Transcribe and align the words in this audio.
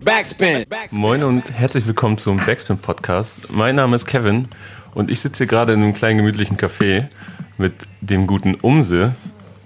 Backspin. 0.00 0.64
Moin 0.92 1.22
und 1.22 1.42
herzlich 1.52 1.86
willkommen 1.86 2.16
zum 2.18 2.38
Backspin 2.38 2.78
Podcast. 2.78 3.50
Mein 3.52 3.76
Name 3.76 3.94
ist 3.94 4.06
Kevin 4.06 4.48
und 4.94 5.10
ich 5.10 5.20
sitze 5.20 5.38
hier 5.44 5.46
gerade 5.48 5.74
in 5.74 5.82
einem 5.82 5.92
kleinen 5.92 6.16
gemütlichen 6.18 6.56
Café 6.56 7.08
mit 7.58 7.74
dem 8.00 8.26
guten 8.26 8.54
Umse, 8.56 9.14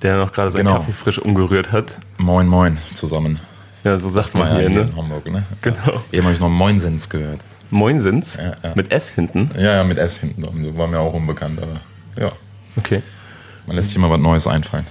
der 0.03 0.17
noch 0.19 0.33
gerade 0.33 0.51
seinen 0.51 0.65
Genau. 0.67 0.79
Kaffee 0.79 0.93
frisch 0.93 1.19
umgerührt 1.19 1.71
hat. 1.73 1.99
Moin, 2.19 2.47
moin 2.49 2.77
zusammen. 2.95 3.39
Ja, 3.85 3.99
so 3.99 4.09
sagt 4.09 4.35
man 4.35 4.49
Ja, 4.49 4.59
hier, 4.59 4.71
ne? 4.71 4.81
in 4.83 4.97
Hamburg, 4.97 5.31
ne? 5.31 5.45
Genau. 5.63 6.03
Eben 6.11 6.25
habe 6.25 6.35
ich 6.35 6.41
noch 6.41 6.49
Moinsens 6.51 7.09
gehört. 7.09 7.41
Moinsens 7.71 8.37
Ja, 8.37 8.57
ja. 8.63 8.73
mit 8.75 8.91
S 8.91 9.11
hinten. 9.11 9.51
Ja, 9.57 9.75
ja, 9.77 9.85
mit 9.85 9.97
S 9.99 10.19
hinten 10.19 10.45
war 10.77 10.89
mir 10.89 10.99
auch 10.99 11.15
unbekannt, 11.15 11.61
aber 11.63 11.75
ja. 12.21 12.33
Okay. 12.77 13.01
Man 13.67 13.77
lässt 13.77 13.89
sich 13.89 13.97
immer 13.97 14.11
was 14.11 14.21
Neues 14.21 14.47
einfallen. 14.47 14.87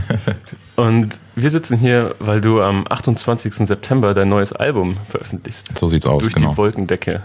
Und 0.76 1.20
wir 1.34 1.50
sitzen 1.50 1.76
hier, 1.76 2.14
weil 2.18 2.40
du 2.40 2.62
am 2.62 2.86
28. 2.88 3.54
September 3.66 4.14
dein 4.14 4.28
neues 4.30 4.52
Album 4.52 4.96
veröffentlichst. 5.08 5.76
So 5.76 5.88
sieht's 5.88 6.06
aus, 6.06 6.22
Durch 6.24 6.34
genau. 6.34 6.52
die 6.52 6.56
Wolkendecke. 6.56 7.22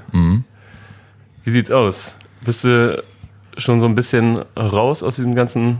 Wie 1.44 1.50
sieht's 1.50 1.72
aus? 1.72 2.18
Bist 2.44 2.66
du 2.66 3.02
schon 3.58 3.80
so 3.80 3.86
ein 3.86 3.96
bisschen 3.96 4.40
raus 4.58 5.04
aus 5.04 5.16
diesem 5.16 5.36
ganzen 5.36 5.80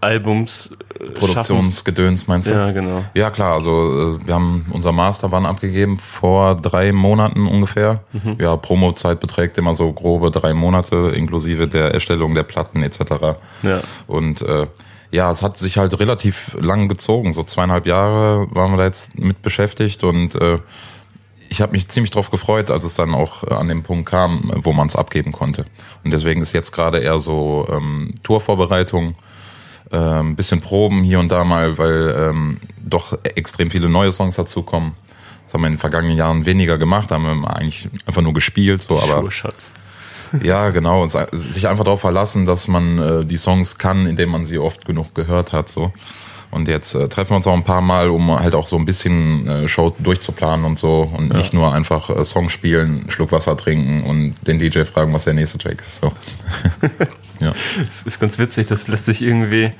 Albums? 0.00 0.76
äh, 0.98 1.10
Produktionsgedöns, 1.10 2.26
meinst 2.26 2.48
du? 2.48 2.52
Ja, 2.52 2.70
genau. 2.70 3.04
Ja, 3.14 3.30
klar, 3.30 3.54
also 3.54 4.18
äh, 4.20 4.26
wir 4.26 4.34
haben 4.34 4.66
unser 4.70 4.92
Masterband 4.92 5.46
abgegeben 5.46 5.98
vor 5.98 6.54
drei 6.56 6.92
Monaten 6.92 7.46
ungefähr. 7.46 8.02
Mhm. 8.12 8.36
Ja, 8.40 8.56
Promozeit 8.56 9.20
beträgt 9.20 9.58
immer 9.58 9.74
so 9.74 9.92
grobe 9.92 10.30
drei 10.30 10.54
Monate, 10.54 11.12
inklusive 11.14 11.68
der 11.68 11.92
Erstellung 11.92 12.34
der 12.34 12.44
Platten 12.44 12.82
etc. 12.82 13.00
Ja. 13.62 13.80
Und 14.06 14.42
äh, 14.42 14.66
ja, 15.10 15.30
es 15.30 15.42
hat 15.42 15.56
sich 15.56 15.78
halt 15.78 15.98
relativ 15.98 16.56
lang 16.60 16.88
gezogen. 16.88 17.32
So 17.32 17.42
zweieinhalb 17.42 17.86
Jahre 17.86 18.46
waren 18.50 18.72
wir 18.72 18.78
da 18.78 18.84
jetzt 18.84 19.18
mit 19.18 19.42
beschäftigt 19.42 20.04
und 20.04 20.34
äh, 20.34 20.58
ich 21.50 21.60
habe 21.62 21.72
mich 21.72 21.88
ziemlich 21.88 22.10
drauf 22.10 22.30
gefreut, 22.30 22.70
als 22.70 22.84
es 22.84 22.94
dann 22.94 23.14
auch 23.14 23.42
äh, 23.44 23.54
an 23.54 23.68
den 23.68 23.82
Punkt 23.82 24.08
kam, 24.08 24.52
wo 24.56 24.72
man 24.72 24.86
es 24.86 24.96
abgeben 24.96 25.32
konnte. 25.32 25.64
Und 26.04 26.12
deswegen 26.12 26.42
ist 26.42 26.52
jetzt 26.52 26.72
gerade 26.72 26.98
eher 26.98 27.20
so 27.20 27.66
ähm, 27.70 28.14
Tourvorbereitung, 28.22 29.14
ein 29.96 30.36
bisschen 30.36 30.60
Proben 30.60 31.02
hier 31.02 31.18
und 31.18 31.28
da 31.30 31.44
mal, 31.44 31.78
weil 31.78 32.14
ähm, 32.16 32.58
doch 32.82 33.16
extrem 33.22 33.70
viele 33.70 33.88
neue 33.88 34.12
Songs 34.12 34.36
dazukommen. 34.36 34.92
Das 35.44 35.54
haben 35.54 35.62
wir 35.62 35.68
in 35.68 35.74
den 35.74 35.78
vergangenen 35.78 36.16
Jahren 36.16 36.44
weniger 36.44 36.76
gemacht, 36.76 37.10
haben 37.10 37.22
wir 37.22 37.56
eigentlich 37.56 37.88
einfach 38.06 38.20
nur 38.20 38.34
gespielt, 38.34 38.82
so, 38.82 39.00
aber 39.00 39.22
Schurschatz. 39.22 39.72
ja, 40.42 40.68
genau. 40.70 41.02
Und 41.02 41.10
sich 41.32 41.68
einfach 41.68 41.84
darauf 41.84 42.02
verlassen, 42.02 42.44
dass 42.44 42.68
man 42.68 42.98
äh, 42.98 43.24
die 43.24 43.38
Songs 43.38 43.78
kann, 43.78 44.06
indem 44.06 44.30
man 44.30 44.44
sie 44.44 44.58
oft 44.58 44.84
genug 44.84 45.14
gehört 45.14 45.52
hat. 45.52 45.70
So. 45.70 45.92
Und 46.50 46.66
jetzt 46.66 46.94
äh, 46.94 47.08
treffen 47.08 47.30
wir 47.32 47.36
uns 47.36 47.46
auch 47.46 47.54
ein 47.54 47.62
paar 47.64 47.82
Mal, 47.82 48.08
um 48.08 48.30
halt 48.38 48.54
auch 48.54 48.66
so 48.66 48.76
ein 48.76 48.84
bisschen 48.86 49.46
äh, 49.46 49.68
Show 49.68 49.94
durchzuplanen 49.98 50.64
und 50.64 50.78
so. 50.78 51.02
Und 51.14 51.34
nicht 51.34 51.52
nur 51.52 51.74
einfach 51.74 52.08
äh, 52.10 52.24
Song 52.24 52.48
spielen, 52.48 53.04
Schluck 53.10 53.32
Wasser 53.32 53.56
trinken 53.56 54.02
und 54.04 54.34
den 54.46 54.58
DJ 54.58 54.82
fragen, 54.84 55.12
was 55.12 55.24
der 55.24 55.34
nächste 55.34 55.58
Track 55.58 55.80
ist. 55.80 56.00
So. 56.00 56.12
ja. 57.40 57.52
Das 57.86 58.02
ist 58.04 58.18
ganz 58.18 58.38
witzig, 58.38 58.66
das 58.66 58.88
lässt 58.88 59.04
sich 59.04 59.20
irgendwie, 59.20 59.72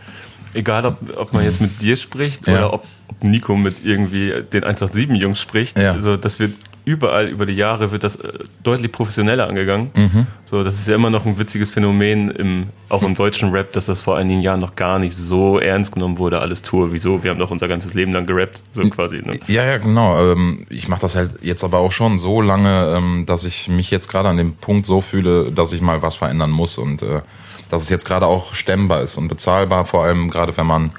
egal 0.53 0.85
ob, 0.85 0.99
ob 1.17 1.33
man 1.33 1.45
jetzt 1.45 1.61
mit 1.61 1.81
dir 1.81 1.97
spricht 1.97 2.47
Ja. 2.47 2.55
oder 2.59 2.75
ob, 2.75 2.85
ob 3.09 3.25
Nico 3.25 3.57
mit 3.57 3.85
irgendwie 3.85 4.33
den 4.53 4.65
187-Jungs 4.65 5.41
spricht, 5.41 5.79
Ja. 5.79 5.93
also 5.93 6.17
das 6.19 6.39
wird 6.39 6.53
überall 6.89 7.28
über 7.28 7.44
die 7.44 7.53
Jahre 7.53 7.92
wird 7.92 8.03
das 8.03 8.17
äh, 8.17 8.33
deutlich 8.62 8.91
professioneller 8.91 9.47
angegangen. 9.47 9.91
Mhm. 9.94 10.27
So, 10.47 10.64
das 10.64 10.81
ist 10.81 10.89
ja 10.89 10.94
immer 10.94 11.11
noch 11.11 11.27
ein 11.27 11.39
witziges 11.39 11.69
Phänomen, 11.69 12.31
im, 12.31 12.69
auch 12.89 13.03
im 13.03 13.14
deutschen 13.14 13.50
Rap, 13.50 13.72
dass 13.75 13.86
das 13.86 14.00
vor 14.00 14.17
einigen 14.17 14.41
Jahren 14.41 14.61
noch 14.61 14.75
gar 14.75 14.98
nicht 14.98 15.14
so 15.14 15.59
ernst 15.59 15.92
genommen 15.92 16.16
wurde, 16.16 16.41
alles 16.41 16.62
Tour. 16.62 16.92
Wieso? 16.92 17.22
Wir 17.22 17.31
haben 17.31 17.39
doch 17.39 17.50
unser 17.50 17.69
ganzes 17.69 17.92
Leben 17.92 18.12
lang 18.12 18.27
gerappt, 18.27 18.62
so 18.72 18.83
quasi. 18.84 19.19
Ne? 19.19 19.39
Ja, 19.48 19.64
ja, 19.64 19.77
genau. 19.77 20.33
Ähm, 20.33 20.66
ich 20.70 20.89
mache 20.89 21.03
das 21.03 21.14
halt 21.14 21.33
jetzt 21.42 21.62
aber 21.62 21.78
auch 21.78 21.92
schon 21.92 22.19
so 22.19 22.41
lange, 22.41 22.94
ähm, 22.97 23.25
dass 23.27 23.44
ich 23.44 23.69
mich 23.69 23.91
jetzt 23.91 24.09
gerade 24.09 24.31
an 24.31 24.39
dem 24.39 24.55
Punkt 24.55 24.86
so 24.86 25.03
fühle, 25.03 25.53
dass 25.53 25.75
ich 25.75 25.83
mal 25.83 26.00
was 26.00 26.16
verändern 26.16 26.50
muss 26.50 26.78
und 26.78 27.03
äh, 27.03 27.21
dass 27.69 27.82
es 27.82 27.91
jetzt 27.91 28.06
gerade 28.06 28.27
auch 28.27 28.54
stemmbar 28.54 29.03
ist 29.03 29.19
und 29.19 29.28
bezahlbar, 29.28 29.84
vor 29.84 30.04
allem 30.04 30.31
gerade 30.31 30.56
wenn 30.56 30.66
man 30.66 30.93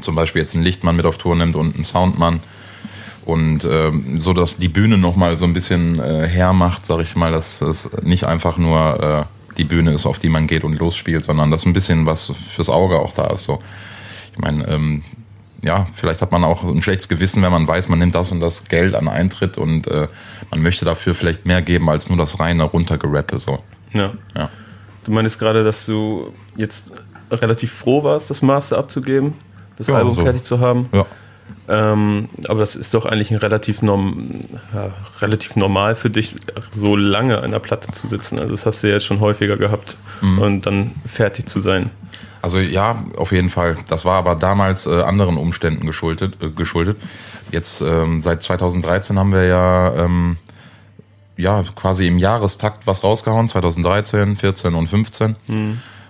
zum 0.00 0.14
Beispiel 0.14 0.42
jetzt 0.42 0.54
einen 0.54 0.62
Lichtmann 0.62 0.94
mit 0.94 1.06
auf 1.06 1.18
Tour 1.18 1.34
nimmt 1.34 1.56
und 1.56 1.74
einen 1.74 1.84
Soundmann 1.84 2.40
und 3.26 3.64
ähm, 3.68 4.18
so, 4.20 4.32
dass 4.32 4.56
die 4.56 4.68
Bühne 4.68 4.96
nochmal 4.96 5.36
so 5.36 5.44
ein 5.44 5.52
bisschen 5.52 5.98
äh, 5.98 6.26
hermacht, 6.26 6.86
sag 6.86 7.00
ich 7.00 7.16
mal, 7.16 7.32
dass 7.32 7.60
es 7.60 7.90
nicht 8.02 8.24
einfach 8.24 8.56
nur 8.56 9.02
äh, 9.28 9.54
die 9.56 9.64
Bühne 9.64 9.92
ist, 9.92 10.06
auf 10.06 10.18
die 10.18 10.28
man 10.28 10.46
geht 10.46 10.64
und 10.64 10.78
losspielt, 10.78 11.24
sondern 11.24 11.50
dass 11.50 11.66
ein 11.66 11.72
bisschen 11.72 12.06
was 12.06 12.32
fürs 12.54 12.70
Auge 12.70 12.98
auch 12.98 13.12
da 13.12 13.26
ist. 13.26 13.44
So. 13.44 13.58
Ich 14.32 14.38
meine, 14.38 14.66
ähm, 14.68 15.02
ja, 15.62 15.86
vielleicht 15.94 16.22
hat 16.22 16.30
man 16.30 16.44
auch 16.44 16.62
ein 16.62 16.80
schlechtes 16.82 17.08
Gewissen, 17.08 17.42
wenn 17.42 17.50
man 17.50 17.66
weiß, 17.66 17.88
man 17.88 17.98
nimmt 17.98 18.14
das 18.14 18.30
und 18.30 18.38
das 18.40 18.64
Geld 18.66 18.94
an 18.94 19.08
Eintritt 19.08 19.58
und 19.58 19.88
äh, 19.88 20.06
man 20.50 20.62
möchte 20.62 20.84
dafür 20.84 21.14
vielleicht 21.14 21.46
mehr 21.46 21.62
geben 21.62 21.90
als 21.90 22.08
nur 22.08 22.18
das 22.18 22.38
reine 22.38 22.62
runtergerappe. 22.62 23.38
So. 23.40 23.58
Ja. 23.92 24.12
Ja. 24.36 24.50
Du 25.04 25.10
meinst 25.10 25.38
gerade, 25.38 25.64
dass 25.64 25.84
du 25.86 26.32
jetzt 26.56 26.92
relativ 27.30 27.72
froh 27.72 28.04
warst, 28.04 28.30
das 28.30 28.42
Master 28.42 28.78
abzugeben, 28.78 29.34
das 29.76 29.88
Ja, 29.88 29.96
Album 29.96 30.14
so. 30.14 30.22
fertig 30.22 30.44
zu 30.44 30.60
haben. 30.60 30.88
Ja. 30.92 31.06
Ähm, 31.68 32.28
aber 32.48 32.60
das 32.60 32.76
ist 32.76 32.94
doch 32.94 33.06
eigentlich 33.06 33.30
ein 33.30 33.36
relativ, 33.36 33.82
norm, 33.82 34.40
ja, 34.72 34.90
relativ 35.20 35.56
normal 35.56 35.96
für 35.96 36.10
dich, 36.10 36.36
so 36.70 36.96
lange 36.96 37.42
an 37.42 37.50
der 37.50 37.58
Platte 37.58 37.90
zu 37.92 38.06
sitzen. 38.06 38.38
Also 38.38 38.52
das 38.52 38.66
hast 38.66 38.82
du 38.82 38.88
ja 38.88 38.94
jetzt 38.94 39.06
schon 39.06 39.20
häufiger 39.20 39.56
gehabt 39.56 39.96
und 40.38 40.66
dann 40.66 40.92
fertig 41.06 41.48
zu 41.48 41.60
sein. 41.60 41.90
Also 42.42 42.60
ja, 42.60 43.04
auf 43.16 43.32
jeden 43.32 43.50
Fall. 43.50 43.76
Das 43.88 44.04
war 44.04 44.18
aber 44.18 44.36
damals 44.36 44.86
äh, 44.86 45.02
anderen 45.02 45.36
Umständen 45.36 45.84
geschuldet. 45.84 46.40
Äh, 46.40 46.50
geschuldet. 46.50 46.96
Jetzt 47.50 47.80
ähm, 47.80 48.20
seit 48.20 48.42
2013 48.42 49.18
haben 49.18 49.32
wir 49.32 49.44
ja 49.46 49.92
ähm, 49.96 50.36
ja 51.36 51.64
quasi 51.74 52.06
im 52.06 52.18
Jahrestakt 52.18 52.86
was 52.86 53.02
rausgehauen. 53.02 53.48
2013, 53.48 54.36
14 54.36 54.74
und 54.74 54.86
15. 54.86 55.36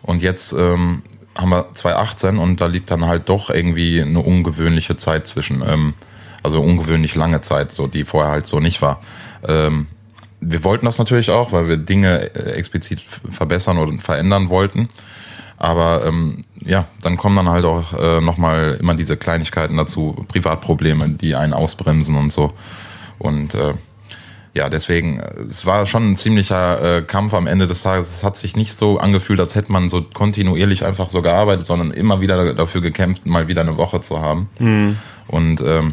Und 0.03 0.23
jetzt 0.23 0.53
ähm, 0.53 1.03
haben 1.37 1.51
wir 1.51 1.75
2018 1.75 2.39
und 2.39 2.61
da 2.61 2.67
liegt 2.67 2.91
dann 2.91 3.07
halt 3.07 3.29
doch 3.29 3.51
irgendwie 3.51 4.01
eine 4.01 4.21
ungewöhnliche 4.21 4.97
Zeit 4.97 5.27
zwischen. 5.27 5.63
Ähm, 5.67 5.95
also 6.47 6.61
ungewöhnlich 6.61 7.17
lange 7.17 7.41
Zeit, 7.41 7.73
so 7.73 7.89
die 7.89 8.05
vorher 8.05 8.31
halt 8.31 8.47
so 8.47 8.61
nicht 8.61 8.81
war. 8.81 9.01
Ähm, 9.47 9.89
wir 10.41 10.63
wollten 10.63 10.87
das 10.87 10.97
natürlich 10.97 11.31
auch, 11.31 11.51
weil 11.51 11.69
wir 11.69 11.77
Dinge 11.77 12.35
äh, 12.37 12.53
explizit 12.53 13.01
verbessern 13.31 13.79
oder 13.79 13.99
verändern 13.99 14.49
wollten. 14.49 14.89
Aber 15.59 16.05
ähm, 16.07 16.45
ja, 16.61 16.87
dann 17.03 17.17
kommen 17.17 17.35
dann 17.35 17.49
halt 17.49 17.65
auch 17.65 17.93
äh, 17.95 18.21
nochmal 18.21 18.77
immer 18.79 18.95
diese 18.95 19.17
Kleinigkeiten 19.17 19.77
dazu, 19.77 20.25
Privatprobleme, 20.29 21.09
die 21.09 21.35
einen 21.35 21.53
ausbremsen 21.53 22.17
und 22.17 22.33
so. 22.33 22.53
Und 23.19 23.55
äh, 23.55 23.75
ja, 24.57 24.71
deswegen, 24.71 25.21
es 25.47 25.67
war 25.67 25.85
schon 25.85 26.13
ein 26.13 26.17
ziemlicher 26.17 26.99
äh, 26.99 27.03
Kampf 27.03 27.35
am 27.35 27.47
Ende 27.47 27.67
des 27.67 27.83
Tages. 27.83 28.11
Es 28.11 28.25
hat 28.25 28.39
sich 28.39 28.57
nicht 28.57 28.73
so 28.73 28.99
angefühlt, 28.99 29.39
als 29.39 29.55
hätte 29.55 29.71
man 29.71 29.91
so 29.91 30.03
kontinuierlich 30.03 30.85
einfach 30.85 31.11
so 31.11 31.21
gearbeitet, 31.21 31.67
sondern 31.67 31.91
immer 31.91 32.23
wieder 32.23 32.55
dafür 32.55 32.81
gekämpft, 32.81 33.27
mal 33.27 33.49
wieder 33.49 33.61
eine 33.61 33.77
Woche 33.77 34.01
zu 34.01 34.21
haben. 34.21 34.49
Und 35.29 35.61
ähm, 35.61 35.93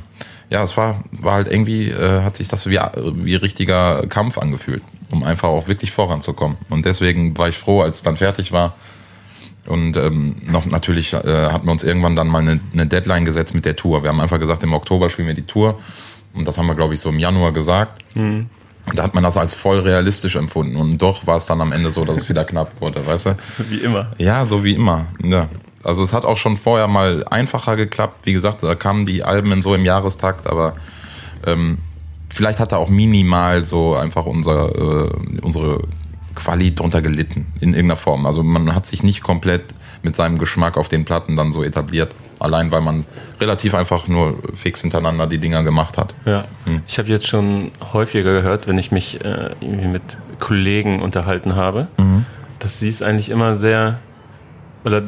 ja, 0.49 0.63
es 0.63 0.77
war, 0.77 1.03
war 1.11 1.33
halt 1.33 1.51
irgendwie, 1.51 1.89
äh, 1.89 2.21
hat 2.21 2.37
sich 2.37 2.47
das 2.47 2.67
wie, 2.69 2.79
wie 3.15 3.35
richtiger 3.35 4.07
Kampf 4.07 4.37
angefühlt, 4.37 4.83
um 5.11 5.23
einfach 5.23 5.49
auch 5.49 5.67
wirklich 5.67 5.91
voranzukommen. 5.91 6.57
Und 6.69 6.85
deswegen 6.85 7.37
war 7.37 7.49
ich 7.49 7.57
froh, 7.57 7.81
als 7.81 7.97
es 7.97 8.03
dann 8.03 8.15
fertig 8.15 8.53
war. 8.53 8.75
Und 9.65 9.97
ähm, 9.97 10.35
noch 10.45 10.65
natürlich 10.65 11.11
äh, 11.13 11.17
hatten 11.17 11.67
wir 11.67 11.71
uns 11.71 11.83
irgendwann 11.83 12.15
dann 12.15 12.27
mal 12.27 12.41
eine, 12.41 12.61
eine 12.71 12.85
Deadline 12.85 13.25
gesetzt 13.25 13.55
mit 13.55 13.65
der 13.65 13.75
Tour. 13.75 14.03
Wir 14.03 14.09
haben 14.09 14.21
einfach 14.21 14.39
gesagt, 14.39 14.63
im 14.63 14.73
Oktober 14.73 15.09
spielen 15.09 15.27
wir 15.27 15.35
die 15.35 15.45
Tour. 15.45 15.79
Und 16.35 16.47
das 16.47 16.57
haben 16.57 16.67
wir, 16.67 16.75
glaube 16.75 16.93
ich, 16.93 16.99
so 16.99 17.09
im 17.09 17.19
Januar 17.19 17.51
gesagt. 17.51 18.03
Und 18.85 18.97
da 18.97 19.03
hat 19.03 19.13
man 19.13 19.23
das 19.23 19.37
als 19.37 19.53
voll 19.53 19.79
realistisch 19.79 20.35
empfunden. 20.35 20.75
Und 20.75 20.97
doch 20.97 21.25
war 21.25 21.37
es 21.37 21.45
dann 21.45 21.61
am 21.61 21.71
Ende 21.71 21.91
so, 21.91 22.03
dass 22.05 22.17
es 22.17 22.29
wieder 22.29 22.43
knapp 22.43 22.81
wurde, 22.81 23.05
weißt 23.05 23.27
du? 23.27 23.37
Wie 23.69 23.77
immer. 23.77 24.11
Ja, 24.17 24.45
so 24.45 24.63
wie 24.63 24.73
immer. 24.73 25.07
Ja. 25.23 25.47
Also 25.83 26.03
es 26.03 26.13
hat 26.13 26.25
auch 26.25 26.37
schon 26.37 26.57
vorher 26.57 26.87
mal 26.87 27.25
einfacher 27.29 27.75
geklappt. 27.75 28.25
Wie 28.25 28.33
gesagt, 28.33 28.63
da 28.63 28.75
kamen 28.75 29.05
die 29.05 29.23
Alben 29.23 29.51
in 29.51 29.61
so 29.61 29.75
im 29.75 29.83
Jahrestakt, 29.83 30.47
aber 30.47 30.75
ähm, 31.45 31.77
vielleicht 32.29 32.59
hat 32.59 32.71
da 32.71 32.77
auch 32.77 32.89
minimal 32.89 33.65
so 33.65 33.95
einfach 33.95 34.25
unser, 34.25 34.75
äh, 34.75 35.09
unsere 35.41 35.81
Quali 36.35 36.73
drunter 36.73 37.01
gelitten 37.01 37.47
in 37.59 37.73
irgendeiner 37.73 37.97
Form. 37.97 38.25
Also 38.25 38.43
man 38.43 38.73
hat 38.73 38.85
sich 38.85 39.03
nicht 39.03 39.21
komplett 39.23 39.63
mit 40.03 40.15
seinem 40.15 40.37
Geschmack 40.37 40.77
auf 40.77 40.87
den 40.87 41.05
Platten 41.05 41.35
dann 41.35 41.51
so 41.51 41.63
etabliert. 41.63 42.15
Allein 42.43 42.71
weil 42.71 42.81
man 42.81 43.05
relativ 43.39 43.73
einfach 43.73 44.07
nur 44.07 44.37
fix 44.53 44.81
hintereinander 44.81 45.27
die 45.27 45.37
Dinger 45.37 45.63
gemacht 45.63 45.97
hat. 45.97 46.13
Ja. 46.25 46.45
Ich 46.87 46.99
habe 46.99 47.07
jetzt 47.09 47.27
schon 47.27 47.71
häufiger 47.93 48.33
gehört, 48.33 48.67
wenn 48.67 48.77
ich 48.77 48.91
mich 48.91 49.23
äh, 49.23 49.51
irgendwie 49.61 49.87
mit 49.87 50.01
Kollegen 50.39 51.01
unterhalten 51.01 51.55
habe, 51.55 51.87
dass 52.59 52.79
sie 52.79 52.89
es 52.89 53.01
eigentlich 53.01 53.29
immer 53.29 53.55
sehr 53.55 53.99
oder 54.85 54.97
äh, 54.97 55.01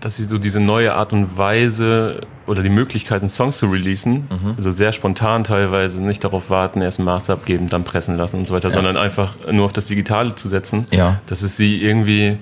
dass 0.00 0.16
sie 0.16 0.24
so 0.24 0.38
diese 0.38 0.60
neue 0.60 0.94
Art 0.94 1.12
und 1.12 1.36
Weise 1.36 2.22
oder 2.46 2.62
die 2.62 2.70
Möglichkeiten, 2.70 3.28
Songs 3.28 3.58
zu 3.58 3.66
releasen, 3.66 4.26
also 4.56 4.70
sehr 4.70 4.92
spontan 4.92 5.44
teilweise, 5.44 6.02
nicht 6.02 6.24
darauf 6.24 6.48
warten, 6.50 6.80
erst 6.80 6.98
ein 6.98 7.04
Master 7.04 7.34
abgeben, 7.34 7.68
dann 7.68 7.84
pressen 7.84 8.16
lassen 8.16 8.38
und 8.40 8.48
so 8.48 8.54
weiter, 8.54 8.70
sondern 8.70 8.96
einfach 8.96 9.36
nur 9.52 9.66
auf 9.66 9.72
das 9.72 9.84
Digitale 9.84 10.34
zu 10.34 10.48
setzen, 10.48 10.86
Ja. 10.90 11.20
dass 11.26 11.42
es 11.42 11.56
sie 11.56 11.82
irgendwie 11.82 12.38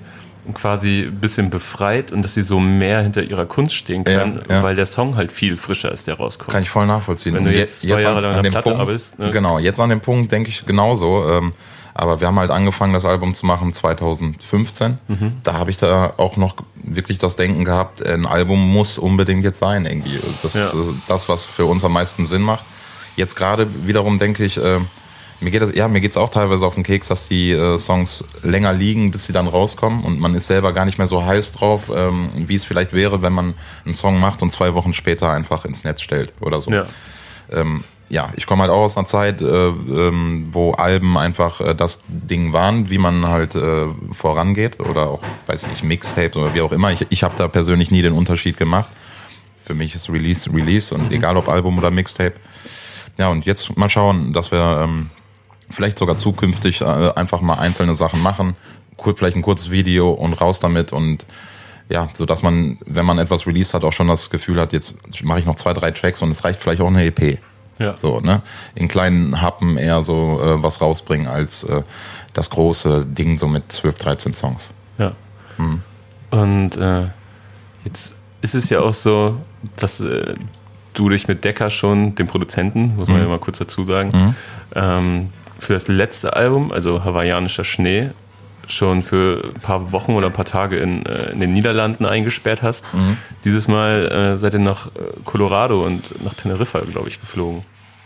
quasi 0.53 1.03
ein 1.07 1.19
bisschen 1.19 1.49
befreit 1.49 2.11
und 2.11 2.21
dass 2.21 2.33
sie 2.33 2.43
so 2.43 2.59
mehr 2.59 3.01
hinter 3.01 3.23
ihrer 3.23 3.45
Kunst 3.45 3.75
stehen 3.75 4.03
können, 4.03 4.41
Ja, 4.49 4.55
ja. 4.57 4.63
weil 4.63 4.75
der 4.75 4.85
Song 4.85 5.15
halt 5.15 5.31
viel 5.31 5.57
frischer 5.57 5.91
ist, 5.91 6.07
der 6.07 6.15
rauskommt. 6.15 6.51
Kann 6.51 6.63
ich 6.63 6.69
voll 6.69 6.85
nachvollziehen. 6.87 7.35
Wenn 7.35 7.45
du 7.45 7.49
Und 7.51 7.55
jetzt 7.55 7.81
zwei 7.81 8.01
Jahre 8.01 8.21
lang 8.21 8.33
an 8.35 8.43
dem 8.43 8.51
Platte 8.51 8.63
Punkt, 8.69 8.79
arbeitest, 8.81 9.19
ne? 9.19 9.31
Genau, 9.31 9.59
jetzt 9.59 9.79
an 9.79 9.89
dem 9.89 10.01
Punkt 10.01 10.31
denke 10.31 10.49
ich 10.49 10.65
genauso. 10.65 11.29
Ähm, 11.29 11.53
aber 11.93 12.19
wir 12.21 12.27
haben 12.27 12.39
halt 12.39 12.51
angefangen, 12.51 12.93
das 12.93 13.03
Album 13.03 13.33
zu 13.33 13.45
machen 13.45 13.73
2015. 13.73 14.97
Mhm. 15.07 15.33
Da 15.43 15.53
habe 15.53 15.71
ich 15.71 15.77
da 15.77 16.13
auch 16.17 16.37
noch 16.37 16.55
wirklich 16.83 17.17
das 17.17 17.35
Denken 17.35 17.65
gehabt, 17.65 18.05
ein 18.05 18.25
Album 18.25 18.59
muss 18.71 18.97
unbedingt 18.97 19.43
jetzt 19.43 19.59
sein 19.59 19.85
irgendwie. 19.85 20.19
Das 20.43 20.53
Ja. 20.53 20.65
ist 20.67 20.73
äh, 20.73 20.77
das, 21.07 21.27
was 21.29 21.43
für 21.43 21.65
uns 21.65 21.83
am 21.83 21.93
meisten 21.93 22.25
Sinn 22.25 22.41
macht. 22.41 22.63
Jetzt 23.15 23.35
gerade 23.35 23.67
wiederum 23.85 24.17
denke 24.17 24.45
ich, 24.45 24.57
äh, 24.57 24.77
mir 25.41 25.51
geht 25.51 25.61
es 25.61 25.75
ja, 25.75 25.87
mir 25.87 26.01
geht's 26.01 26.17
auch 26.17 26.29
teilweise 26.31 26.65
auf 26.65 26.75
den 26.75 26.83
Keks, 26.83 27.07
dass 27.07 27.27
die 27.27 27.51
äh, 27.51 27.77
Songs 27.77 28.23
länger 28.43 28.73
liegen, 28.73 29.11
bis 29.11 29.25
sie 29.25 29.33
dann 29.33 29.47
rauskommen 29.47 30.03
und 30.03 30.19
man 30.19 30.35
ist 30.35 30.47
selber 30.47 30.73
gar 30.73 30.85
nicht 30.85 30.97
mehr 30.97 31.07
so 31.07 31.23
heiß 31.25 31.53
drauf, 31.53 31.89
ähm, 31.93 32.29
wie 32.35 32.55
es 32.55 32.65
vielleicht 32.65 32.93
wäre, 32.93 33.21
wenn 33.21 33.33
man 33.33 33.53
einen 33.85 33.95
Song 33.95 34.19
macht 34.19 34.41
und 34.41 34.51
zwei 34.51 34.73
Wochen 34.73 34.93
später 34.93 35.29
einfach 35.31 35.65
ins 35.65 35.83
Netz 35.83 36.01
stellt 36.01 36.33
oder 36.41 36.61
so 36.61 36.71
Ja. 36.71 36.85
ähm, 37.51 37.83
ja, 38.11 38.31
ich 38.35 38.47
komme 38.47 38.63
halt 38.63 38.71
auch 38.71 38.81
aus 38.81 38.97
einer 38.97 39.05
Zeit, 39.05 39.39
äh, 39.39 39.45
ähm, 39.45 40.47
wo 40.51 40.71
Alben 40.71 41.15
einfach 41.15 41.61
äh, 41.61 41.75
das 41.75 42.01
Ding 42.07 42.53
waren, 42.53 42.89
wie 42.89 42.97
man 42.97 43.27
halt 43.27 43.53
äh, 43.53 43.85
vorangeht 44.13 44.79
oder 44.79 45.11
auch, 45.11 45.21
weiß 45.45 45.67
nicht, 45.67 45.83
Mixtapes 45.83 46.35
oder 46.35 46.55
wie 46.55 46.61
auch 46.61 46.71
immer. 46.71 46.91
Ich, 46.91 47.05
ich 47.11 47.21
habe 47.21 47.35
da 47.37 47.47
persönlich 47.47 47.91
nie 47.91 48.01
den 48.01 48.13
Unterschied 48.13 48.57
gemacht. 48.57 48.89
Für 49.55 49.75
mich 49.75 49.93
ist 49.93 50.09
Release 50.09 50.51
Release 50.51 50.95
und 50.95 51.11
egal 51.11 51.37
ob 51.37 51.47
Album 51.49 51.77
oder 51.77 51.91
Mixtape. 51.91 52.33
Ja, 53.19 53.29
und 53.29 53.45
jetzt 53.45 53.77
mal 53.77 53.89
schauen, 53.89 54.33
dass 54.33 54.49
wir 54.49 54.81
ähm, 54.85 55.11
vielleicht 55.69 55.97
sogar 55.99 56.17
zukünftig 56.17 56.81
äh, 56.81 56.85
einfach 56.85 57.41
mal 57.41 57.55
einzelne 57.55 57.95
Sachen 57.95 58.21
machen, 58.21 58.55
vielleicht 59.15 59.35
ein 59.37 59.41
kurzes 59.41 59.71
Video 59.71 60.11
und 60.11 60.33
raus 60.33 60.59
damit 60.59 60.91
und 60.91 61.25
ja, 61.89 62.07
so 62.13 62.25
dass 62.25 62.43
man, 62.43 62.77
wenn 62.85 63.05
man 63.05 63.17
etwas 63.17 63.47
released 63.47 63.73
hat, 63.73 63.83
auch 63.83 63.93
schon 63.93 64.07
das 64.07 64.29
Gefühl 64.29 64.59
hat, 64.59 64.73
jetzt 64.73 64.95
mache 65.23 65.39
ich 65.39 65.45
noch 65.45 65.55
zwei, 65.55 65.73
drei 65.73 65.91
Tracks 65.91 66.21
und 66.21 66.29
es 66.29 66.43
reicht 66.43 66.59
vielleicht 66.59 66.81
auch 66.81 66.87
eine 66.87 67.03
EP. 67.05 67.39
Ja. 67.79 67.95
So, 67.95 68.19
ne? 68.19 68.41
In 68.75 68.89
kleinen 68.89 69.41
Happen 69.41 69.77
eher 69.77 70.03
so 70.03 70.39
äh, 70.41 70.61
was 70.61 70.81
rausbringen 70.81 71.27
als 71.27 71.63
äh, 71.63 71.81
das 72.33 72.49
große 72.49 73.05
Ding 73.05 73.37
so 73.37 73.47
mit 73.47 73.71
12, 73.71 73.95
13 73.95 74.33
Songs. 74.33 74.73
Ja. 74.97 75.13
Mhm. 75.57 75.81
Und 76.29 76.77
äh, 76.77 77.07
jetzt 77.85 78.17
ist 78.41 78.53
es 78.53 78.69
ja 78.69 78.81
auch 78.81 78.93
so, 78.93 79.37
dass 79.77 80.01
äh, 80.01 80.33
du 80.93 81.09
dich 81.09 81.27
mit 81.27 81.43
Decker 81.45 81.69
schon, 81.69 82.15
dem 82.15 82.27
Produzenten, 82.27 82.97
muss 82.97 83.07
man 83.07 83.17
Mhm. 83.17 83.23
ja 83.23 83.29
mal 83.29 83.39
kurz 83.39 83.59
dazu 83.59 83.85
sagen, 83.85 84.35
ähm, 84.75 85.29
für 85.59 85.73
das 85.73 85.87
letzte 85.87 86.35
Album, 86.35 86.71
also 86.71 87.03
Hawaiianischer 87.03 87.63
Schnee, 87.63 88.09
schon 88.67 89.01
für 89.01 89.51
ein 89.55 89.61
paar 89.61 89.91
Wochen 89.91 90.13
oder 90.13 90.27
ein 90.27 90.33
paar 90.33 90.45
Tage 90.45 90.77
in, 90.77 91.05
äh, 91.05 91.31
in 91.31 91.39
den 91.39 91.53
Niederlanden 91.53 92.05
eingesperrt 92.05 92.61
hast. 92.61 92.93
Mhm. 92.93 93.17
Dieses 93.43 93.67
Mal 93.67 94.11
äh, 94.11 94.37
seid 94.37 94.53
ihr 94.53 94.59
nach 94.59 94.87
äh, 94.87 94.89
Colorado 95.25 95.83
und 95.85 96.23
nach 96.23 96.33
Teneriffa, 96.35 96.79
glaube 96.81 97.09
ich, 97.09 97.19
geflogen. 97.19 97.63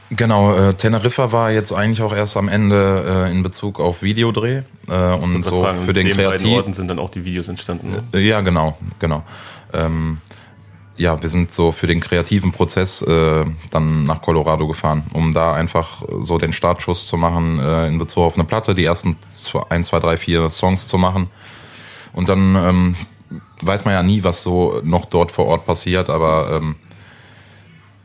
Genau, 0.10 0.54
äh, 0.56 0.74
Teneriffa 0.76 1.32
war 1.32 1.52
jetzt 1.52 1.74
eigentlich 1.74 2.02
auch 2.02 2.16
erst 2.16 2.38
am 2.38 2.48
Ende 2.48 3.26
äh, 3.28 3.32
in 3.32 3.42
Bezug 3.42 3.80
auf 3.80 4.04
Videodreh 4.04 4.62
äh, 4.88 5.14
und 5.14 5.44
so 5.44 5.64
fragen, 5.64 5.86
für 5.86 5.94
den 5.94 6.10
Kreativ. 6.10 6.48
Orten 6.50 6.74
sind 6.74 6.88
dann 6.88 7.00
auch 7.00 7.10
die 7.10 7.26
Videos 7.26 7.48
entstanden. 7.48 7.92
Ne? 7.92 8.04
Äh, 8.14 8.20
Ja, 8.20 8.42
genau, 8.42 8.78
genau. 9.00 9.24
Ähm, 9.74 10.20
ja, 10.96 11.20
wir 11.22 11.30
sind 11.30 11.52
so 11.52 11.72
für 11.72 11.88
den 11.88 12.00
kreativen 12.00 12.52
Prozess 12.52 13.02
äh, 13.02 13.46
dann 13.72 14.06
nach 14.06 14.22
Colorado 14.22 14.68
gefahren, 14.68 15.04
um 15.14 15.34
da 15.34 15.54
einfach 15.54 16.04
so 16.20 16.38
den 16.38 16.54
Startschuss 16.54 17.08
zu 17.08 17.18
machen 17.18 17.60
äh, 17.60 17.88
in 17.88 17.98
Bezug 17.98 18.24
auf 18.24 18.36
eine 18.36 18.44
Platte, 18.44 18.76
die 18.76 18.86
ersten 18.86 19.20
zwei, 19.20 19.62
ein, 19.70 19.84
zwei, 19.84 20.00
drei, 20.00 20.18
vier 20.18 20.50
Songs 20.50 20.88
zu 20.88 20.98
machen. 20.98 21.30
Und 22.14 22.30
dann 22.30 22.56
ähm, 22.56 22.96
weiß 23.62 23.86
man 23.86 23.96
ja 23.96 24.04
nie, 24.04 24.24
was 24.24 24.44
so 24.44 24.82
noch 24.84 25.06
dort 25.06 25.32
vor 25.32 25.46
Ort 25.48 25.66
passiert, 25.66 26.10
aber 26.10 26.62
ähm, 26.62 26.76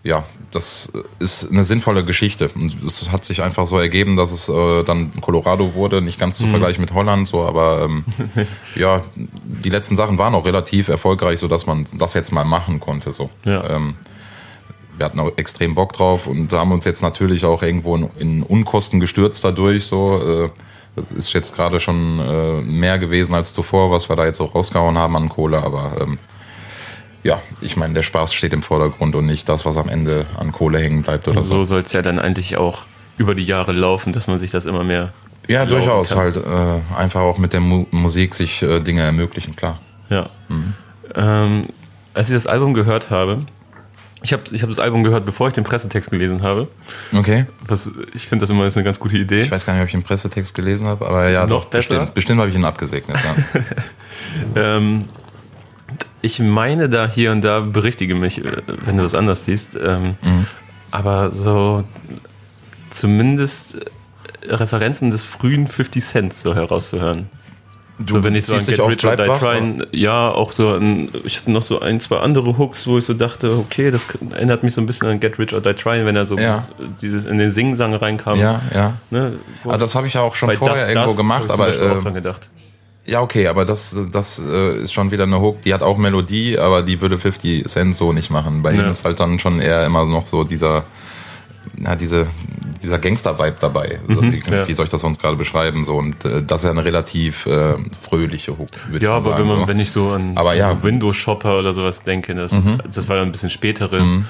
ja, 0.02 0.24
das 0.50 0.90
ist 1.18 1.50
eine 1.50 1.62
sinnvolle 1.64 2.04
Geschichte. 2.04 2.48
Und 2.54 2.82
es 2.82 3.10
hat 3.10 3.24
sich 3.24 3.42
einfach 3.42 3.66
so 3.66 3.78
ergeben, 3.78 4.16
dass 4.16 4.30
es 4.32 4.48
äh, 4.48 4.82
dann 4.84 5.12
Colorado 5.20 5.74
wurde, 5.74 6.00
nicht 6.00 6.18
ganz 6.18 6.38
zu 6.38 6.46
Mhm. 6.46 6.50
vergleichen 6.50 6.80
mit 6.80 6.94
Holland, 6.94 7.28
so, 7.28 7.42
aber 7.42 7.82
ähm, 7.82 8.04
ja, 8.74 9.02
die 9.14 9.68
letzten 9.70 9.96
Sachen 9.96 10.16
waren 10.18 10.34
auch 10.34 10.46
relativ 10.46 10.88
erfolgreich, 10.88 11.38
so 11.38 11.48
dass 11.48 11.66
man 11.66 11.86
das 11.98 12.14
jetzt 12.14 12.32
mal 12.32 12.44
machen 12.44 12.80
konnte. 12.80 13.12
So. 13.12 13.28
Ja. 13.44 13.62
Ähm, 13.68 13.94
wir 14.96 15.04
hatten 15.04 15.20
auch 15.20 15.30
extrem 15.36 15.74
Bock 15.74 15.92
drauf 15.92 16.26
und 16.26 16.52
haben 16.52 16.72
uns 16.72 16.84
jetzt 16.84 17.02
natürlich 17.02 17.44
auch 17.44 17.62
irgendwo 17.62 17.94
in, 17.94 18.08
in 18.18 18.42
Unkosten 18.42 18.98
gestürzt 19.00 19.44
dadurch. 19.44 19.84
So, 19.84 20.46
äh, 20.46 20.50
das 20.96 21.12
ist 21.12 21.32
jetzt 21.34 21.54
gerade 21.54 21.78
schon 21.78 22.18
äh, 22.18 22.60
mehr 22.62 22.98
gewesen 22.98 23.34
als 23.34 23.52
zuvor, 23.52 23.90
was 23.92 24.08
wir 24.08 24.16
da 24.16 24.24
jetzt 24.24 24.40
auch 24.40 24.54
rausgehauen 24.54 24.98
haben 24.98 25.14
an 25.14 25.28
Kohle, 25.28 25.62
aber 25.62 25.92
ähm, 26.00 26.18
ja, 27.22 27.40
ich 27.60 27.76
meine, 27.76 27.94
der 27.94 28.02
Spaß 28.02 28.32
steht 28.34 28.52
im 28.52 28.62
Vordergrund 28.62 29.14
und 29.16 29.26
nicht 29.26 29.48
das, 29.48 29.64
was 29.66 29.76
am 29.76 29.88
Ende 29.88 30.26
an 30.38 30.52
Kohle 30.52 30.78
hängen 30.78 31.02
bleibt 31.02 31.26
oder 31.28 31.38
Also 31.38 31.48
so 31.48 31.56
so. 31.64 31.64
soll 31.74 31.80
es 31.82 31.92
ja 31.92 32.02
dann 32.02 32.18
eigentlich 32.18 32.56
auch 32.56 32.82
über 33.16 33.34
die 33.34 33.44
Jahre 33.44 33.72
laufen, 33.72 34.12
dass 34.12 34.26
man 34.28 34.38
sich 34.38 34.50
das 34.50 34.64
immer 34.66 34.84
mehr. 34.84 35.12
Ja, 35.48 35.64
durchaus 35.66 36.10
kann. 36.10 36.18
halt 36.18 36.36
äh, 36.36 36.94
einfach 36.96 37.20
auch 37.22 37.38
mit 37.38 37.52
der 37.52 37.60
Mu 37.60 37.86
Musik 37.90 38.34
sich 38.34 38.62
äh, 38.62 38.80
Dinge 38.80 39.02
ermöglichen, 39.02 39.56
klar. 39.56 39.80
Ja. 40.10 40.28
Ähm, 41.14 41.62
als 42.14 42.28
ich 42.28 42.34
das 42.34 42.46
Album 42.46 42.74
gehört 42.74 43.10
habe, 43.10 43.46
ich 44.22 44.32
habe 44.32 44.42
ich 44.50 44.62
hab 44.62 44.68
das 44.68 44.78
Album 44.78 45.04
gehört, 45.04 45.24
bevor 45.24 45.46
ich 45.48 45.54
den 45.54 45.64
Pressetext 45.64 46.10
gelesen 46.10 46.42
habe. 46.42 46.68
Okay. 47.16 47.46
Was, 47.64 47.90
ich 48.14 48.26
finde 48.26 48.42
das 48.42 48.50
immer 48.50 48.66
ist 48.66 48.76
eine 48.76 48.84
ganz 48.84 48.98
gute 49.00 49.16
Idee. 49.16 49.42
Ich 49.42 49.50
weiß 49.50 49.64
gar 49.64 49.72
nicht, 49.74 49.82
ob 49.82 49.86
ich 49.86 49.92
den 49.92 50.02
Pressetext 50.02 50.54
gelesen 50.54 50.86
habe, 50.86 51.06
aber 51.06 51.28
ja, 51.28 51.42
Noch 51.46 51.62
doch, 51.62 51.64
besser? 51.66 51.88
bestimmt, 52.00 52.14
bestimmt 52.14 52.40
habe 52.40 52.50
ich 52.50 52.56
ihn 52.56 52.64
abgesegnet. 52.64 53.16
Ja. 53.24 53.60
Ähm, 54.56 55.08
ich 56.22 56.38
meine 56.40 56.88
da 56.88 57.08
hier 57.08 57.32
und 57.32 57.42
da, 57.42 57.60
berichtige 57.60 58.14
mich, 58.14 58.44
äh, 58.44 58.62
wenn 58.84 58.96
du 58.96 59.02
das 59.02 59.14
anders 59.14 59.44
siehst, 59.44 59.76
ähm, 59.82 60.16
Mhm. 60.22 60.46
aber 60.90 61.30
so 61.30 61.84
zumindest 62.90 63.76
äh, 64.48 64.54
Referenzen 64.54 65.10
des 65.10 65.24
frühen 65.24 65.66
50 65.66 66.02
Cents 66.04 66.42
so 66.42 66.54
herauszuhören. 66.54 67.28
Du 68.00 68.14
so, 68.14 68.22
wenn 68.22 68.36
ich 68.36 68.46
so 68.46 68.54
an 68.54 68.64
Get 68.64 68.78
Rich 68.78 69.04
or 69.04 69.16
Die 69.16 69.24
Tryin', 69.24 69.84
ja, 69.90 70.28
auch 70.30 70.52
so 70.52 70.68
an, 70.70 71.08
ich 71.24 71.38
hatte 71.40 71.50
noch 71.50 71.62
so 71.62 71.80
ein, 71.80 71.98
zwei 71.98 72.18
andere 72.18 72.56
Hooks, 72.56 72.86
wo 72.86 72.96
ich 72.98 73.04
so 73.04 73.12
dachte, 73.12 73.50
okay, 73.58 73.90
das 73.90 74.06
erinnert 74.30 74.62
mich 74.62 74.72
so 74.74 74.80
ein 74.80 74.86
bisschen 74.86 75.08
an 75.08 75.18
Get 75.18 75.36
Rich 75.40 75.52
or 75.52 75.60
Die 75.60 75.74
Tryin', 75.74 76.06
wenn 76.06 76.14
er 76.14 76.24
so 76.24 76.38
Ja. 76.38 76.62
dieses, 77.02 77.24
in 77.24 77.38
den 77.38 77.50
Singsang 77.50 77.92
reinkam. 77.94 78.38
Ja, 78.38 78.62
ja. 78.72 78.92
Ne, 79.10 79.32
wo- 79.64 79.70
Ah, 79.72 79.78
das 79.78 79.96
habe 79.96 80.06
ich 80.06 80.14
ja 80.14 80.20
auch 80.20 80.36
schon 80.36 80.48
vorher 80.52 80.76
Das, 80.76 80.88
irgendwo 80.90 81.08
Das 81.08 81.16
gemacht, 81.16 81.50
aber 81.50 81.68
äh, 81.70 82.00
dran 82.00 82.14
gedacht. 82.14 82.48
Ja, 83.08 83.20
okay, 83.22 83.48
aber 83.48 83.64
das, 83.64 83.96
das 84.12 84.38
äh, 84.38 84.82
ist 84.82 84.92
schon 84.92 85.10
wieder 85.10 85.24
eine 85.24 85.40
Hook, 85.40 85.62
die 85.62 85.72
hat 85.74 85.82
auch 85.82 85.96
Melodie, 85.98 86.58
aber 86.58 86.82
die 86.82 87.00
würde 87.00 87.18
50 87.18 87.66
Cent 87.66 87.96
so 87.96 88.12
nicht 88.12 88.30
machen. 88.30 88.62
Bei 88.62 88.72
Ja. 88.72 88.82
ihm 88.82 88.90
ist 88.90 89.04
halt 89.04 89.18
dann 89.20 89.38
schon 89.38 89.60
eher 89.60 89.84
immer 89.86 90.04
noch 90.04 90.26
so 90.26 90.44
dieser, 90.44 90.84
ja, 91.80 91.96
diese, 91.96 92.26
dieser 92.82 92.98
Gangster-Vibe 92.98 93.56
dabei. 93.60 94.00
Also, 94.08 94.22
wie, 94.22 94.42
ja. 94.50 94.68
wie 94.68 94.74
soll 94.74 94.84
ich 94.84 94.90
das 94.90 95.00
sonst 95.00 95.20
gerade 95.20 95.36
beschreiben? 95.36 95.84
So, 95.84 95.96
und 95.96 96.24
äh, 96.24 96.42
das 96.46 96.60
ist 96.60 96.64
ja 96.66 96.70
eine 96.70 96.84
relativ 96.84 97.46
äh, 97.46 97.74
fröhliche 98.08 98.56
Hook, 98.58 98.68
würde 98.90 99.04
Ja, 99.04 99.12
ich 99.12 99.16
aber 99.16 99.30
sagen. 99.30 99.42
wenn, 99.42 99.48
man, 99.52 99.60
so. 99.62 99.68
wenn 99.68 99.80
ich 99.80 99.90
so 99.90 100.10
an 100.10 100.32
Aber 100.36 100.54
ja. 100.54 100.72
Mhm. 100.74 100.78
so 100.78 100.84
Windows 100.84 101.16
Shopper 101.16 101.58
oder 101.58 101.72
sowas 101.72 102.02
denke, 102.02 102.34
das, 102.34 102.54
das 102.92 103.08
war 103.08 103.16
dann 103.16 103.26
ein 103.28 103.32
bisschen 103.32 103.50
spätere. 103.50 104.22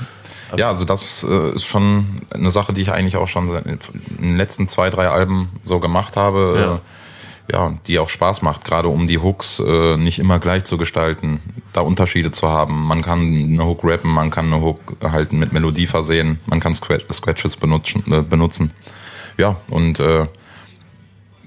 Ja, 0.56 0.68
also 0.68 0.86
das 0.86 1.26
äh, 1.28 1.52
ist 1.54 1.66
schon 1.66 2.22
eine 2.32 2.50
Sache, 2.50 2.72
die 2.72 2.80
ich 2.80 2.90
eigentlich 2.90 3.16
auch 3.16 3.28
schon 3.28 3.50
seit- 3.50 3.66
in 3.66 3.78
den 4.22 4.36
letzten 4.38 4.66
zwei, 4.66 4.88
drei 4.88 5.08
Alben 5.08 5.50
so 5.64 5.78
gemacht 5.78 6.16
habe. 6.16 6.54
Ja. 6.58 6.80
Ja, 7.50 7.72
die 7.86 7.98
auch 7.98 8.10
Spaß 8.10 8.42
macht, 8.42 8.64
gerade 8.66 8.88
um 8.88 9.06
die 9.06 9.18
Hooks 9.18 9.58
äh, 9.60 9.96
nicht 9.96 10.18
immer 10.18 10.38
gleich 10.38 10.64
zu 10.64 10.76
gestalten, 10.76 11.40
da 11.72 11.80
Unterschiede 11.80 12.30
zu 12.30 12.48
haben. 12.48 12.84
Man 12.86 13.00
kann 13.00 13.20
eine 13.20 13.64
Hook 13.64 13.84
rappen, 13.84 14.10
man 14.10 14.30
kann 14.30 14.46
eine 14.52 14.60
Hook 14.60 14.78
halt 15.02 15.32
mit 15.32 15.52
Melodie 15.54 15.86
versehen, 15.86 16.40
man 16.46 16.60
kann 16.60 16.74
Scratch 16.74 17.06
Scratches 17.10 17.56
benutzen, 17.56 18.04
äh, 18.12 18.20
benutzen. 18.22 18.72
Ja, 19.38 19.56
und 19.70 19.98
äh, 19.98 20.26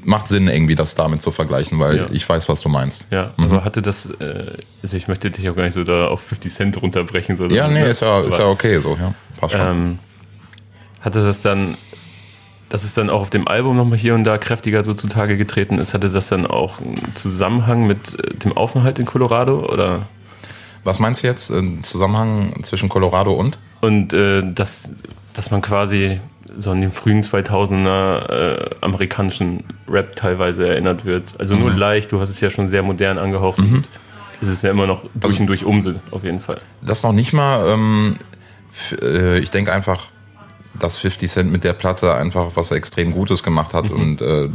macht 0.04 0.28
Sinn, 0.28 0.48
irgendwie 0.48 0.74
das 0.74 0.96
damit 0.96 1.22
zu 1.22 1.30
vergleichen, 1.32 1.78
weil 1.78 1.98
Ja. 1.98 2.08
ich 2.12 2.28
weiß, 2.28 2.50
was 2.50 2.62
du 2.62 2.70
meinst. 2.70 3.06
Ja, 3.12 3.34
Mhm. 3.38 3.44
aber 3.46 3.64
hatte 3.64 3.84
das, 3.84 4.08
äh, 4.10 4.58
also 4.82 4.98
ich 4.98 5.08
möchte 5.08 5.30
dich 5.30 5.48
auch 5.50 5.56
gar 5.56 5.66
nicht 5.66 5.76
so 5.76 5.84
da 5.84 6.08
auf 6.08 6.22
50 6.22 6.52
Cent 6.52 6.82
runterbrechen. 6.82 7.38
So, 7.38 7.46
Ja, 7.46 7.68
nee, 7.68 7.82
ne? 7.84 7.90
ist 7.90 8.02
ja, 8.02 8.22
ist 8.22 8.40
ja 8.40 8.48
okay 8.48 8.80
so, 8.80 8.98
ja. 9.00 9.14
Passt 9.40 9.54
schon. 9.54 9.62
ähm, 9.68 10.00
hatte 11.02 11.24
das 11.24 11.42
dann, 11.42 11.78
dass 12.72 12.84
es 12.86 12.94
dann 12.94 13.10
auch 13.10 13.22
auf 13.22 13.30
dem 13.30 13.48
Album 13.48 13.76
nochmal 13.76 13.98
hier 14.00 14.16
und 14.16 14.24
da 14.24 14.38
kräftiger 14.38 14.84
so 14.86 14.94
zutage 14.94 15.36
getreten 15.38 15.78
ist, 15.78 15.94
hatte 15.94 16.10
das 16.10 16.30
dann 16.30 16.48
auch 16.48 16.80
einen 16.80 17.12
Zusammenhang 17.16 17.86
mit 17.86 18.18
äh, 18.20 18.34
dem 18.38 18.56
Aufenthalt 18.56 18.98
in 18.98 19.06
Colorado 19.06 19.70
oder? 19.72 20.08
Was 20.84 20.98
meinst 20.98 21.22
du 21.22 21.28
jetzt? 21.28 21.52
Ein 21.52 21.84
Zusammenhang 21.84 22.64
zwischen 22.64 22.90
Colorado 22.90 23.34
und? 23.34 23.60
Und 23.82 24.14
äh, 24.14 24.42
dass, 24.54 24.96
dass 25.36 25.52
man 25.52 25.62
quasi 25.62 26.20
so 26.58 26.72
an 26.72 26.82
den 26.82 26.92
frühen 26.92 27.22
2000er 27.22 28.30
äh, 28.32 28.70
amerikanischen 28.82 29.64
Rap 29.88 30.16
teilweise 30.16 30.68
erinnert 30.68 31.06
wird. 31.06 31.40
Also 31.40 31.54
Mhm. 31.56 31.62
nur 31.62 31.72
leicht, 31.72 32.12
du 32.12 32.20
hast 32.20 32.30
es 32.30 32.40
ja 32.42 32.50
schon 32.50 32.68
sehr 32.70 32.82
modern 32.84 33.18
angehaucht. 33.20 33.60
und 33.60 33.88
Es 34.42 34.48
ist 34.48 34.64
ja 34.64 34.72
immer 34.72 34.88
noch 34.88 35.04
durch 35.14 35.40
und 35.40 35.46
durch 35.48 35.66
Umse, 35.66 36.00
auf 36.10 36.24
jeden 36.24 36.40
Fall. 36.40 36.60
Das 36.82 37.04
noch 37.04 37.14
nicht 37.14 37.32
mal. 37.32 37.68
Ähm, 37.70 38.16
äh, 39.02 39.38
ich 39.40 39.52
denke 39.52 39.72
einfach, 39.72 40.08
dass 40.84 40.98
50 40.98 41.30
Cent 41.30 41.52
mit 41.52 41.64
der 41.64 41.74
Platte 41.74 42.14
einfach 42.14 42.52
was 42.56 42.72
extrem 42.72 43.12
Gutes 43.14 43.44
gemacht 43.44 43.74
hat 43.74 43.92
und 43.92 44.22
äh, 44.22 44.50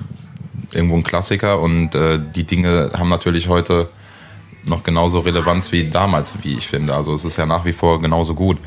irgendwo 0.73 0.97
ein 0.97 1.05
Klassiker. 1.05 1.61
Und 1.61 1.95
äh, 1.95 2.19
die 2.35 2.45
Dinge 2.45 2.91
haben 2.97 3.09
natürlich 3.09 3.49
heute 3.49 3.89
noch 4.65 4.83
genauso 4.83 5.21
Relevanz 5.21 5.73
wie 5.73 5.89
damals, 5.89 6.33
wie 6.43 6.57
ich 6.57 6.67
finde. 6.67 6.95
Also 6.95 7.13
es 7.13 7.25
ist 7.25 7.37
ja 7.37 7.47
nach 7.47 7.65
wie 7.65 7.73
vor 7.73 8.01
genauso 8.01 8.35
gut. 8.35 8.59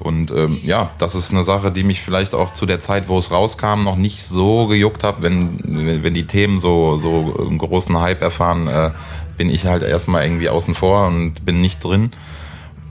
Und 0.00 0.30
ähm, 0.30 0.60
ja, 0.62 0.90
das 0.98 1.14
ist 1.14 1.32
eine 1.32 1.42
Sache, 1.42 1.72
die 1.72 1.82
mich 1.82 2.02
vielleicht 2.02 2.34
auch 2.34 2.52
zu 2.52 2.66
der 2.66 2.80
Zeit, 2.80 3.08
wo 3.08 3.18
es 3.18 3.32
rauskam, 3.32 3.82
noch 3.82 3.96
nicht 3.96 4.22
so 4.22 4.66
gejuckt 4.68 5.02
hat, 5.02 5.22
wenn, 5.22 6.02
wenn 6.02 6.14
die 6.14 6.26
Themen 6.26 6.58
so, 6.60 6.98
so 6.98 7.36
einen 7.40 7.58
großen 7.58 7.98
Hype 7.98 8.22
erfahren, 8.22 8.68
äh, 8.68 8.90
bin 9.36 9.50
ich 9.50 9.66
halt 9.66 9.82
erstmal 9.82 10.24
irgendwie 10.24 10.48
außen 10.48 10.74
vor 10.74 11.08
und 11.08 11.44
bin 11.44 11.60
nicht 11.60 11.82
drin. 11.82 12.12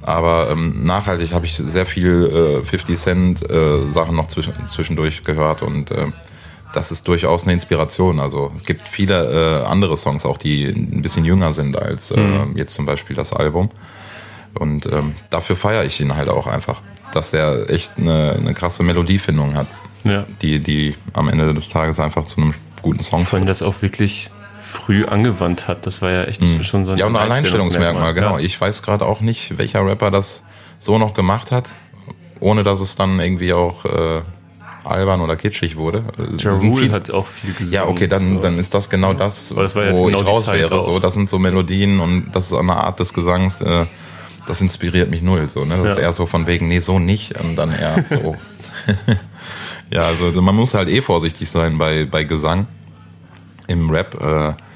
Aber 0.08 0.50
ähm, 0.50 0.86
nachhaltig 0.86 1.34
habe 1.34 1.46
ich 1.46 1.56
sehr 1.56 1.86
viel 1.86 2.62
äh, 2.62 2.66
50 2.66 2.98
Cent 2.98 3.50
äh, 3.50 3.90
Sachen 3.90 4.16
noch 4.16 4.28
zwischen, 4.28 4.54
zwischendurch 4.68 5.24
gehört 5.24 5.62
und 5.62 5.92
äh, 5.92 6.08
das 6.74 6.92
ist 6.92 7.08
durchaus 7.08 7.44
eine 7.44 7.54
Inspiration. 7.54 8.20
Also 8.20 8.52
es 8.60 8.66
gibt 8.66 8.88
viele 8.88 9.62
äh, 9.64 9.66
andere 9.66 9.98
Songs 9.98 10.26
auch, 10.26 10.38
die 10.38 10.66
ein 10.66 11.02
bisschen 11.02 11.26
jünger 11.26 11.54
sind 11.54 11.78
als 11.78 12.12
äh, 12.12 12.20
mhm. 12.20 12.56
jetzt 12.56 12.74
zum 12.74 12.86
Beispiel 12.86 13.16
das 13.16 13.34
Album. 13.34 13.70
Und 14.54 14.86
ähm, 14.88 15.14
dafür 15.30 15.56
feiere 15.56 15.86
ich 15.86 16.00
ihn 16.00 16.16
halt 16.16 16.30
auch 16.30 16.48
einfach 16.48 16.82
dass 17.18 17.34
er 17.34 17.70
echt 17.70 17.98
eine, 17.98 18.34
eine 18.34 18.54
krasse 18.54 18.84
Melodiefindung 18.84 19.56
hat, 19.56 19.68
ja. 20.04 20.26
die, 20.42 20.60
die 20.60 20.96
am 21.14 21.30
Ende 21.30 21.54
des 21.54 21.70
Tages 21.70 22.00
einfach 22.00 22.26
zu 22.26 22.42
einem 22.42 22.54
guten 22.82 23.02
Song 23.02 23.22
führt. 23.22 23.30
Vor 23.30 23.40
allem 23.40 23.48
das 23.48 23.62
auch 23.62 23.82
wirklich 23.82 24.30
früh 24.78 25.06
angewandt 25.06 25.68
hat. 25.68 25.86
Das 25.86 26.02
war 26.02 26.12
ja 26.12 26.24
echt 26.24 26.42
mhm. 26.42 26.64
schon 26.64 26.86
so 26.86 26.92
ein 26.92 26.98
Ja, 26.98 27.08
und 27.08 27.16
ein 27.16 27.22
Alleinstellungsmerkmal, 27.22 28.14
genau. 28.14 28.38
Ja. 28.38 28.44
Ich 28.44 28.60
weiß 28.60 28.84
gerade 28.84 29.06
auch 29.06 29.22
nicht, 29.22 29.58
welcher 29.58 29.86
Rapper 29.86 30.12
das 30.12 30.44
so 30.78 30.98
noch 30.98 31.14
gemacht 31.14 31.52
hat, 31.52 31.76
ohne 32.40 32.64
dass 32.64 32.80
es 32.80 32.96
dann 32.96 33.20
irgendwie 33.20 33.54
auch 33.54 33.86
äh, 33.86 34.22
albern 34.84 35.22
oder 35.22 35.36
kitschig 35.36 35.76
wurde. 35.76 36.04
Ja 36.38 36.56
viel, 36.56 36.92
hat 36.92 37.12
auch 37.12 37.26
viel 37.26 37.52
gesungen. 37.52 37.74
Ja, 37.74 37.88
okay, 37.88 38.08
dann, 38.08 38.40
dann 38.42 38.60
ist 38.60 38.74
das 38.74 38.90
genau 38.90 39.14
das, 39.14 39.54
das 39.54 39.76
wo 39.76 40.06
genau 40.06 40.20
ich 40.20 40.26
raus 40.26 40.48
wäre. 40.48 40.82
So, 40.84 41.00
das 41.00 41.16
sind 41.16 41.30
so 41.30 41.40
Melodien 41.40 42.00
und 42.00 42.32
das 42.32 42.52
ist 42.52 42.54
eine 42.54 42.76
Art 42.76 43.00
des 43.00 43.14
Gesangs, 43.14 43.62
äh, 43.62 43.88
das 44.46 44.62
inspiriert 44.62 45.10
mich 45.10 45.22
null. 45.22 45.48
So, 45.48 45.66
ne? 45.66 45.78
Das 45.78 45.86
ja. 45.86 45.92
ist 45.92 45.98
eher 46.00 46.14
so 46.14 46.26
von 46.26 46.48
wegen, 46.48 46.68
nee, 46.68 46.80
so 46.80 47.00
nicht. 47.00 47.40
Und 47.42 47.58
dann 47.58 47.72
eher 47.72 48.06
so. 48.08 48.38
ja, 49.92 50.06
also 50.06 50.32
man 50.42 50.56
muss 50.56 50.74
halt 50.74 50.88
eh 50.88 51.02
vorsichtig 51.02 51.50
sein 51.50 51.78
bei, 51.78 52.06
bei 52.06 52.24
Gesang 52.24 52.68
im 53.68 53.90
Rap. 53.90 54.16
Äh, 54.22 54.67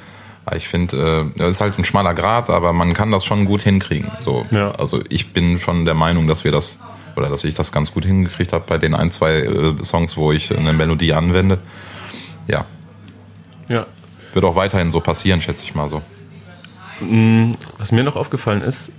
ich 0.55 0.67
finde, 0.67 1.29
äh, 1.35 1.39
das 1.39 1.51
ist 1.51 1.61
halt 1.61 1.77
ein 1.77 1.83
schmaler 1.83 2.13
Grad, 2.13 2.49
aber 2.49 2.73
man 2.73 2.93
kann 2.93 3.11
das 3.11 3.25
schon 3.25 3.45
gut 3.45 3.61
hinkriegen. 3.61 4.11
So. 4.19 4.45
Ja. 4.51 4.67
Also 4.71 5.01
ich 5.09 5.33
bin 5.33 5.59
schon 5.59 5.85
der 5.85 5.93
Meinung, 5.93 6.27
dass 6.27 6.43
wir 6.43 6.51
das 6.51 6.79
oder 7.15 7.29
dass 7.29 7.43
ich 7.43 7.53
das 7.53 7.71
ganz 7.71 7.91
gut 7.91 8.05
hingekriegt 8.05 8.53
habe 8.53 8.65
bei 8.67 8.77
den 8.77 8.93
ein, 8.93 9.11
zwei 9.11 9.41
äh, 9.41 9.83
Songs, 9.83 10.17
wo 10.17 10.31
ich 10.31 10.55
eine 10.55 10.73
Melodie 10.73 11.13
anwende. 11.13 11.59
Ja. 12.47 12.65
Ja. 13.67 13.85
Wird 14.33 14.45
auch 14.45 14.55
weiterhin 14.55 14.91
so 14.91 14.99
passieren, 15.01 15.41
schätze 15.41 15.63
ich 15.63 15.75
mal 15.75 15.89
so. 15.89 16.01
Mm, 17.01 17.53
was 17.77 17.91
mir 17.91 18.03
noch 18.03 18.15
aufgefallen 18.15 18.61
ist, 18.61 18.93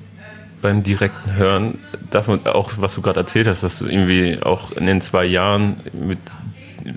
beim 0.60 0.82
direkten 0.82 1.34
Hören, 1.34 1.78
davon 2.10 2.46
auch, 2.46 2.72
was 2.76 2.94
du 2.94 3.02
gerade 3.02 3.20
erzählt 3.20 3.46
hast, 3.46 3.62
dass 3.62 3.78
du 3.78 3.86
irgendwie 3.86 4.40
auch 4.42 4.72
in 4.72 4.86
den 4.86 5.00
zwei 5.00 5.24
Jahren 5.24 5.76
mit 5.92 6.18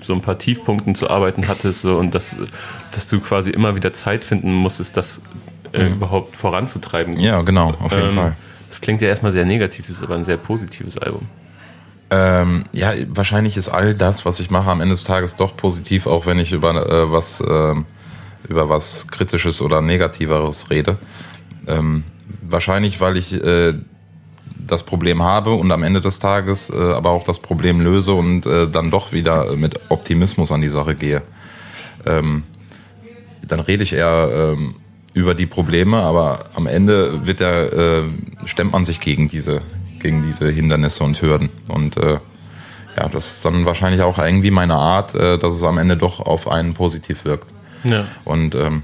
so 0.02 0.12
ein 0.12 0.20
paar 0.20 0.38
Tiefpunkten 0.38 0.94
zu 0.94 1.10
arbeiten 1.10 1.48
hattest 1.48 1.82
so, 1.82 1.96
und 1.96 2.14
dass, 2.14 2.36
dass 2.92 3.08
du 3.08 3.20
quasi 3.20 3.50
immer 3.50 3.74
wieder 3.74 3.92
Zeit 3.92 4.24
finden 4.24 4.52
musstest, 4.52 4.96
das 4.96 5.22
äh, 5.72 5.84
mhm. 5.84 5.96
überhaupt 5.96 6.36
voranzutreiben. 6.36 7.18
Ja, 7.18 7.42
genau, 7.42 7.74
auf 7.80 7.92
jeden 7.92 8.10
ähm, 8.10 8.14
Fall. 8.14 8.36
Das 8.68 8.80
klingt 8.80 9.00
ja 9.02 9.08
erstmal 9.08 9.32
sehr 9.32 9.44
negativ, 9.44 9.86
das 9.86 9.98
ist 9.98 10.02
aber 10.02 10.16
ein 10.16 10.24
sehr 10.24 10.36
positives 10.36 10.98
Album. 10.98 11.28
Ähm, 12.10 12.64
ja, 12.72 12.92
wahrscheinlich 13.08 13.56
ist 13.56 13.68
all 13.68 13.94
das, 13.94 14.24
was 14.24 14.38
ich 14.38 14.50
mache, 14.50 14.70
am 14.70 14.80
Ende 14.80 14.94
des 14.94 15.04
Tages 15.04 15.34
doch 15.34 15.56
positiv, 15.56 16.06
auch 16.06 16.26
wenn 16.26 16.38
ich 16.38 16.52
über 16.52 16.74
äh, 16.74 17.10
was 17.10 17.40
äh, 17.40 17.74
über 18.48 18.68
was 18.68 19.08
Kritisches 19.08 19.60
oder 19.60 19.82
Negativeres 19.82 20.70
rede. 20.70 20.98
Ähm, 21.66 22.04
Wahrscheinlich, 22.48 23.00
weil 23.00 23.16
ich 23.16 23.32
äh, 23.32 23.74
das 24.66 24.82
Problem 24.84 25.22
habe 25.22 25.54
und 25.54 25.70
am 25.72 25.82
Ende 25.82 26.00
des 26.00 26.18
Tages 26.18 26.70
äh, 26.70 26.76
aber 26.76 27.10
auch 27.10 27.24
das 27.24 27.38
Problem 27.38 27.80
löse 27.80 28.12
und 28.12 28.46
äh, 28.46 28.68
dann 28.68 28.90
doch 28.90 29.12
wieder 29.12 29.56
mit 29.56 29.78
Optimismus 29.88 30.50
an 30.52 30.60
die 30.60 30.68
Sache 30.68 30.94
gehe. 30.94 31.22
Ähm, 32.04 32.42
dann 33.46 33.60
rede 33.60 33.82
ich 33.82 33.92
eher 33.92 34.54
ähm, 34.56 34.74
über 35.14 35.34
die 35.34 35.46
Probleme, 35.46 35.98
aber 35.98 36.44
am 36.54 36.66
Ende 36.66 37.26
wird 37.26 37.40
er, 37.40 37.72
äh, 37.72 38.02
stemmt 38.44 38.72
man 38.72 38.84
sich 38.84 39.00
gegen 39.00 39.28
diese, 39.28 39.62
gegen 40.00 40.22
diese 40.22 40.48
Hindernisse 40.50 41.04
und 41.04 41.20
Hürden. 41.22 41.48
Und 41.70 41.96
äh, 41.96 42.18
ja, 42.96 43.08
das 43.08 43.36
ist 43.36 43.44
dann 43.44 43.66
wahrscheinlich 43.66 44.02
auch 44.02 44.18
irgendwie 44.18 44.50
meine 44.50 44.74
Art, 44.74 45.14
äh, 45.14 45.38
dass 45.38 45.54
es 45.54 45.62
am 45.62 45.78
Ende 45.78 45.96
doch 45.96 46.20
auf 46.20 46.48
einen 46.48 46.74
positiv 46.74 47.24
wirkt. 47.24 47.54
Ja. 47.84 48.06
Und 48.24 48.54
ähm, 48.54 48.82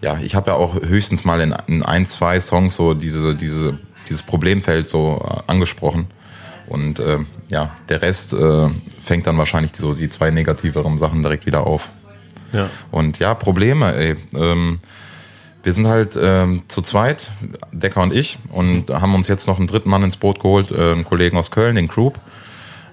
ja, 0.00 0.18
ich 0.22 0.34
habe 0.34 0.50
ja 0.50 0.56
auch 0.56 0.74
höchstens 0.74 1.24
mal 1.24 1.40
in, 1.40 1.54
in, 1.66 1.82
ein, 1.82 2.06
zwei 2.06 2.40
Songs 2.40 2.76
so 2.76 2.94
diese, 2.94 3.34
diese, 3.34 3.78
dieses 4.10 4.22
Problemfeld 4.22 4.88
so 4.88 5.24
äh, 5.24 5.50
angesprochen. 5.50 6.08
Und 6.68 6.98
äh, 6.98 7.18
ja, 7.48 7.70
der 7.88 8.02
Rest 8.02 8.32
äh, 8.34 8.68
fängt 9.00 9.26
dann 9.26 9.38
wahrscheinlich 9.38 9.74
so 9.74 9.94
die 9.94 10.10
zwei 10.10 10.30
negativeren 10.30 10.98
Sachen 10.98 11.22
direkt 11.22 11.46
wieder 11.46 11.66
auf. 11.66 11.88
Ja. 12.52 12.68
Und 12.90 13.18
ja, 13.18 13.34
Probleme, 13.34 13.94
ey. 13.94 14.16
Ähm, 14.34 14.80
wir 15.62 15.72
sind 15.72 15.86
halt 15.86 16.18
ähm, 16.20 16.62
zu 16.68 16.80
zweit, 16.80 17.30
Decker 17.72 18.02
und 18.02 18.14
ich, 18.14 18.38
und 18.50 18.88
haben 18.88 19.14
uns 19.14 19.28
jetzt 19.28 19.46
noch 19.46 19.58
einen 19.58 19.66
dritten 19.66 19.90
Mann 19.90 20.02
ins 20.02 20.16
Boot 20.16 20.40
geholt, 20.40 20.72
äh, 20.72 20.92
einen 20.92 21.04
Kollegen 21.04 21.36
aus 21.36 21.50
Köln, 21.50 21.76
den 21.76 21.88
Croup. 21.88 22.18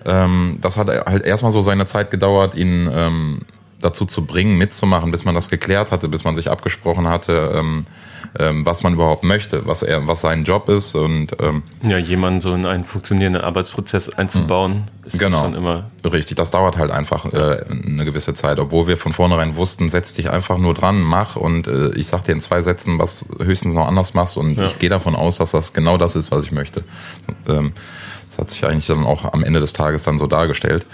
Ähm, 0.05 0.57
das 0.62 0.75
hat 0.75 0.88
halt 0.88 1.24
erstmal 1.24 1.51
so 1.51 1.62
seine 1.62 1.86
Zeit 1.86 2.12
gedauert, 2.12 2.55
ihn 2.55 2.89
ähm, 2.91 3.39
dazu 3.81 4.05
zu 4.05 4.25
bringen, 4.25 4.57
mitzumachen, 4.57 5.12
bis 5.12 5.24
man 5.24 5.36
das 5.36 5.50
geklärt 5.50 5.91
hatte, 5.91 6.10
bis 6.10 6.24
man 6.24 6.34
sich 6.34 6.50
abgesprochen 6.50 7.07
hatte, 7.07 7.51
ähm, 7.55 7.86
ähm, 8.39 8.65
was 8.65 8.84
man 8.84 8.93
überhaupt 8.93 9.24
möchte, 9.24 9.67
was 9.67 9.84
er, 9.84 10.07
was 10.07 10.22
sein 10.22 10.43
Job 10.43 10.67
ist 10.69 10.96
und 10.96 11.27
ähm, 11.39 11.63
ja, 11.84 11.98
jemanden 11.98 12.41
so 12.41 12.53
in 12.53 12.65
einen 12.65 12.86
funktionierenden 12.86 13.43
Arbeitsprozess 13.43 14.10
einzubauen, 14.10 14.86
ist 15.05 15.19
genau, 15.19 15.43
schon 15.43 15.53
immer 15.53 15.91
richtig. 16.03 16.38
Das 16.38 16.50
dauert 16.50 16.77
halt 16.77 16.91
einfach 16.91 17.25
äh, 17.31 17.63
eine 17.69 18.05
gewisse 18.05 18.34
Zeit, 18.34 18.60
obwohl 18.60 18.88
wir 18.88 18.98
von 18.98 19.13
vornherein 19.13 19.55
wussten, 19.55 19.89
setz 19.89 20.13
dich 20.13 20.29
einfach 20.29 20.57
nur 20.57 20.74
dran, 20.74 21.00
mach 21.00 21.36
und 21.36 21.67
äh, 21.67 21.91
ich 21.91 22.07
sag 22.07 22.24
dir 22.24 22.31
in 22.31 22.41
zwei 22.41 22.62
Sätzen, 22.63 22.98
was 22.98 23.27
höchstens 23.39 23.75
noch 23.75 23.88
anders 23.88 24.15
machst 24.15 24.38
und 24.38 24.60
ja. 24.60 24.65
ich 24.65 24.79
gehe 24.79 24.89
davon 24.89 25.15
aus, 25.15 25.38
dass 25.38 25.51
das 25.51 25.74
genau 25.74 25.98
das 25.98 26.15
ist, 26.15 26.31
was 26.31 26.43
ich 26.43 26.51
möchte. 26.51 26.84
Ähm, 27.48 27.74
das 28.25 28.39
hat 28.39 28.50
sich 28.50 28.65
eigentlich 28.65 28.88
dann 28.88 29.05
auch 29.05 29.31
am 29.34 29.43
Ende 29.43 29.60
des 29.60 29.74
Tages 29.74 30.03
dann 30.03 30.17
so 30.17 30.27
dargestellt. 30.27 30.86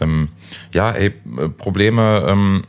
Ähm, 0.00 0.28
ja, 0.72 0.90
ey, 0.90 1.10
Probleme 1.58 2.24
ähm, 2.28 2.62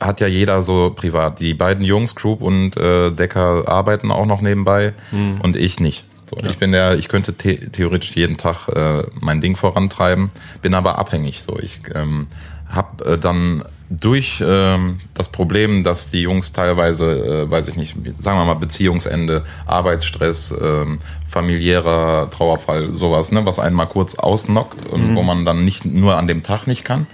hat 0.00 0.20
ja 0.20 0.26
jeder 0.26 0.62
so 0.62 0.90
privat. 0.90 1.40
Die 1.40 1.54
beiden 1.54 1.84
Jungs, 1.84 2.14
Group 2.14 2.42
und 2.42 2.76
äh, 2.76 3.10
Decker, 3.12 3.68
arbeiten 3.68 4.10
auch 4.10 4.26
noch 4.26 4.40
nebenbei 4.40 4.94
mhm. 5.10 5.40
und 5.40 5.56
ich 5.56 5.80
nicht. 5.80 6.04
So, 6.28 6.36
ja. 6.38 6.50
Ich 6.50 6.58
bin 6.58 6.72
der, 6.72 6.98
ich 6.98 7.08
könnte 7.08 7.34
the 7.40 7.56
theoretisch 7.70 8.16
jeden 8.16 8.36
Tag 8.36 8.68
äh, 8.68 9.04
mein 9.20 9.40
Ding 9.40 9.56
vorantreiben, 9.56 10.30
bin 10.60 10.74
aber 10.74 10.98
abhängig. 10.98 11.42
So, 11.42 11.58
ich 11.58 11.80
ähm, 11.94 12.26
habe 12.68 13.04
äh, 13.04 13.18
dann 13.18 13.62
durch 13.88 14.42
ähm, 14.44 14.98
das 15.14 15.28
Problem, 15.28 15.84
dass 15.84 16.10
die 16.10 16.22
Jungs 16.22 16.52
teilweise, 16.52 17.44
äh, 17.44 17.50
weiß 17.50 17.68
ich 17.68 17.76
nicht, 17.76 17.94
sagen 18.18 18.38
wir 18.38 18.44
mal 18.44 18.54
Beziehungsende, 18.54 19.44
Arbeitsstress, 19.66 20.54
ähm, 20.60 20.98
familiärer 21.28 22.28
Trauerfall, 22.30 22.96
sowas, 22.96 23.30
ne, 23.30 23.46
was 23.46 23.58
einen 23.58 23.76
mal 23.76 23.86
kurz 23.86 24.16
ausnockt 24.16 24.86
und 24.88 25.12
mhm. 25.12 25.16
wo 25.16 25.22
man 25.22 25.44
dann 25.44 25.64
nicht 25.64 25.84
nur 25.84 26.16
an 26.16 26.26
dem 26.26 26.42
Tag 26.42 26.66
nicht 26.66 26.84
kann, 26.84 27.06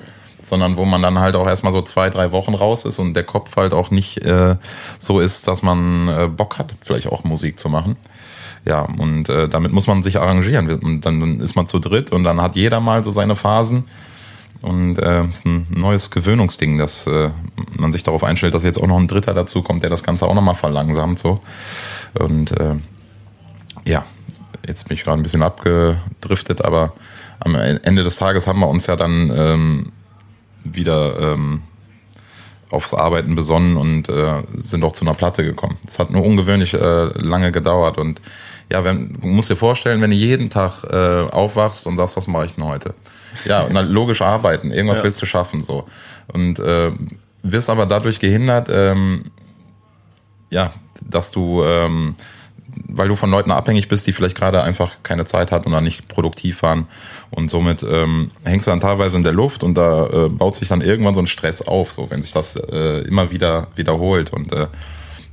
sondern 0.42 0.76
wo 0.76 0.84
man 0.84 1.02
dann 1.02 1.18
halt 1.18 1.36
auch 1.36 1.46
erstmal 1.46 1.72
so 1.72 1.82
zwei, 1.82 2.08
drei 2.08 2.32
Wochen 2.32 2.54
raus 2.54 2.84
ist 2.84 2.98
und 2.98 3.14
der 3.14 3.24
Kopf 3.24 3.56
halt 3.56 3.74
auch 3.74 3.90
nicht 3.90 4.24
äh, 4.24 4.56
so 4.98 5.20
ist, 5.20 5.46
dass 5.48 5.62
man 5.62 6.08
äh, 6.08 6.28
Bock 6.28 6.58
hat, 6.58 6.74
vielleicht 6.80 7.06
auch 7.06 7.24
Musik 7.24 7.58
zu 7.58 7.68
machen. 7.68 7.96
Ja, 8.64 8.82
und 8.82 9.28
äh, 9.28 9.48
damit 9.48 9.72
muss 9.72 9.88
man 9.88 10.04
sich 10.04 10.20
arrangieren. 10.20 10.70
Und 10.70 11.00
dann 11.04 11.40
ist 11.40 11.56
man 11.56 11.66
zu 11.66 11.80
dritt 11.80 12.12
und 12.12 12.22
dann 12.22 12.40
hat 12.40 12.54
jeder 12.54 12.80
mal 12.80 13.02
so 13.02 13.10
seine 13.10 13.34
Phasen 13.34 13.84
und 14.62 14.98
äh, 14.98 15.24
ist 15.24 15.44
ein 15.46 15.66
neues 15.70 16.10
Gewöhnungsding, 16.10 16.78
dass 16.78 17.06
äh, 17.06 17.30
man 17.76 17.92
sich 17.92 18.02
darauf 18.02 18.24
einstellt, 18.24 18.54
dass 18.54 18.62
jetzt 18.62 18.80
auch 18.80 18.86
noch 18.86 18.98
ein 18.98 19.08
Dritter 19.08 19.34
dazu 19.34 19.62
kommt, 19.62 19.82
der 19.82 19.90
das 19.90 20.02
Ganze 20.02 20.26
auch 20.26 20.34
nochmal 20.34 20.54
verlangsamt. 20.54 21.18
So. 21.18 21.40
Und 22.14 22.52
äh, 22.58 22.76
ja, 23.84 24.04
jetzt 24.66 24.88
bin 24.88 24.96
ich 24.96 25.04
gerade 25.04 25.20
ein 25.20 25.22
bisschen 25.22 25.42
abgedriftet, 25.42 26.64
aber 26.64 26.92
am 27.40 27.54
Ende 27.56 28.04
des 28.04 28.16
Tages 28.16 28.46
haben 28.46 28.60
wir 28.60 28.68
uns 28.68 28.86
ja 28.86 28.96
dann 28.96 29.32
ähm, 29.34 29.92
wieder 30.64 31.34
ähm, 31.34 31.62
aufs 32.70 32.94
Arbeiten 32.94 33.34
besonnen 33.34 33.76
und 33.76 34.08
äh, 34.08 34.42
sind 34.56 34.84
auch 34.84 34.92
zu 34.92 35.04
einer 35.04 35.14
Platte 35.14 35.44
gekommen. 35.44 35.76
Es 35.86 35.98
hat 35.98 36.10
nur 36.10 36.24
ungewöhnlich 36.24 36.72
äh, 36.74 37.04
lange 37.18 37.52
gedauert 37.52 37.98
und 37.98 38.20
ja, 38.70 38.84
wenn, 38.84 39.18
du 39.20 39.26
musst 39.26 39.50
dir 39.50 39.56
vorstellen, 39.56 40.00
wenn 40.00 40.10
du 40.10 40.16
jeden 40.16 40.48
Tag 40.48 40.84
äh, 40.84 41.28
aufwachst 41.30 41.86
und 41.86 41.96
sagst, 41.96 42.16
was 42.16 42.26
mache 42.26 42.46
ich 42.46 42.54
denn 42.54 42.64
heute? 42.64 42.94
Ja, 43.44 43.66
logisch 43.66 44.22
arbeiten, 44.22 44.70
irgendwas 44.70 44.98
ja. 44.98 45.04
willst 45.04 45.20
du 45.22 45.26
schaffen 45.26 45.62
so. 45.62 45.86
Und 46.32 46.58
äh, 46.58 46.92
wirst 47.42 47.70
aber 47.70 47.86
dadurch 47.86 48.20
gehindert, 48.20 48.68
ähm, 48.70 49.24
ja, 50.50 50.72
dass 51.04 51.30
du, 51.30 51.64
ähm, 51.64 52.14
weil 52.88 53.08
du 53.08 53.16
von 53.16 53.30
Leuten 53.30 53.50
abhängig 53.50 53.88
bist, 53.88 54.06
die 54.06 54.12
vielleicht 54.12 54.36
gerade 54.36 54.62
einfach 54.62 54.96
keine 55.02 55.24
Zeit 55.24 55.50
hatten 55.50 55.68
oder 55.68 55.80
nicht 55.80 56.08
produktiv 56.08 56.62
waren. 56.62 56.86
Und 57.30 57.50
somit 57.50 57.82
ähm, 57.82 58.30
hängst 58.44 58.66
du 58.66 58.70
dann 58.70 58.80
teilweise 58.80 59.16
in 59.16 59.24
der 59.24 59.32
Luft 59.32 59.62
und 59.62 59.74
da 59.74 60.06
äh, 60.06 60.28
baut 60.28 60.54
sich 60.54 60.68
dann 60.68 60.80
irgendwann 60.80 61.14
so 61.14 61.20
ein 61.20 61.26
Stress 61.26 61.62
auf, 61.62 61.92
so 61.92 62.10
wenn 62.10 62.22
sich 62.22 62.32
das 62.32 62.56
äh, 62.56 63.00
immer 63.00 63.30
wieder 63.30 63.68
wiederholt. 63.74 64.32
Und 64.32 64.52
äh, 64.52 64.68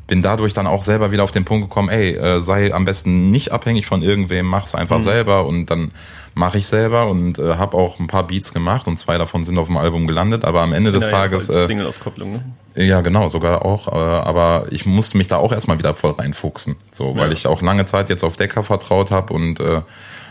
bin 0.10 0.24
dadurch 0.24 0.54
dann 0.54 0.66
auch 0.66 0.82
selber 0.82 1.12
wieder 1.12 1.24
auf 1.24 1.32
den 1.32 1.46
Punkt 1.46 1.70
gekommen, 1.70 1.88
ey, 1.88 2.16
äh, 2.16 2.42
sei 2.42 2.74
am 2.74 2.84
besten 2.84 3.30
nicht 3.30 3.51
abhängig 3.51 3.86
von 3.86 4.01
irgendwem, 4.01 4.48
mach's 4.48 4.74
einfach 4.74 4.98
mhm. 4.98 5.04
selber 5.04 5.46
und 5.46 5.68
dann 5.68 5.92
mache 6.34 6.58
ich 6.58 6.66
selber 6.66 7.08
und 7.08 7.38
äh, 7.38 7.56
habe 7.56 7.78
auch 7.78 8.00
ein 8.00 8.08
paar 8.08 8.25
Beats 8.25 8.51
gemacht 8.51 8.88
und 8.88 8.98
zwei 8.98 9.20
davon 9.20 9.44
sind 9.44 9.60
auf 9.60 9.68
dem 9.68 9.78
Album 9.78 10.08
gelandet, 10.08 10.46
aber 10.46 10.62
am 10.62 10.74
Ende 10.74 10.92
des 10.92 11.06
ja, 11.06 11.12
Tages 11.12 11.48
ja, 11.48 11.68
Single-Auskopplung, 11.68 12.32
ne? 12.32 12.44
Ja, 12.75 13.01
genau, 13.01 13.28
sogar 13.28 13.63
auch, 13.63 13.88
äh, 13.88 13.92
aber 13.92 14.66
ich 14.72 14.88
musste 14.88 15.18
mich 15.18 15.28
da 15.28 15.38
auch 15.38 15.51
erstmal 15.51 15.78
wieder 15.78 15.94
voll 15.94 16.12
reinfuchsen, 16.12 16.75
so, 16.89 17.16
weil 17.16 17.28
ja. 17.28 17.34
ich 17.34 17.46
auch 17.46 17.62
lange 17.62 17.86
Zeit 17.86 18.10
jetzt 18.10 18.24
auf 18.24 18.36
Decker 18.36 18.63
vertraut 18.63 19.12
habe 19.12 19.32
und 19.32 19.60
äh, 19.60 19.82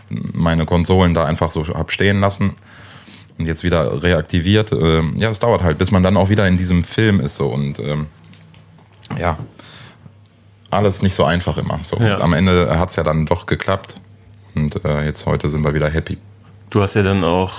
meine 0.08 0.66
Konsolen 0.66 1.14
da 1.14 1.24
einfach 1.24 1.52
so 1.52 1.64
hab 1.68 1.92
stehen 1.92 2.18
lassen 2.18 2.56
und 3.38 3.46
jetzt 3.46 3.62
wieder 3.62 4.02
reaktiviert. 4.02 4.72
Äh, 4.72 5.02
ja, 5.18 5.30
es 5.30 5.38
dauert 5.38 5.62
halt, 5.62 5.78
bis 5.78 5.92
man 5.92 6.02
dann 6.02 6.16
auch 6.16 6.30
wieder 6.30 6.48
in 6.48 6.58
diesem 6.58 6.82
Film 6.82 7.20
ist 7.20 7.36
so 7.36 7.46
und 7.46 7.78
ähm, 7.78 8.06
ja, 9.16 9.38
alles 10.70 11.02
nicht 11.02 11.14
so 11.14 11.24
einfach 11.24 11.56
immer. 11.56 11.78
So. 11.82 11.96
Ja. 11.98 12.20
am 12.20 12.32
Ende 12.32 12.78
hat 12.78 12.90
es 12.90 12.96
ja 12.96 13.02
dann 13.02 13.26
doch 13.26 13.46
geklappt 13.46 13.96
und 14.54 14.84
äh, 14.84 15.04
jetzt 15.04 15.26
heute 15.26 15.48
sind 15.48 15.62
wir 15.62 15.74
wieder 15.74 15.90
happy. 15.90 16.18
Du 16.70 16.82
hast 16.82 16.94
ja 16.94 17.02
dann 17.02 17.24
auch, 17.24 17.52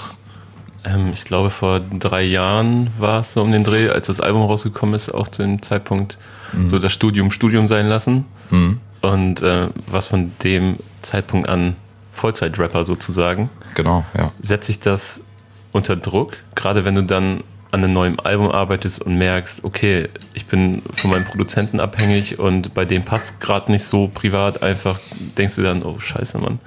ähm, 0.85 1.11
ich 1.13 1.23
glaube 1.23 1.49
vor 1.49 1.79
drei 1.79 2.23
Jahren 2.23 2.91
war 2.97 3.21
es 3.21 3.33
so 3.33 3.41
um 3.41 3.51
den 3.51 3.63
Dreh, 3.63 3.89
als 3.89 4.07
das 4.07 4.19
Album 4.19 4.43
rausgekommen 4.43 4.95
ist, 4.95 5.09
auch 5.09 5.27
zu 5.27 5.43
dem 5.43 5.61
Zeitpunkt 5.61 6.17
mhm. 6.53 6.67
so 6.67 6.79
das 6.79 6.93
Studium 6.93 7.31
Studium 7.31 7.67
sein 7.67 7.87
lassen. 7.87 8.25
Mhm. 8.49 8.79
Und 9.01 9.41
äh, 9.41 9.69
was 9.87 10.07
von 10.07 10.33
dem 10.43 10.77
Zeitpunkt 11.01 11.47
an 11.47 11.77
Vollzeit-Rapper 12.11 12.83
sozusagen. 12.83 13.49
Genau, 13.75 14.03
ja. 14.17 14.31
Setzt 14.41 14.67
sich 14.67 14.79
das 14.79 15.23
unter 15.71 15.95
Druck, 15.95 16.37
gerade 16.55 16.83
wenn 16.83 16.95
du 16.95 17.03
dann 17.03 17.43
an 17.71 17.83
einem 17.83 17.93
neuen 17.93 18.19
Album 18.19 18.49
arbeitest 18.49 19.03
und 19.03 19.17
merkst, 19.17 19.63
okay, 19.63 20.09
ich 20.33 20.47
bin 20.47 20.81
von 20.93 21.11
meinem 21.11 21.25
Produzenten 21.25 21.79
abhängig 21.79 22.39
und 22.39 22.73
bei 22.73 22.85
dem 22.85 23.03
passt 23.03 23.41
gerade 23.41 23.71
nicht 23.71 23.83
so 23.83 24.07
privat, 24.07 24.63
einfach 24.63 24.99
denkst 25.37 25.55
du 25.55 25.63
dann, 25.63 25.83
oh 25.83 25.99
scheiße, 25.99 26.39
Mann. 26.39 26.59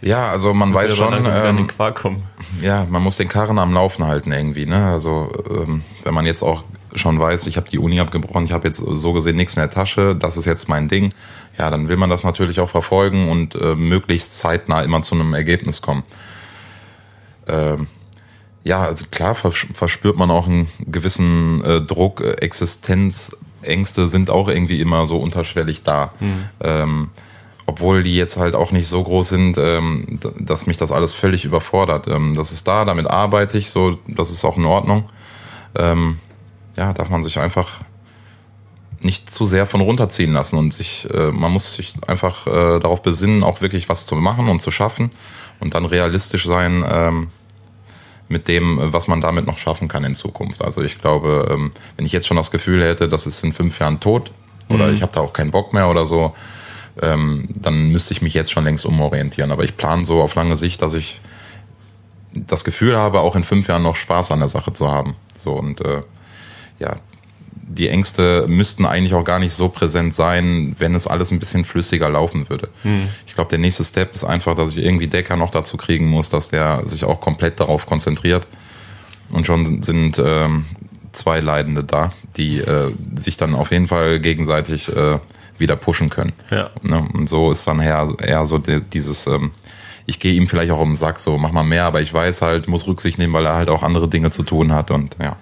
Ja, 0.00 0.28
also 0.28 0.54
man 0.54 0.72
weiß 0.72 0.94
schon, 0.94 1.12
ähm, 1.26 1.68
ja, 2.60 2.86
man 2.88 3.02
muss 3.02 3.16
den 3.16 3.28
Karren 3.28 3.58
am 3.58 3.72
Laufen 3.72 4.06
halten 4.06 4.30
irgendwie. 4.30 4.66
Ne? 4.66 4.86
Also 4.86 5.32
ähm, 5.50 5.82
wenn 6.04 6.14
man 6.14 6.26
jetzt 6.26 6.42
auch 6.42 6.64
schon 6.94 7.18
weiß, 7.18 7.46
ich 7.46 7.56
habe 7.56 7.68
die 7.68 7.78
Uni 7.78 8.00
abgebrochen, 8.00 8.44
ich 8.44 8.52
habe 8.52 8.68
jetzt 8.68 8.78
so 8.78 9.12
gesehen 9.12 9.36
nichts 9.36 9.54
in 9.54 9.60
der 9.60 9.70
Tasche, 9.70 10.14
das 10.14 10.36
ist 10.36 10.44
jetzt 10.44 10.68
mein 10.68 10.88
Ding, 10.88 11.12
ja, 11.58 11.70
dann 11.70 11.88
will 11.88 11.96
man 11.96 12.10
das 12.10 12.24
natürlich 12.24 12.60
auch 12.60 12.70
verfolgen 12.70 13.28
und 13.30 13.54
äh, 13.54 13.74
möglichst 13.74 14.38
zeitnah 14.38 14.82
immer 14.82 15.02
zu 15.02 15.14
einem 15.14 15.34
Ergebnis 15.34 15.82
kommen. 15.82 16.04
Ähm, 17.48 17.86
ja, 18.66 18.82
also 18.82 19.06
klar 19.12 19.36
verspürt 19.36 20.16
man 20.16 20.28
auch 20.28 20.48
einen 20.48 20.66
gewissen 20.80 21.64
äh, 21.64 21.80
Druck, 21.80 22.20
Existenzängste 22.20 24.08
sind 24.08 24.28
auch 24.28 24.48
irgendwie 24.48 24.80
immer 24.80 25.06
so 25.06 25.18
unterschwellig 25.18 25.84
da. 25.84 26.10
Mhm. 26.18 26.44
Ähm, 26.60 27.08
obwohl 27.66 28.02
die 28.02 28.16
jetzt 28.16 28.38
halt 28.38 28.56
auch 28.56 28.72
nicht 28.72 28.88
so 28.88 29.04
groß 29.04 29.28
sind, 29.28 29.56
ähm, 29.56 30.18
dass 30.40 30.66
mich 30.66 30.78
das 30.78 30.90
alles 30.90 31.12
völlig 31.12 31.44
überfordert. 31.44 32.08
Ähm, 32.08 32.34
das 32.34 32.50
ist 32.50 32.66
da, 32.66 32.84
damit 32.84 33.06
arbeite 33.06 33.56
ich 33.56 33.70
so, 33.70 33.98
das 34.08 34.30
ist 34.30 34.44
auch 34.44 34.56
in 34.56 34.64
Ordnung. 34.64 35.04
Ähm, 35.76 36.18
ja, 36.76 36.92
darf 36.92 37.08
man 37.08 37.22
sich 37.22 37.38
einfach 37.38 37.70
nicht 39.00 39.30
zu 39.30 39.46
sehr 39.46 39.66
von 39.66 39.80
runterziehen 39.80 40.32
lassen 40.32 40.58
und 40.58 40.74
sich, 40.74 41.08
äh, 41.14 41.30
man 41.30 41.52
muss 41.52 41.74
sich 41.74 41.94
einfach 42.08 42.48
äh, 42.48 42.80
darauf 42.80 43.00
besinnen, 43.00 43.44
auch 43.44 43.60
wirklich 43.60 43.88
was 43.88 44.06
zu 44.06 44.16
machen 44.16 44.48
und 44.48 44.60
zu 44.60 44.72
schaffen 44.72 45.10
und 45.60 45.74
dann 45.74 45.84
realistisch 45.84 46.46
sein, 46.46 46.84
ähm, 46.84 47.28
mit 48.28 48.48
dem, 48.48 48.92
was 48.92 49.08
man 49.08 49.20
damit 49.20 49.46
noch 49.46 49.58
schaffen 49.58 49.88
kann 49.88 50.04
in 50.04 50.14
Zukunft. 50.14 50.62
Also 50.62 50.82
ich 50.82 51.00
glaube, 51.00 51.48
ähm, 51.50 51.70
wenn 51.96 52.06
ich 52.06 52.12
jetzt 52.12 52.26
schon 52.26 52.36
das 52.36 52.50
Gefühl 52.50 52.82
hätte, 52.82 53.08
das 53.08 53.26
ist 53.26 53.42
in 53.44 53.52
fünf 53.52 53.78
Jahren 53.78 54.00
tot 54.00 54.32
oder 54.68 54.88
mhm. 54.88 54.94
ich 54.94 55.02
habe 55.02 55.12
da 55.12 55.20
auch 55.20 55.32
keinen 55.32 55.50
Bock 55.50 55.72
mehr 55.72 55.88
oder 55.88 56.06
so, 56.06 56.34
ähm, 57.02 57.48
dann 57.54 57.90
müsste 57.90 58.14
ich 58.14 58.22
mich 58.22 58.34
jetzt 58.34 58.50
schon 58.50 58.64
längst 58.64 58.84
umorientieren. 58.84 59.52
Aber 59.52 59.64
ich 59.64 59.76
plane 59.76 60.04
so 60.04 60.22
auf 60.22 60.34
lange 60.34 60.56
Sicht, 60.56 60.82
dass 60.82 60.94
ich 60.94 61.20
das 62.32 62.64
Gefühl 62.64 62.96
habe, 62.96 63.20
auch 63.20 63.36
in 63.36 63.44
fünf 63.44 63.68
Jahren 63.68 63.82
noch 63.82 63.96
Spaß 63.96 64.32
an 64.32 64.40
der 64.40 64.48
Sache 64.48 64.72
zu 64.72 64.90
haben. 64.90 65.14
So 65.36 65.52
und 65.52 65.80
äh, 65.80 66.02
ja, 66.78 66.96
die 67.68 67.88
Ängste 67.88 68.46
müssten 68.46 68.86
eigentlich 68.86 69.14
auch 69.14 69.24
gar 69.24 69.38
nicht 69.38 69.52
so 69.52 69.68
präsent 69.68 70.14
sein, 70.14 70.76
wenn 70.78 70.94
es 70.94 71.06
alles 71.06 71.30
ein 71.30 71.38
bisschen 71.38 71.64
flüssiger 71.64 72.08
laufen 72.08 72.48
würde. 72.48 72.68
Mhm. 72.84 73.08
Ich 73.26 73.34
glaube, 73.34 73.50
der 73.50 73.58
nächste 73.58 73.84
Step 73.84 74.14
ist 74.14 74.24
einfach, 74.24 74.54
dass 74.54 74.70
ich 74.70 74.78
irgendwie 74.78 75.08
Decker 75.08 75.36
noch 75.36 75.50
dazu 75.50 75.76
kriegen 75.76 76.06
muss, 76.06 76.30
dass 76.30 76.48
der 76.48 76.86
sich 76.86 77.04
auch 77.04 77.20
komplett 77.20 77.58
darauf 77.58 77.86
konzentriert. 77.86 78.46
Und 79.30 79.46
schon 79.46 79.82
sind 79.82 80.20
ähm, 80.24 80.64
zwei 81.12 81.40
Leidende 81.40 81.82
da, 81.82 82.12
die 82.36 82.58
äh, 82.58 82.94
sich 83.16 83.36
dann 83.36 83.54
auf 83.54 83.72
jeden 83.72 83.88
Fall 83.88 84.20
gegenseitig 84.20 84.94
äh, 84.94 85.18
wieder 85.58 85.76
pushen 85.76 86.10
können. 86.10 86.32
Ja. 86.50 86.70
Ne? 86.82 87.08
Und 87.14 87.28
so 87.28 87.50
ist 87.50 87.66
dann 87.66 87.80
eher, 87.80 88.08
eher 88.22 88.46
so 88.46 88.58
dieses, 88.58 89.26
ähm, 89.26 89.50
ich 90.04 90.20
gehe 90.20 90.34
ihm 90.34 90.46
vielleicht 90.46 90.70
auch 90.70 90.80
um 90.80 90.90
den 90.90 90.96
Sack, 90.96 91.18
so 91.18 91.36
mach 91.38 91.50
mal 91.50 91.64
mehr, 91.64 91.84
aber 91.84 92.00
ich 92.00 92.12
weiß 92.12 92.42
halt, 92.42 92.68
muss 92.68 92.86
Rücksicht 92.86 93.18
nehmen, 93.18 93.32
weil 93.32 93.46
er 93.46 93.54
halt 93.54 93.68
auch 93.68 93.82
andere 93.82 94.08
Dinge 94.08 94.30
zu 94.30 94.44
tun 94.44 94.72
hat 94.72 94.90
und 94.90 95.16
ja. 95.20 95.36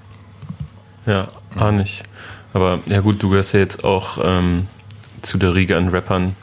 Ja, 1.06 1.28
auch 1.56 1.70
nicht. 1.70 2.02
Aber 2.54 2.78
ja 2.86 3.00
gut, 3.00 3.22
du 3.22 3.28
gehörst 3.28 3.52
ja 3.52 3.60
jetzt 3.60 3.84
auch 3.84 4.18
ähm, 4.22 4.68
zu 5.20 5.36
der 5.36 5.54
Riege 5.54 5.76
an 5.76 5.88
Rappern, 5.88 6.34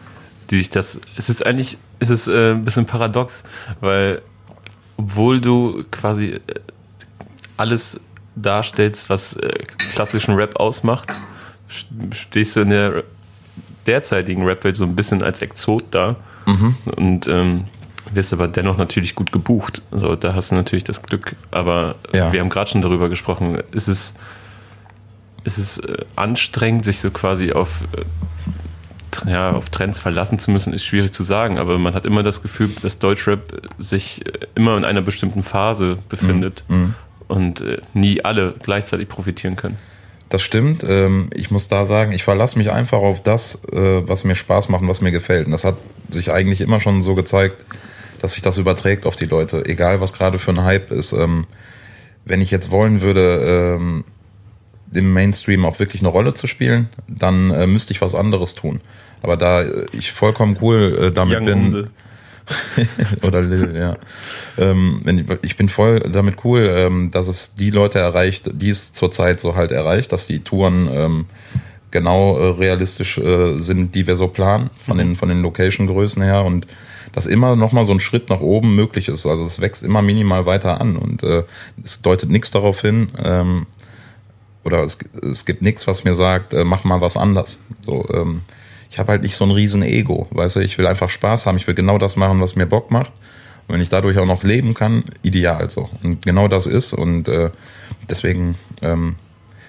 die 0.52 0.58
sich 0.58 0.70
das. 0.70 1.02
Es 1.18 1.30
ist 1.30 1.44
eigentlich, 1.46 1.78
es 2.00 2.10
ist 2.10 2.28
äh, 2.28 2.52
ein 2.52 2.64
bisschen 2.64 2.86
paradox, 2.86 3.44
weil 3.80 4.22
obwohl 4.98 5.42
du 5.42 5.84
quasi 5.90 6.34
äh, 6.34 6.42
alles 7.58 8.02
darstellst, 8.36 9.10
was 9.10 9.36
äh, 9.38 9.64
klassischen 9.94 10.36
Rap 10.36 10.58
ausmacht, 10.58 11.10
stehst 12.12 12.56
du 12.56 12.62
in 12.62 12.70
der 12.70 13.04
derzeitigen 13.88 14.46
Rap-Welt 14.46 14.76
so 14.76 14.84
ein 14.84 14.96
bisschen 14.96 15.24
als 15.24 15.42
Exot 15.42 15.86
da. 15.92 16.18
Mhm. 16.46 16.76
Und 16.98 17.28
ähm, 17.28 17.66
wirst 18.14 18.34
aber 18.34 18.48
dennoch 18.48 18.78
natürlich 18.78 19.16
gut 19.16 19.32
gebucht. 19.32 19.82
Also 19.92 20.16
da 20.16 20.34
hast 20.34 20.52
du 20.52 20.56
natürlich 20.56 20.84
das 20.84 21.04
Glück. 21.04 21.36
Aber 21.52 21.96
ja. 22.14 22.32
wir 22.34 22.42
haben 22.42 22.50
gerade 22.50 22.70
schon 22.70 22.82
darüber 22.82 23.10
gesprochen. 23.10 23.62
Ist 23.72 23.88
es 23.88 24.16
ist 25.44 25.58
es 25.58 25.80
äh, 25.80 26.06
anstrengend, 26.16 26.86
sich 26.86 27.00
so 27.00 27.12
quasi 27.12 27.52
auf, 27.52 27.84
äh, 27.96 29.30
ja, 29.30 29.52
auf 29.52 29.70
Trends 29.70 30.00
verlassen 30.00 30.40
zu 30.40 30.52
müssen, 30.52 30.74
ist 30.74 30.86
schwierig 30.86 31.14
zu 31.14 31.24
sagen, 31.24 31.58
aber 31.58 31.78
man 31.80 31.94
hat 31.94 32.06
immer 32.06 32.24
das 32.24 32.42
Gefühl, 32.42 32.70
dass 32.82 33.00
Deutschrap 33.00 33.70
sich 33.78 34.26
äh, 34.26 34.32
immer 34.56 34.78
in 34.78 34.86
einer 34.86 35.02
bestimmten 35.02 35.44
Phase 35.44 35.98
befindet 36.10 36.64
mhm. 36.68 36.78
mhm. 36.78 36.96
und 37.28 37.64
nie 37.94 38.24
alle 38.24 38.54
gleichzeitig 38.62 39.08
profitieren 39.08 39.56
können. 39.56 39.78
Das 40.30 40.44
stimmt. 40.44 40.84
Ähm, 40.88 41.30
ich 41.34 41.52
muss 41.52 41.68
da 41.68 41.86
sagen, 41.86 42.14
ich 42.14 42.24
verlasse 42.24 42.58
mich 42.58 42.72
einfach 42.72 43.00
auf 43.00 43.22
das, 43.22 43.62
was 43.70 44.24
mir 44.24 44.36
Spaß 44.36 44.70
macht 44.70 44.82
und 44.82 44.88
was 44.88 45.02
mir 45.02 45.12
gefällt. 45.12 45.46
Und 45.46 45.52
das 45.52 45.66
hat 45.66 45.76
sich 46.10 46.32
eigentlich 46.32 46.62
immer 46.62 46.80
schon 46.80 47.02
so 47.02 47.16
gezeigt, 47.16 47.66
dass 48.22 48.34
sich 48.34 48.42
das 48.42 48.58
überträgt 48.58 49.06
auf 49.06 49.16
die 49.16 49.26
Leute, 49.26 49.66
egal 49.66 50.00
was 50.00 50.14
gerade 50.14 50.40
für 50.40 50.52
ein 50.52 50.64
Hype 50.64 50.92
ist. 50.92 51.12
Ähm, 51.12 51.48
wenn 52.24 52.40
ich 52.40 52.52
jetzt 52.52 52.70
wollen 52.72 53.02
würde, 53.02 53.78
ähm, 53.78 54.04
im 54.94 55.14
Mainstream 55.14 55.66
auch 55.66 55.80
wirklich 55.80 56.02
eine 56.02 56.10
Rolle 56.10 56.34
zu 56.34 56.48
spielen, 56.48 56.90
dann 57.08 57.52
äh, 57.52 57.68
müsste 57.68 57.94
ich 57.94 58.02
was 58.02 58.16
anderes 58.16 58.56
tun. 58.56 58.82
Aber 59.22 59.38
da 59.38 59.64
ich 59.92 60.12
vollkommen 60.12 60.58
cool 60.62 60.98
äh, 61.00 61.12
damit 61.12 61.38
Young 61.40 61.46
bin. 61.46 61.90
oder 63.22 63.42
Lil, 63.42 63.76
ja. 63.76 63.98
Ähm, 64.58 65.02
ich 65.42 65.58
bin 65.58 65.70
voll 65.70 66.00
damit 66.00 66.38
cool, 66.44 66.68
ähm, 66.70 67.12
dass 67.12 67.28
es 67.28 67.54
die 67.54 67.70
Leute 67.70 68.00
erreicht, 68.00 68.50
die 68.54 68.70
es 68.70 68.94
zurzeit 68.94 69.40
so 69.40 69.56
halt 69.56 69.72
erreicht, 69.72 70.12
dass 70.12 70.28
die 70.28 70.40
Touren 70.40 70.90
ähm, 70.92 71.26
genau 71.92 72.38
äh, 72.38 72.58
realistisch 72.58 73.18
äh, 73.18 73.60
sind, 73.60 73.96
die 73.96 74.08
wir 74.08 74.16
so 74.16 74.28
planen, 74.28 74.70
von 74.84 74.98
den, 74.98 75.16
von 75.16 75.30
den 75.30 75.42
Location-Größen 75.42 76.22
her 76.24 76.44
und 76.44 76.66
dass 77.14 77.26
immer 77.26 77.56
nochmal 77.56 77.86
so 77.86 77.92
ein 77.92 78.00
Schritt 78.00 78.30
nach 78.30 78.40
oben 78.40 78.76
möglich 78.76 79.10
ist. 79.10 79.26
Also 79.26 79.44
es 79.44 79.60
wächst 79.60 79.84
immer 79.84 80.02
minimal 80.02 80.46
weiter 80.46 80.80
an 80.80 80.96
und 80.96 81.24
äh, 81.24 81.44
es 81.84 82.02
deutet 82.02 82.30
nichts 82.30 82.52
darauf 82.52 82.82
hin, 82.82 83.10
ähm, 83.24 83.68
oder 84.64 84.84
es, 84.84 84.98
es 85.22 85.46
gibt 85.46 85.62
nichts, 85.62 85.88
was 85.88 86.04
mir 86.04 86.16
sagt, 86.16 86.54
äh, 86.54 86.64
mach 86.64 86.84
mal 86.84 87.02
was 87.02 87.18
anders. 87.18 87.60
So, 87.86 88.06
ähm, 88.14 88.42
ich 88.90 89.00
habe 89.00 89.14
halt 89.14 89.22
nicht 89.22 89.36
so 89.36 89.46
ein 89.46 89.52
riesen 89.52 89.84
Ego, 89.84 90.28
weißt 90.32 90.58
du, 90.58 90.60
ich 90.60 90.78
will 90.78 90.88
einfach 90.88 91.10
Spaß 91.10 91.46
haben, 91.46 91.58
ich 91.58 91.66
will 91.66 91.76
genau 91.76 91.98
das 91.98 92.16
machen, 92.16 92.42
was 92.42 92.56
mir 92.56 92.66
Bock 92.66 92.92
macht. 92.92 93.14
Und 93.68 93.76
wenn 93.76 93.82
ich 93.82 93.90
dadurch 93.90 94.18
auch 94.18 94.26
noch 94.26 94.44
leben 94.44 94.74
kann, 94.74 95.04
ideal 95.22 95.70
so. 95.70 95.90
Und 96.04 96.24
genau 96.24 96.48
das 96.48 96.66
ist 96.66 96.94
und 96.94 97.28
äh, 97.28 97.52
deswegen 98.10 98.56
ähm, 98.82 99.16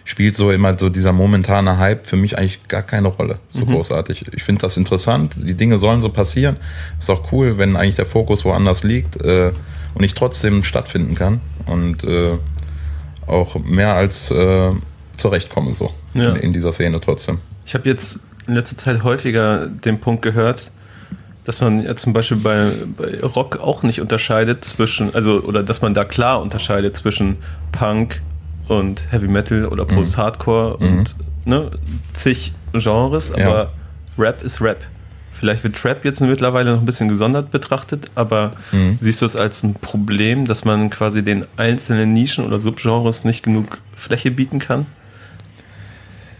spielt 0.05 0.35
so 0.35 0.50
immer 0.50 0.76
so 0.78 0.88
dieser 0.88 1.12
momentane 1.12 1.78
Hype 1.78 2.07
für 2.07 2.16
mich 2.16 2.37
eigentlich 2.37 2.66
gar 2.68 2.83
keine 2.83 3.09
Rolle. 3.09 3.38
So 3.50 3.64
mhm. 3.64 3.70
großartig. 3.72 4.26
Ich 4.33 4.42
finde 4.42 4.62
das 4.62 4.76
interessant. 4.76 5.37
Die 5.37 5.55
Dinge 5.55 5.78
sollen 5.78 6.00
so 6.00 6.09
passieren. 6.09 6.57
Ist 6.98 7.11
auch 7.11 7.33
cool, 7.33 7.59
wenn 7.59 7.76
eigentlich 7.76 7.96
der 7.96 8.07
Fokus 8.07 8.44
woanders 8.44 8.83
liegt 8.83 9.22
äh, 9.22 9.52
und 9.94 10.05
ich 10.05 10.14
trotzdem 10.14 10.64
stattfinden 10.64 11.14
kann. 11.14 11.40
Und 11.66 12.05
äh, 12.05 12.38
auch 13.26 13.56
mehr 13.56 13.94
als 13.94 14.30
äh, 14.30 14.72
zurechtkomme, 15.16 15.74
so 15.74 15.90
ja. 16.14 16.30
in, 16.30 16.37
in, 16.37 16.52
dieser 16.52 16.72
Szene 16.72 17.00
trotzdem. 17.00 17.38
Ich 17.64 17.74
habe 17.74 17.88
jetzt 17.88 18.20
in 18.46 18.54
letzter 18.54 18.76
Zeit 18.76 19.02
häufiger 19.02 19.66
den 19.66 20.00
Punkt 20.00 20.22
gehört, 20.22 20.70
dass 21.44 21.61
man 21.61 21.85
ja 21.85 21.96
zum 21.96 22.12
Beispiel 22.12 22.37
bei, 22.37 22.70
bei 22.96 23.20
Rock 23.20 23.58
auch 23.61 23.82
nicht 23.82 24.00
unterscheidet 24.00 24.64
zwischen, 24.64 25.14
also 25.14 25.42
oder 25.42 25.62
dass 25.62 25.82
man 25.82 25.94
da 25.94 26.04
klar 26.04 26.40
unterscheidet 26.40 26.96
zwischen 26.96 27.38
Punk 27.72 28.20
und 28.68 29.12
Heavy 29.12 29.28
Metal 29.28 29.66
oder 29.66 29.85
mhm. 29.85 29.88
Post-Hardcore 29.88 30.76
mhm. 30.78 30.98
und 30.98 31.16
ne, 31.44 31.70
zig 32.12 32.52
Genres, 32.72 33.32
aber 33.32 33.42
Ja. 33.42 33.70
Rap 34.18 34.42
ist 34.42 34.61
Rap. 34.61 34.78
Vielleicht 35.42 35.64
wird 35.64 35.74
Trap 35.74 36.05
jetzt 36.05 36.20
mittlerweile 36.20 36.70
noch 36.70 36.78
ein 36.78 36.87
bisschen 36.87 37.09
gesondert 37.09 37.50
betrachtet, 37.50 38.12
aber 38.14 38.52
Mhm. 38.70 38.96
siehst 39.00 39.22
du 39.22 39.26
es 39.26 39.35
als 39.35 39.64
ein 39.64 39.74
Problem, 39.74 40.46
dass 40.46 40.64
man 40.64 40.88
quasi 40.88 41.24
den 41.24 41.46
einzelnen 41.57 42.12
Nischen 42.12 42.46
oder 42.46 42.61
Subgenres 42.61 43.24
nicht 43.24 43.42
genug 43.42 43.78
Fläche 43.96 44.31
bieten 44.31 44.61
kann? 44.61 44.87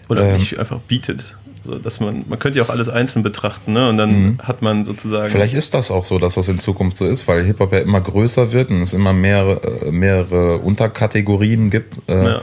Oder 0.09 0.23
Ähm. 0.29 0.39
nicht 0.39 0.57
einfach 0.61 0.79
bietet? 0.79 1.35
So, 1.65 1.79
dass 1.79 1.99
man, 1.99 2.25
man 2.29 2.39
könnte 2.39 2.59
ja 2.61 2.65
auch 2.65 2.69
alles 2.71 2.89
einzeln 2.89 3.25
betrachten, 3.25 3.73
ne? 3.73 3.89
Und 3.89 3.97
dann 3.97 4.39
hat 4.41 4.63
man 4.63 4.85
sozusagen. 4.85 5.27
Mhm. 5.27 5.31
Vielleicht 5.33 5.55
ist 5.55 5.75
das 5.75 5.91
auch 5.91 6.05
so, 6.05 6.21
dass 6.21 6.35
das 6.35 6.47
in 6.47 6.61
Zukunft 6.61 6.97
so 6.97 7.07
ist, 7.09 7.27
weil 7.27 7.43
Hip-Hop 7.43 7.73
ja 7.73 7.81
immer 7.81 8.01
größer 8.01 8.53
wird 8.53 8.71
und 8.71 8.83
es 8.83 8.93
immer 8.93 9.13
mehrere, 9.13 9.87
äh, 9.87 9.91
mehrere 9.91 10.59
Unterkategorien 10.59 11.71
gibt. 11.71 11.99
Äh, 12.09 12.25
Ja. 12.25 12.41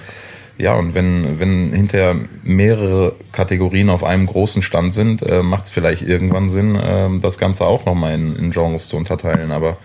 Ja. 0.59 0.75
und 0.75 0.93
wenn, 0.93 1.39
wenn 1.39 1.73
hinterher 1.73 2.15
mehrere 2.43 3.15
Kategorien 3.31 3.89
auf 3.89 4.03
einem 4.03 4.25
großen 4.25 4.61
Stand 4.61 4.93
sind, 4.93 5.21
äh, 5.23 5.41
macht 5.41 5.65
es 5.65 5.69
vielleicht 5.69 6.03
irgendwann 6.03 6.49
Sinn, 6.49 6.75
äh, 6.75 7.09
das 7.21 7.37
Ganze 7.37 7.65
auch 7.65 7.85
nochmal 7.85 8.13
in, 8.13 8.35
in 8.35 8.51
Genres 8.51 8.87
zu 8.87 8.97
unterteilen. 8.97 9.51
Aber 9.51 9.77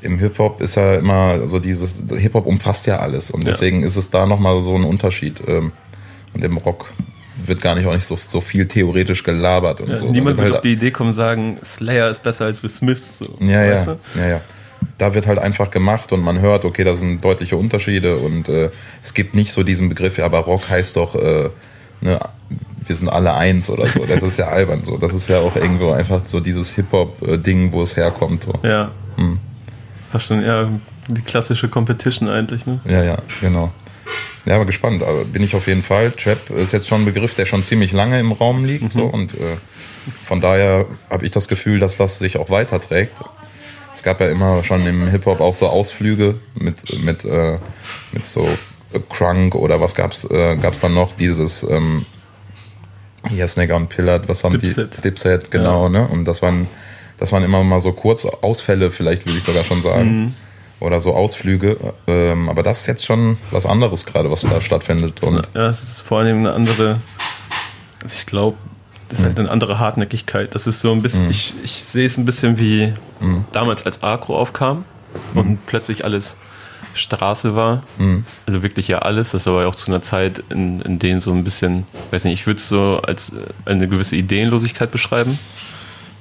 im 0.00 0.18
Hip-Hop 0.18 0.60
ist 0.60 0.76
ja 0.76 0.94
immer 0.94 1.46
so 1.48 1.58
dieses, 1.58 2.04
Hip-Hop 2.10 2.46
umfasst 2.46 2.86
ja 2.86 2.98
alles 2.98 3.30
und 3.30 3.42
Ja. 3.42 3.50
deswegen 3.50 3.82
ist 3.82 3.96
es 3.96 4.10
da 4.10 4.26
nochmal 4.26 4.60
so 4.62 4.74
ein 4.74 4.84
Unterschied. 4.84 5.42
Ähm, 5.46 5.72
und 6.34 6.42
im 6.42 6.56
Rock 6.56 6.92
wird 7.46 7.60
gar 7.60 7.74
nicht 7.74 7.86
auch 7.86 7.94
nicht 7.94 8.04
so, 8.04 8.16
so 8.16 8.40
viel 8.40 8.66
theoretisch 8.66 9.22
gelabert 9.22 9.80
und 9.80 9.90
ja, 9.90 9.98
so. 9.98 10.10
niemand 10.10 10.36
wird 10.36 10.46
wird 10.46 10.56
auf 10.56 10.62
die 10.62 10.72
Idee 10.72 10.90
kommen, 10.90 11.12
sagen, 11.12 11.58
Slayer 11.64 12.10
ist 12.10 12.22
besser 12.22 12.46
als 12.46 12.60
The 12.60 12.68
Smiths. 12.68 13.18
So, 13.18 13.36
Ja, 13.40 13.64
ja, 13.64 13.96
ja, 14.14 14.26
ja. 14.26 14.40
Da 14.98 15.14
wird 15.14 15.26
halt 15.26 15.38
einfach 15.38 15.70
gemacht 15.70 16.12
und 16.12 16.20
man 16.20 16.40
hört, 16.40 16.64
okay, 16.64 16.84
da 16.84 16.94
sind 16.94 17.24
deutliche 17.24 17.56
Unterschiede 17.56 18.16
und 18.16 18.48
äh, 18.48 18.70
es 19.02 19.12
gibt 19.14 19.34
nicht 19.34 19.52
so 19.52 19.62
diesen 19.62 19.88
Begriff, 19.88 20.18
ja, 20.18 20.24
aber 20.24 20.38
Rock 20.38 20.70
heißt 20.70 20.96
doch, 20.96 21.16
äh, 21.16 21.50
ne, 22.00 22.20
wir 22.86 22.94
sind 22.94 23.08
alle 23.08 23.34
eins 23.34 23.70
oder 23.70 23.88
so. 23.88 24.04
Das 24.06 24.22
ist 24.22 24.38
ja 24.38 24.48
albern 24.48 24.84
so. 24.84 24.96
Das 24.96 25.14
ist 25.14 25.28
ja 25.28 25.40
auch 25.40 25.56
irgendwo 25.56 25.90
einfach 25.90 26.22
so 26.24 26.40
dieses 26.40 26.74
Hip-Hop-Ding, 26.74 27.72
wo 27.72 27.82
es 27.82 27.96
herkommt. 27.96 28.44
So. 28.44 28.52
Ja. 28.62 28.90
Hm. 29.16 29.38
Fast 30.12 30.26
schon 30.26 30.42
eher 30.42 30.68
die 31.08 31.22
klassische 31.22 31.68
Competition 31.68 32.28
eigentlich, 32.28 32.66
ne? 32.66 32.80
Ja, 32.84 33.02
ja, 33.02 33.18
genau. 33.40 33.72
Ja, 34.44 34.56
aber 34.56 34.66
gespannt. 34.66 35.02
Aber 35.02 35.24
bin 35.24 35.42
ich 35.42 35.54
auf 35.54 35.66
jeden 35.66 35.82
Fall. 35.82 36.12
Trap 36.12 36.50
ist 36.50 36.72
jetzt 36.72 36.86
schon 36.86 37.02
ein 37.02 37.04
Begriff, 37.04 37.34
der 37.34 37.46
schon 37.46 37.62
ziemlich 37.62 37.92
lange 37.92 38.20
im 38.20 38.32
Raum 38.32 38.64
liegt. 38.64 38.92
So, 38.92 39.04
und 39.04 39.34
äh, 39.34 39.56
von 40.24 40.40
daher 40.40 40.86
habe 41.10 41.24
ich 41.24 41.32
das 41.32 41.48
Gefühl, 41.48 41.80
dass 41.80 41.96
das 41.96 42.18
sich 42.18 42.36
auch 42.36 42.50
weiterträgt. 42.50 43.14
Es 43.94 44.02
gab 44.02 44.20
ja 44.20 44.28
immer 44.28 44.62
schon 44.64 44.84
im 44.86 45.06
Hip-Hop 45.06 45.40
auch 45.40 45.54
so 45.54 45.68
Ausflüge 45.68 46.40
mit, 46.54 47.04
mit, 47.04 47.24
äh, 47.24 47.58
mit 48.12 48.26
so 48.26 48.46
äh, 48.92 48.98
Crunk 49.08 49.54
oder 49.54 49.80
was 49.80 49.94
gab's, 49.94 50.24
äh, 50.24 50.56
gab's 50.56 50.80
dann 50.80 50.94
noch? 50.94 51.12
Dieses 51.12 51.62
ähm, 51.62 52.04
hier 53.28 53.46
Snagger 53.46 53.76
und 53.76 53.88
Pillard, 53.88 54.28
was 54.28 54.42
haben 54.42 54.58
Dipset. 54.58 54.98
die? 54.98 55.02
Dipset, 55.02 55.50
genau, 55.50 55.88
ne? 55.88 56.06
Und 56.08 56.24
das 56.24 56.42
waren, 56.42 56.66
das 57.18 57.30
waren 57.30 57.44
immer 57.44 57.62
mal 57.62 57.80
so 57.80 57.92
kurz 57.92 58.26
Ausfälle, 58.26 58.90
vielleicht 58.90 59.26
würde 59.26 59.38
ich 59.38 59.44
sogar 59.44 59.62
schon 59.62 59.80
sagen. 59.80 60.34
Oder 60.80 61.00
so 61.00 61.14
Ausflüge. 61.14 61.78
Ähm, 62.08 62.48
aber 62.48 62.62
das 62.62 62.80
ist 62.80 62.86
jetzt 62.88 63.06
schon 63.06 63.38
was 63.52 63.64
anderes 63.64 64.04
gerade, 64.04 64.30
was 64.30 64.42
da 64.42 64.60
stattfindet. 64.60 65.22
Und 65.22 65.48
ja, 65.54 65.68
es 65.68 65.82
ist 65.82 66.02
vor 66.02 66.18
allem 66.18 66.40
eine 66.40 66.52
andere, 66.52 67.00
also 68.02 68.16
ich 68.18 68.26
glaube, 68.26 68.58
das 69.08 69.20
ist 69.20 69.24
halt 69.24 69.38
eine 69.38 69.50
andere 69.50 69.78
Hartnäckigkeit. 69.78 70.54
Das 70.54 70.66
ist 70.66 70.80
so 70.80 70.92
ein 70.92 71.02
bisschen, 71.02 71.30
ich, 71.30 71.54
ich 71.62 71.84
sehe 71.84 72.06
es 72.06 72.16
ein 72.16 72.24
bisschen 72.24 72.58
wie 72.58 72.92
damals 73.52 73.86
als 73.86 74.02
Agro 74.02 74.36
aufkam 74.38 74.84
und 75.34 75.66
plötzlich 75.66 76.04
alles 76.04 76.38
Straße 76.94 77.56
war. 77.56 77.82
Also 78.46 78.62
wirklich 78.62 78.88
ja 78.88 79.00
alles. 79.00 79.32
Das 79.32 79.46
war 79.46 79.62
ja 79.62 79.68
auch 79.68 79.74
zu 79.74 79.90
einer 79.90 80.02
Zeit, 80.02 80.42
in, 80.50 80.80
in 80.80 80.98
denen 80.98 81.20
so 81.20 81.32
ein 81.32 81.44
bisschen, 81.44 81.86
weiß 82.10 82.24
nicht, 82.24 82.34
ich 82.40 82.46
würde 82.46 82.58
es 82.58 82.68
so 82.68 83.00
als 83.02 83.32
äh, 83.32 83.70
eine 83.70 83.88
gewisse 83.88 84.16
Ideenlosigkeit 84.16 84.90
beschreiben. 84.90 85.36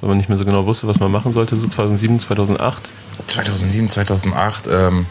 Weil 0.01 0.09
man 0.09 0.17
nicht 0.17 0.29
mehr 0.29 0.37
so 0.37 0.43
genau 0.43 0.65
wusste, 0.65 0.87
was 0.87 0.99
man 0.99 1.11
machen 1.11 1.31
sollte, 1.31 1.55
so 1.55 1.67
2007, 1.67 2.19
2008. 2.19 2.91
2007, 3.27 3.89
2008, 3.89 4.67
ähm, 4.69 5.05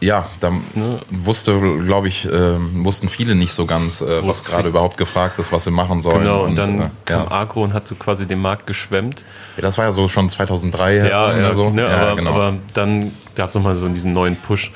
ja, 0.00 0.26
da 0.40 0.50
Ne? 0.74 1.00
wusste, 1.10 1.58
glaube 1.84 2.08
ich, 2.08 2.26
ähm, 2.30 2.84
wussten 2.84 3.08
viele 3.08 3.34
nicht 3.34 3.52
so 3.52 3.64
ganz, 3.66 4.00
äh, 4.02 4.26
was 4.26 4.44
gerade 4.44 4.68
überhaupt 4.68 4.98
gefragt 4.98 5.38
ist, 5.38 5.50
was 5.52 5.64
sie 5.64 5.70
machen 5.70 6.00
sollen. 6.00 6.20
Genau, 6.20 6.44
und, 6.44 6.56
dann 6.56 6.80
äh, 6.80 6.88
kam 7.04 7.22
ja. 7.22 7.30
Agro 7.30 7.64
und 7.64 7.72
hat 7.72 7.86
so 7.88 7.94
quasi 7.94 8.26
den 8.26 8.40
Markt 8.40 8.66
geschwemmt. 8.66 9.22
ja, 9.56 9.62
das 9.62 9.78
war 9.78 9.84
ja 9.86 9.92
so 9.92 10.06
schon 10.08 10.28
2003 10.28 10.96
Ja, 11.08 11.28
oder 11.28 11.38
ja, 11.40 11.54
so. 11.54 11.70
ne, 11.70 11.82
ja, 11.82 11.96
aber, 12.08 12.16
genau. 12.16 12.30
aber 12.34 12.54
dann 12.74 13.12
gab 13.34 13.48
es 13.48 13.54
nochmal 13.54 13.76
so 13.76 13.88
diesen 13.88 14.12
neuen 14.12 14.36
Push. 14.36 14.72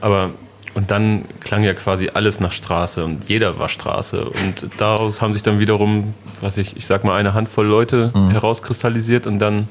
Aber 0.00 0.30
und 0.74 0.90
dann 0.92 1.24
klang 1.40 1.64
ja 1.64 1.74
quasi 1.74 2.10
alles 2.12 2.38
nach 2.38 2.52
Straße 2.52 3.04
und 3.04 3.28
jeder 3.28 3.58
war 3.58 3.68
Straße. 3.68 4.24
Und 4.24 4.68
daraus 4.78 5.20
haben 5.20 5.34
sich 5.34 5.42
dann 5.42 5.58
wiederum, 5.58 6.14
was 6.40 6.56
ich, 6.56 6.76
ich 6.76 6.86
sag 6.86 7.02
mal, 7.02 7.16
eine 7.16 7.34
Handvoll 7.34 7.66
Leute 7.66 8.12
herauskristallisiert 8.30 9.26
und 9.26 9.40
dann 9.40 9.66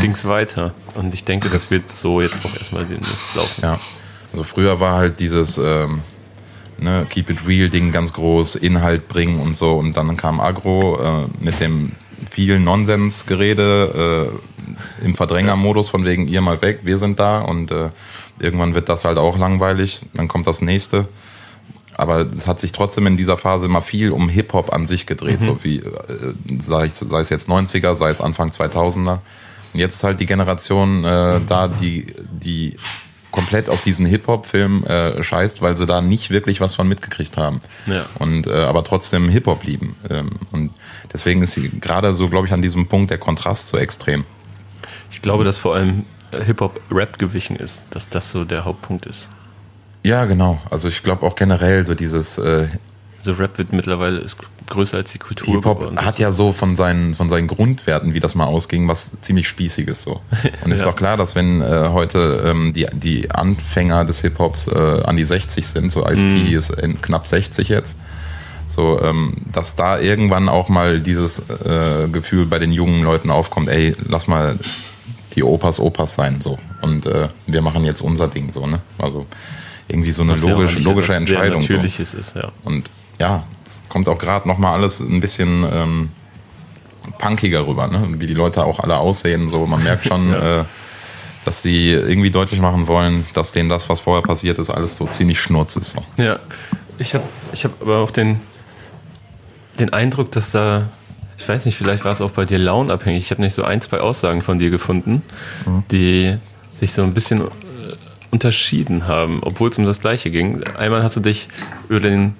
ging 0.00 0.10
es 0.12 0.26
weiter. 0.26 0.72
Und 0.94 1.14
ich 1.14 1.24
denke, 1.24 1.50
das 1.50 1.70
wird 1.70 1.92
so 1.92 2.20
jetzt 2.20 2.44
auch 2.44 2.56
erstmal 2.56 2.84
den 2.84 2.98
Mist 2.98 3.34
laufen. 3.36 3.60
Ja, 3.62 3.78
also 4.32 4.44
früher 4.44 4.80
war 4.80 4.96
halt 4.96 5.20
dieses 5.20 5.58
ähm, 5.58 6.02
ne, 6.78 7.06
Keep 7.08 7.30
It 7.30 7.46
Real 7.46 7.68
Ding 7.68 7.92
ganz 7.92 8.12
groß, 8.12 8.56
Inhalt 8.56 9.08
bringen 9.08 9.40
und 9.40 9.56
so. 9.56 9.76
Und 9.76 9.96
dann 9.96 10.16
kam 10.16 10.40
Agro 10.40 11.00
äh, 11.00 11.26
mit 11.40 11.60
dem 11.60 11.92
vielen 12.30 12.64
Nonsensgerede 12.64 14.30
äh, 15.00 15.04
im 15.04 15.14
Verdrängermodus 15.14 15.88
von 15.88 16.04
wegen 16.04 16.28
ihr 16.28 16.40
mal 16.40 16.60
weg, 16.62 16.80
wir 16.84 16.98
sind 16.98 17.18
da 17.18 17.40
und 17.40 17.70
äh, 17.70 17.90
irgendwann 18.38 18.74
wird 18.74 18.88
das 18.88 19.04
halt 19.04 19.18
auch 19.18 19.38
langweilig. 19.38 20.02
Dann 20.14 20.28
kommt 20.28 20.46
das 20.46 20.62
nächste. 20.62 21.08
Aber 21.96 22.20
es 22.20 22.46
hat 22.46 22.60
sich 22.60 22.72
trotzdem 22.72 23.06
in 23.06 23.16
dieser 23.18 23.36
Phase 23.36 23.66
immer 23.66 23.82
viel 23.82 24.10
um 24.12 24.30
Hip-Hop 24.30 24.72
an 24.72 24.86
sich 24.86 25.04
gedreht, 25.04 25.44
so 25.44 25.62
wie 25.64 25.80
äh, 25.80 26.34
sei, 26.58 26.86
es, 26.86 26.98
sei 26.98 27.20
es 27.20 27.28
jetzt 27.28 27.50
90er, 27.50 27.94
sei 27.94 28.08
es 28.08 28.22
Anfang 28.22 28.48
2000er. 28.48 29.18
Und 29.72 29.80
jetzt 29.80 29.96
ist 29.96 30.04
halt 30.04 30.18
die 30.18 30.26
Generation 30.26 31.04
äh, 31.04 31.40
da, 31.46 31.68
die, 31.68 32.06
die 32.32 32.76
komplett 33.30 33.68
auf 33.68 33.82
diesen 33.82 34.06
Hip-Hop-Film 34.06 34.84
äh, 34.84 35.22
scheißt, 35.22 35.62
weil 35.62 35.76
sie 35.76 35.86
da 35.86 36.00
nicht 36.00 36.30
wirklich 36.30 36.60
was 36.60 36.74
von 36.74 36.88
mitgekriegt 36.88 37.36
haben. 37.36 37.60
Ja. 37.86 38.06
Und 38.18 38.46
äh, 38.46 38.52
aber 38.52 38.84
trotzdem 38.84 39.28
Hip-Hop 39.28 39.64
lieben. 39.64 39.96
Ähm, 40.08 40.30
und 40.52 40.72
deswegen 41.12 41.42
ist 41.42 41.52
sie 41.52 41.68
gerade 41.80 42.14
so, 42.14 42.28
glaube 42.28 42.46
ich, 42.46 42.52
an 42.52 42.62
diesem 42.62 42.86
Punkt 42.86 43.10
der 43.10 43.18
Kontrast 43.18 43.68
so 43.68 43.78
extrem. 43.78 44.24
Ich 45.12 45.22
glaube, 45.22 45.44
dass 45.44 45.56
vor 45.56 45.74
allem 45.74 46.04
äh, 46.32 46.42
Hip-Hop 46.44 46.80
Rap 46.90 47.18
gewichen 47.18 47.56
ist, 47.56 47.84
dass 47.90 48.08
das 48.08 48.32
so 48.32 48.44
der 48.44 48.64
Hauptpunkt 48.64 49.06
ist. 49.06 49.28
Ja, 50.02 50.24
genau. 50.24 50.60
Also 50.70 50.88
ich 50.88 51.02
glaube 51.02 51.26
auch 51.26 51.34
generell 51.34 51.84
so 51.84 51.94
dieses 51.94 52.38
äh, 52.38 52.68
Also 53.20 53.32
Rap 53.34 53.58
wird 53.58 53.72
mittlerweile 53.72 54.18
ist 54.18 54.38
größer 54.68 54.96
als 54.98 55.12
die 55.12 55.18
Kultur 55.18 55.52
Hip-Hop 55.54 55.96
hat 55.96 56.18
ja 56.18 56.32
so 56.32 56.52
von 56.52 56.74
seinen, 56.76 57.14
von 57.14 57.28
seinen 57.28 57.48
Grundwerten, 57.48 58.14
wie 58.14 58.20
das 58.20 58.34
mal 58.34 58.44
ausging, 58.46 58.88
was 58.88 59.20
ziemlich 59.20 59.46
Spießiges 59.48 60.02
so. 60.02 60.20
Und 60.64 60.70
ist 60.72 60.80
Ja. 60.80 60.86
doch 60.86 60.96
klar, 60.96 61.16
dass 61.16 61.34
wenn 61.34 61.60
äh, 61.60 61.88
heute 61.92 62.42
ähm, 62.46 62.72
die, 62.72 62.86
die 62.92 63.30
Anfänger 63.30 64.04
des 64.04 64.20
Hip-Hops 64.22 64.68
äh, 64.68 65.02
an 65.04 65.16
die 65.16 65.24
60 65.24 65.66
sind, 65.66 65.90
so 65.92 66.06
Ice-T 66.06 66.44
Mhm. 66.50 66.56
ist 66.58 66.70
in 66.70 67.02
knapp 67.02 67.26
60 67.26 67.68
jetzt, 67.68 67.98
so, 68.66 69.00
ähm, 69.02 69.34
dass 69.52 69.74
da 69.74 69.98
irgendwann 69.98 70.48
auch 70.48 70.68
mal 70.68 71.00
dieses 71.00 71.40
äh, 71.50 72.06
Gefühl 72.10 72.46
bei 72.46 72.58
den 72.60 72.72
jungen 72.72 73.02
Leuten 73.02 73.30
aufkommt, 73.30 73.68
ey, 73.68 73.96
lass 74.08 74.28
mal 74.28 74.56
die 75.34 75.42
Opas 75.42 75.80
Opas 75.80 76.14
sein, 76.14 76.40
so. 76.40 76.58
Und 76.80 77.04
äh, 77.06 77.28
wir 77.48 77.60
machen 77.62 77.84
jetzt 77.84 78.00
unser 78.00 78.28
Ding, 78.28 78.52
so, 78.52 78.66
ne? 78.66 78.80
Also 78.98 79.26
irgendwie 79.88 80.12
so 80.12 80.22
eine 80.22 80.34
Was 80.34 80.44
ja 80.44 80.50
logische 80.78 81.14
Entscheidung. 81.14 81.62
So. 81.62 81.74
Natürliches 81.74 82.14
ist, 82.14 82.36
ja. 82.36 82.52
Und 82.62 82.88
ja, 83.20 83.44
es 83.64 83.82
kommt 83.88 84.08
auch 84.08 84.18
gerade 84.18 84.48
noch 84.48 84.58
mal 84.58 84.72
alles 84.72 84.98
ein 85.00 85.20
bisschen 85.20 85.64
ähm, 85.70 86.08
punkiger 87.18 87.66
rüber, 87.66 87.86
ne? 87.86 88.04
wie 88.18 88.26
die 88.26 88.34
Leute 88.34 88.64
auch 88.64 88.80
alle 88.80 88.96
aussehen. 88.96 89.48
So, 89.48 89.66
man 89.66 89.82
merkt 89.84 90.06
schon, 90.06 90.30
Ja. 90.32 90.60
äh, 90.62 90.64
dass 91.44 91.62
sie 91.62 91.90
irgendwie 91.92 92.30
deutlich 92.30 92.60
machen 92.60 92.86
wollen, 92.86 93.24
dass 93.34 93.52
denen 93.52 93.68
das, 93.70 93.88
was 93.88 94.00
vorher 94.00 94.22
passiert 94.22 94.58
ist, 94.58 94.68
alles 94.70 94.96
so 94.96 95.06
ziemlich 95.06 95.40
schnurz 95.40 95.74
ist. 95.76 95.92
So. 95.92 96.04
Ja, 96.22 96.38
ich 96.98 97.14
habe 97.14 97.24
ich 97.52 97.64
hab 97.64 97.80
aber 97.80 97.98
auch 97.98 98.10
den, 98.10 98.40
den 99.78 99.90
Eindruck, 99.92 100.32
dass 100.32 100.50
da, 100.50 100.90
ich 101.38 101.48
weiß 101.48 101.64
nicht, 101.64 101.78
vielleicht 101.78 102.04
war 102.04 102.12
es 102.12 102.20
auch 102.20 102.30
bei 102.32 102.44
dir 102.44 102.58
launabhängig. 102.58 103.24
Ich 103.24 103.30
habe 103.30 103.40
nicht 103.40 103.54
so 103.54 103.64
ein, 103.64 103.80
zwei 103.80 104.00
Aussagen 104.00 104.42
von 104.42 104.58
dir 104.58 104.68
gefunden, 104.68 105.22
die 105.90 106.36
sich 106.68 106.92
so 106.92 107.02
ein 107.02 107.14
bisschen 107.14 107.40
äh, 107.40 107.46
unterschieden 108.30 109.06
haben, 109.08 109.42
obwohl 109.42 109.70
es 109.70 109.78
um 109.78 109.86
das 109.86 110.00
Gleiche 110.00 110.30
ging. 110.30 110.62
Einmal 110.76 111.02
hast 111.02 111.16
du 111.16 111.20
dich 111.20 111.48
über 111.88 112.00
den 112.00 112.34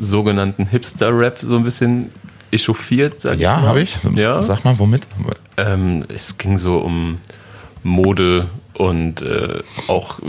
sogenannten 0.00 0.66
Hipster-Rap 0.66 1.38
so 1.40 1.56
ein 1.56 1.64
bisschen 1.64 2.10
echauffiert, 2.50 3.20
sag 3.20 3.38
Ja, 3.38 3.56
ich 3.56 3.62
mal. 3.62 3.68
habe 3.68 3.80
ich. 3.82 3.98
Ja. 4.14 4.40
Sag 4.42 4.64
mal, 4.64 4.78
womit? 4.78 5.06
Ähm, 5.56 6.04
es 6.08 6.38
ging 6.38 6.58
so 6.58 6.78
um 6.78 7.18
Mode 7.82 8.46
und 8.74 9.22
äh, 9.22 9.60
auch 9.88 10.20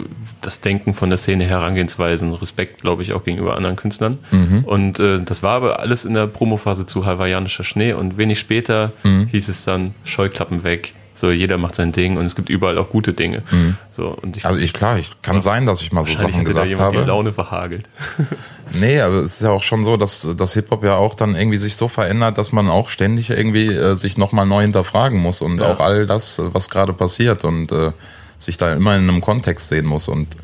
das 0.41 0.61
Denken 0.61 0.93
von 0.93 1.09
der 1.09 1.17
Szene, 1.17 1.45
Herangehensweisen, 1.45 2.33
Respekt, 2.33 2.81
glaube 2.81 3.01
ich, 3.01 3.13
auch 3.13 3.23
gegenüber 3.25 3.57
anderen 3.57 3.75
Künstlern. 3.75 4.19
Und 4.65 4.99
äh, 4.99 5.19
das 5.21 5.43
war 5.43 5.55
aber 5.55 5.79
alles 5.79 6.05
in 6.05 6.13
der 6.13 6.27
Promophase 6.27 6.85
zu 6.85 7.05
hawaiianischer 7.05 7.63
Schnee 7.65 7.93
und 7.93 8.17
wenig 8.17 8.39
später 8.39 8.93
hieß 9.31 9.49
es 9.49 9.65
dann 9.65 9.93
Scheuklappen 10.05 10.63
weg, 10.63 10.93
So, 11.19 11.31
jeder 11.31 11.57
macht 11.57 11.73
sein 11.73 11.91
Ding 11.91 12.15
und 12.15 12.25
es 12.25 12.35
gibt 12.35 12.47
überall 12.47 12.77
auch 12.77 12.89
gute 12.91 13.11
Dinge. 13.13 13.41
Mhm. 13.49 13.75
So, 13.89 14.09
und 14.21 14.37
ich, 14.37 14.45
Also 14.45 14.59
ich, 14.59 14.71
klar, 14.71 14.99
ich 14.99 15.19
kann 15.23 15.41
sein, 15.41 15.65
dass 15.65 15.81
ich 15.81 15.91
mal 15.91 16.05
so 16.05 16.11
Sachen 16.13 16.25
hätte 16.27 16.37
da 16.37 16.43
gesagt 16.43 16.67
jemand 16.67 16.93
die 16.93 16.97
habe. 16.99 17.07
Laune 17.07 17.33
verhagelt. 17.33 17.89
Nee, 18.73 18.99
aber 18.99 19.15
es 19.19 19.35
ist 19.35 19.41
ja 19.43 19.51
auch 19.51 19.63
schon 19.63 19.85
so, 19.85 19.95
dass, 19.95 20.27
dass 20.37 20.53
Hip-Hop 20.53 20.83
ja 20.83 20.95
auch 20.95 21.15
dann 21.15 21.35
irgendwie 21.35 21.55
sich 21.55 21.77
so 21.77 21.87
verändert, 21.87 22.37
dass 22.37 22.51
man 22.51 22.67
auch 22.67 22.89
ständig 22.89 23.29
irgendwie 23.29 23.67
äh, 23.67 23.95
sich 23.95 24.17
nochmal 24.17 24.45
neu 24.45 24.61
hinterfragen 24.63 25.17
muss 25.21 25.41
und 25.41 25.59
Ja. 25.61 25.71
auch 25.71 25.79
all 25.79 26.05
das, 26.05 26.41
was 26.51 26.69
gerade 26.69 26.91
passiert 26.91 27.45
und 27.45 27.71
äh, 27.71 27.93
sich 28.37 28.57
da 28.57 28.73
immer 28.73 28.97
in 28.97 29.03
einem 29.07 29.21
Kontext 29.21 29.69
sehen 29.69 29.85
muss. 29.85 30.09
Und 30.09 30.35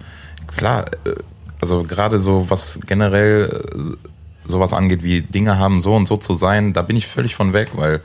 klar, 0.48 0.86
äh, 1.06 1.16
also 1.60 1.84
gerade 1.84 2.18
so, 2.22 2.46
was 2.50 2.80
generell 2.88 3.62
äh, 3.76 4.50
sowas 4.50 4.72
angeht, 4.72 5.04
wie 5.04 5.22
Dinge 5.22 5.58
haben 5.60 5.82
so 5.82 5.94
und 5.94 6.08
so 6.08 6.16
zu 6.16 6.34
sein, 6.34 6.72
da 6.72 6.82
bin 6.82 6.96
ich 6.96 7.08
völlig 7.08 7.36
von 7.36 7.52
weg, 7.52 7.72
weil 7.76 8.00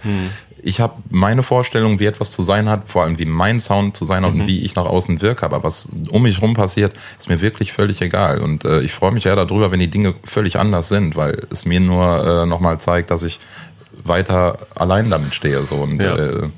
ich 0.63 0.81
habe 0.81 0.95
meine 1.11 1.43
Vorstellung, 1.43 1.99
wie 2.01 2.07
etwas 2.07 2.31
zu 2.31 2.43
sein 2.43 2.69
hat, 2.69 2.89
vor 2.89 3.05
allem 3.05 3.19
wie 3.19 3.25
mein 3.25 3.61
Sound 3.61 3.97
zu 3.97 4.05
sein 4.05 4.25
hat 4.25 4.33
und 4.33 4.47
wie 4.47 4.65
ich 4.65 4.75
nach 4.75 4.87
außen 4.87 5.23
wirke. 5.23 5.45
Aber 5.45 5.63
was 5.63 5.89
um 6.11 6.23
mich 6.23 6.43
rum 6.43 6.55
passiert, 6.55 6.97
ist 7.19 7.29
mir 7.29 7.41
wirklich 7.41 7.73
völlig 7.73 8.01
egal. 8.03 8.41
Und 8.41 8.65
äh, 8.65 8.81
ich 8.81 8.93
freue 8.93 9.13
mich 9.13 9.25
ja 9.25 9.35
darüber, 9.37 9.71
wenn 9.71 9.81
die 9.81 9.91
Dinge 9.91 10.15
völlig 10.25 10.59
anders 10.59 10.89
sind, 10.89 11.17
weil 11.17 11.47
es 11.51 11.65
mir 11.65 11.81
nur 11.81 12.43
äh, 12.43 12.47
nochmal 12.47 12.79
zeigt, 12.81 13.11
dass 13.11 13.23
ich 13.23 13.41
weiter 14.05 14.59
allein 14.75 15.11
damit 15.11 15.35
stehe 15.35 15.65
so 15.67 15.77
und 15.77 16.03
Ja. 16.03 16.17
äh, 16.17 16.49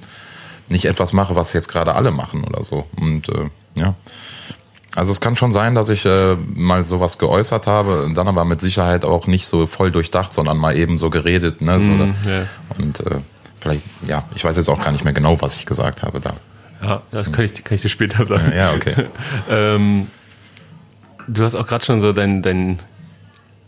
nicht 0.68 0.84
etwas 0.84 1.12
mache, 1.12 1.34
was 1.34 1.52
jetzt 1.52 1.68
gerade 1.68 1.94
alle 1.94 2.10
machen 2.12 2.44
oder 2.44 2.62
so. 2.62 2.86
Und 2.96 3.28
äh, 3.28 3.50
ja. 3.74 3.94
Also 4.96 5.12
es 5.12 5.20
kann 5.20 5.36
schon 5.36 5.52
sein, 5.52 5.74
dass 5.76 5.88
ich 5.88 6.04
äh, 6.04 6.36
mal 6.54 6.84
sowas 6.84 7.18
geäußert 7.18 7.66
habe, 7.68 8.10
dann 8.14 8.26
aber 8.28 8.44
mit 8.44 8.60
Sicherheit 8.60 9.04
auch 9.04 9.26
nicht 9.28 9.46
so 9.46 9.66
voll 9.66 9.90
durchdacht, 9.92 10.32
sondern 10.32 10.56
mal 10.58 10.76
eben 10.76 10.98
so 10.98 11.10
geredet. 11.10 11.60
Ne? 11.60 11.84
so, 11.84 11.96
da- 11.96 12.06
Mhm. 12.06 12.14
Und 12.78 13.00
äh, 13.00 13.16
vielleicht, 13.60 13.84
ja, 14.06 14.24
ich 14.34 14.44
weiß 14.44 14.56
jetzt 14.56 14.68
auch 14.68 14.82
gar 14.82 14.92
nicht 14.92 15.04
mehr 15.04 15.12
genau, 15.12 15.40
was 15.40 15.56
ich 15.56 15.66
gesagt 15.66 16.02
habe 16.02 16.20
da. 16.20 16.34
Ja, 16.82 17.02
das 17.10 17.30
kann 17.30 17.44
ich, 17.44 17.62
kann 17.64 17.74
ich 17.76 17.82
dir 17.82 17.88
später 17.88 18.24
sagen. 18.26 18.52
Ja, 18.54 18.72
okay. 18.72 19.08
Ähm, 19.50 20.06
du 21.28 21.42
hast 21.44 21.54
auch 21.54 21.66
gerade 21.66 21.84
schon 21.84 22.00
so 22.00 22.12
dein, 22.12 22.42
dein 22.42 22.78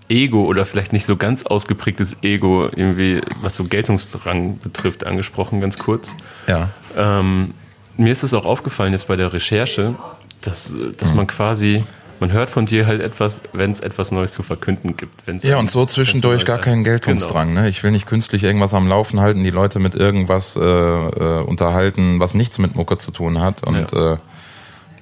Ego 0.08 0.44
oder 0.44 0.66
vielleicht 0.66 0.92
nicht 0.92 1.06
so 1.06 1.16
ganz 1.16 1.44
ausgeprägtes 1.44 2.22
Ego, 2.22 2.68
irgendwie, 2.74 3.20
was 3.40 3.56
so 3.56 3.64
Geltungsdrang 3.64 4.58
betrifft, 4.60 5.04
angesprochen, 5.04 5.60
ganz 5.60 5.78
kurz. 5.78 6.16
Ja. 6.46 6.70
Ähm, 6.96 7.54
mir 7.96 8.12
ist 8.12 8.22
es 8.22 8.34
auch 8.34 8.44
aufgefallen 8.46 8.92
jetzt 8.92 9.08
bei 9.08 9.16
der 9.16 9.32
Recherche, 9.32 9.94
dass, 10.40 10.74
dass 10.98 11.10
Hm. 11.10 11.16
man 11.16 11.26
quasi, 11.26 11.84
man 12.22 12.30
hört 12.32 12.50
von 12.50 12.66
dir 12.66 12.86
halt 12.86 13.00
etwas, 13.00 13.42
wenn 13.52 13.72
es 13.72 13.80
etwas 13.80 14.12
Neues 14.12 14.32
zu 14.32 14.44
verkünden 14.44 14.96
gibt. 14.96 15.26
Wenn's 15.26 15.42
Ja, 15.42 15.58
und 15.58 15.72
so 15.72 15.84
zwischendurch 15.86 16.44
gar 16.44 16.58
ein- 16.58 16.62
keinen 16.62 16.84
Geltungsdrang. 16.84 17.52
Ne? 17.52 17.68
Ich 17.68 17.82
will 17.82 17.90
nicht 17.90 18.06
künstlich 18.06 18.44
irgendwas 18.44 18.74
am 18.74 18.86
Laufen 18.86 19.20
halten, 19.20 19.42
die 19.42 19.50
Leute 19.50 19.80
mit 19.80 19.96
irgendwas 19.96 20.54
äh, 20.54 20.60
äh, 20.62 21.40
unterhalten, 21.42 22.20
was 22.20 22.34
nichts 22.34 22.60
mit 22.60 22.76
Mucke 22.76 22.96
zu 22.96 23.10
tun 23.10 23.40
hat. 23.40 23.66
Und 23.66 23.90
ja, 23.90 24.12
äh, 24.14 24.16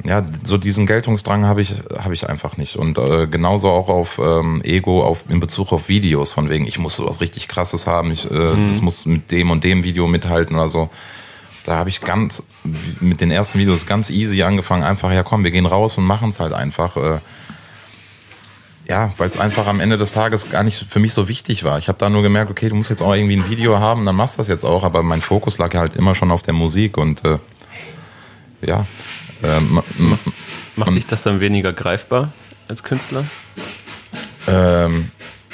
ja 0.04 0.24
so 0.44 0.56
diesen 0.56 0.86
Geltungsdrang 0.86 1.44
habe 1.44 1.60
ich, 1.60 1.74
habe 2.02 2.14
ich 2.14 2.26
einfach 2.26 2.56
nicht. 2.56 2.76
Und 2.76 2.96
äh, 2.96 3.26
genauso 3.26 3.68
auch 3.68 3.90
auf 3.90 4.18
ähm, 4.18 4.62
Ego 4.64 5.04
auf, 5.04 5.24
in 5.28 5.40
Bezug 5.40 5.74
auf 5.74 5.90
Videos, 5.90 6.32
von 6.32 6.48
wegen, 6.48 6.66
ich 6.66 6.78
muss 6.78 6.96
sowas 6.96 7.20
richtig 7.20 7.48
krasses 7.48 7.86
haben, 7.86 8.10
ich, 8.12 8.30
äh, 8.30 8.66
das 8.68 8.80
muss 8.80 9.04
mit 9.04 9.30
dem 9.30 9.50
und 9.50 9.62
dem 9.62 9.84
Video 9.84 10.06
mithalten 10.06 10.56
oder 10.56 10.70
so. 10.70 10.88
Da 11.64 11.76
habe 11.76 11.90
ich 11.90 12.00
ganz 12.00 12.44
mit 13.00 13.20
den 13.20 13.30
ersten 13.30 13.58
Videos 13.58 13.86
ganz 13.86 14.10
easy 14.10 14.42
angefangen, 14.42 14.82
einfach, 14.82 15.12
ja 15.12 15.22
komm, 15.22 15.44
wir 15.44 15.50
gehen 15.50 15.66
raus 15.66 15.98
und 15.98 16.04
machen 16.04 16.30
es 16.30 16.40
halt 16.40 16.52
einfach. 16.52 16.96
Äh, 16.96 17.18
ja, 18.88 19.12
weil 19.18 19.28
es 19.28 19.38
einfach 19.38 19.66
am 19.68 19.78
Ende 19.78 19.96
des 19.98 20.12
Tages 20.12 20.50
gar 20.50 20.64
nicht 20.64 20.84
für 20.88 20.98
mich 20.98 21.14
so 21.14 21.28
wichtig 21.28 21.62
war. 21.62 21.78
Ich 21.78 21.86
habe 21.88 21.98
da 21.98 22.10
nur 22.10 22.22
gemerkt, 22.22 22.50
okay, 22.50 22.68
du 22.68 22.74
musst 22.74 22.90
jetzt 22.90 23.02
auch 23.02 23.14
irgendwie 23.14 23.36
ein 23.36 23.48
Video 23.48 23.78
haben, 23.78 24.04
dann 24.04 24.16
machst 24.16 24.34
du 24.34 24.38
das 24.38 24.48
jetzt 24.48 24.64
auch. 24.64 24.82
Aber 24.82 25.02
mein 25.04 25.20
Fokus 25.20 25.58
lag 25.58 25.72
ja 25.74 25.80
halt 25.80 25.94
immer 25.94 26.14
schon 26.16 26.32
auf 26.32 26.42
der 26.42 26.54
Musik 26.54 26.96
und 26.96 27.24
äh, 27.24 27.38
ja, 28.62 28.84
m- 29.42 29.82
Macht 30.76 30.94
dich 30.94 31.06
das 31.06 31.22
dann 31.22 31.40
weniger 31.40 31.72
greifbar 31.72 32.32
als 32.68 32.82
Künstler? 32.82 33.24
ähm, 34.48 35.10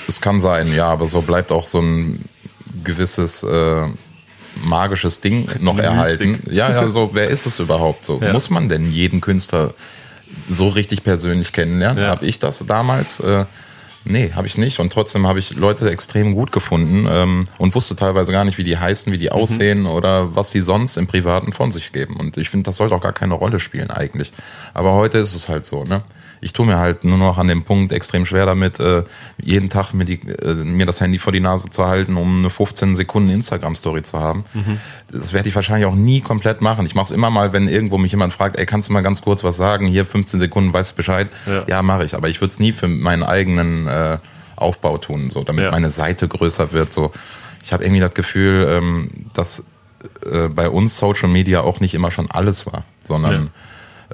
es 0.09 0.21
kann 0.21 0.41
sein, 0.41 0.73
ja, 0.73 0.87
aber 0.89 1.07
so 1.09 1.21
bleibt 1.21 1.53
auch 1.53 1.67
so 1.67 1.81
ein 1.81 2.25
gewisses 2.85 3.43
äh, 3.43 3.87
magisches 4.65 5.21
Ding 5.21 5.49
noch 5.61 5.75
Mystik. 5.75 5.85
erhalten. 5.91 6.43
Ja, 6.51 6.71
ja, 6.71 6.89
so, 6.89 7.11
wer 7.15 7.29
ist 7.29 7.47
es 7.47 7.59
überhaupt 7.59 8.05
so? 8.05 8.21
Ja. 8.23 8.33
Muss 8.33 8.51
man 8.51 8.69
denn 8.69 8.91
jeden 8.91 9.21
Künstler 9.21 9.75
so 10.49 10.69
richtig 10.69 11.03
persönlich 11.03 11.53
kennenlernen? 11.53 12.03
Ja. 12.03 12.11
Habe 12.11 12.27
ich 12.27 12.39
das 12.39 12.65
damals? 12.67 13.21
Äh, 13.21 13.45
nee, 14.07 14.33
habe 14.35 14.47
ich 14.47 14.59
nicht. 14.59 14.81
Und 14.81 14.93
trotzdem 14.93 15.27
habe 15.27 15.39
ich 15.39 15.57
Leute 15.57 15.91
extrem 15.91 16.35
gut 16.35 16.53
gefunden 16.53 17.07
ähm, 17.09 17.45
und 17.59 17.75
wusste 17.75 17.97
teilweise 17.97 18.33
gar 18.33 18.45
nicht, 18.45 18.59
wie 18.59 18.65
die 18.65 18.79
heißen, 18.79 19.13
wie 19.13 19.19
die 19.19 19.31
aussehen 19.33 19.87
oder 19.87 20.35
was 20.35 20.51
sie 20.51 20.61
sonst 20.61 20.97
im 20.97 21.07
Privaten 21.07 21.53
von 21.53 21.71
sich 21.73 21.93
geben. 21.93 22.17
Und 22.17 22.37
ich 22.37 22.51
finde, 22.51 22.65
das 22.65 22.77
sollte 22.77 22.95
auch 22.95 23.01
gar 23.01 23.13
keine 23.13 23.35
Rolle 23.35 23.61
spielen 23.61 23.91
eigentlich. 23.91 24.33
Aber 24.75 24.95
heute 24.95 25.19
ist 25.19 25.35
es 25.35 25.49
halt 25.49 25.67
so, 25.67 25.85
ne? 25.85 26.03
Ich 26.43 26.53
tue 26.53 26.67
mir 26.67 26.77
halt 26.77 27.03
nur 27.03 27.17
noch 27.17 27.39
an 27.39 27.49
dem 27.49 27.65
Punkt 27.65 27.93
extrem 27.93 28.27
schwer 28.27 28.45
damit, 28.45 28.79
äh, 28.79 29.05
jeden 29.43 29.71
Tag 29.71 29.95
mir, 29.95 30.05
die, 30.05 30.21
äh, 30.29 30.55
mir 30.55 30.85
das 30.85 31.01
Handy 31.01 31.19
vor 31.19 31.33
die 31.33 31.41
Nase 31.41 31.71
zu 31.71 31.87
halten, 31.87 32.17
um 32.17 32.41
eine 32.41 32.51
15 32.51 32.95
Sekunden 32.95 33.31
Instagram-Story 33.31 34.03
zu 34.03 34.21
haben. 34.21 34.45
Das 35.11 35.33
werde 35.33 35.49
ich 35.49 35.55
wahrscheinlich 35.55 35.87
auch 35.87 35.95
nie 35.95 36.21
komplett 36.21 36.61
machen. 36.61 36.85
Ich 36.85 36.95
mache 36.95 37.07
es 37.07 37.11
immer 37.11 37.31
mal, 37.31 37.55
wenn 37.55 37.69
irgendwo 37.69 37.97
mich 37.97 38.13
jemand 38.13 38.35
fragt, 38.35 38.59
ey, 38.59 38.67
kannst 38.67 38.91
du 38.91 38.93
mal 38.93 39.01
ganz 39.01 39.23
kurz 39.23 39.45
was 39.45 39.57
sagen? 39.57 39.87
Hier 39.87 40.05
15 40.05 40.39
Sekunden, 40.39 40.75
weißt 40.75 40.93
du 40.93 40.97
Bescheid? 40.97 41.29
Ja. 41.47 41.65
Ja, 41.69 41.83
mache 41.83 42.05
ich. 42.05 42.15
Aber 42.15 42.29
ich 42.29 42.41
würde 42.41 42.53
es 42.53 42.59
nie 42.59 42.73
für 42.73 42.87
meinen 42.87 43.23
eigenen 43.23 43.89
äh, 43.97 44.19
Aufbau 44.57 44.99
tun, 44.99 45.31
so 45.31 45.45
damit 45.45 45.65
Ja. 45.65 45.71
meine 45.71 45.91
Seite 45.91 46.29
größer 46.29 46.73
wird. 46.73 46.93
So, 46.93 47.11
ich 47.63 47.73
habe 47.73 47.85
irgendwie 47.85 48.01
das 48.01 48.15
Gefühl, 48.15 48.67
ähm, 48.71 49.09
dass 49.35 49.65
äh, 50.25 50.49
bei 50.49 50.69
uns 50.69 50.99
Social 50.99 51.29
Media 51.29 51.61
auch 51.61 51.81
nicht 51.81 51.95
immer 51.95 52.11
schon 52.11 52.31
alles 52.31 52.65
war, 52.67 52.85
sondern 53.05 53.51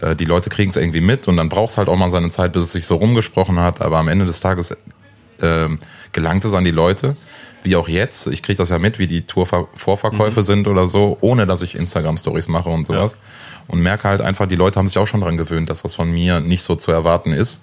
äh, 0.00 0.16
die 0.16 0.24
Leute 0.24 0.50
kriegen 0.50 0.70
es 0.70 0.76
irgendwie 0.76 1.00
mit 1.00 1.28
und 1.28 1.36
dann 1.36 1.48
braucht 1.48 1.70
es 1.70 1.78
halt 1.78 1.88
auch 1.88 1.96
mal 1.96 2.10
seine 2.10 2.30
Zeit, 2.30 2.52
bis 2.52 2.62
es 2.64 2.72
sich 2.72 2.86
so 2.86 2.96
rumgesprochen 2.96 3.60
hat. 3.60 3.80
Aber 3.80 3.98
am 3.98 4.08
Ende 4.08 4.24
des 4.24 4.40
Tages 4.40 4.76
ähm, 5.40 5.78
gelangt 6.12 6.44
es 6.44 6.54
an 6.54 6.64
die 6.64 6.70
Leute, 6.70 7.16
wie 7.62 7.76
auch 7.76 7.88
jetzt. 7.88 8.26
Ich 8.28 8.42
kriege 8.42 8.56
das 8.56 8.70
ja 8.70 8.78
mit, 8.78 8.98
wie 8.98 9.06
die 9.06 9.22
Tour-Vorverkäufe 9.26 10.40
Mhm. 10.40 10.44
sind 10.44 10.68
oder 10.68 10.86
so, 10.86 11.18
ohne 11.20 11.46
dass 11.46 11.62
ich 11.62 11.74
Instagram-Stories 11.76 12.48
mache 12.48 12.68
und 12.70 12.86
sowas. 12.86 13.16
Und 13.68 13.80
merke 13.80 14.08
halt 14.08 14.20
einfach, 14.20 14.46
die 14.48 14.56
Leute 14.56 14.78
haben 14.78 14.88
sich 14.88 14.98
auch 14.98 15.06
schon 15.06 15.20
dran 15.20 15.36
gewöhnt, 15.36 15.68
dass 15.70 15.82
das 15.82 15.94
von 15.94 16.10
mir 16.10 16.40
nicht 16.40 16.62
so 16.62 16.74
zu 16.74 16.90
erwarten 16.90 17.32
ist. 17.32 17.62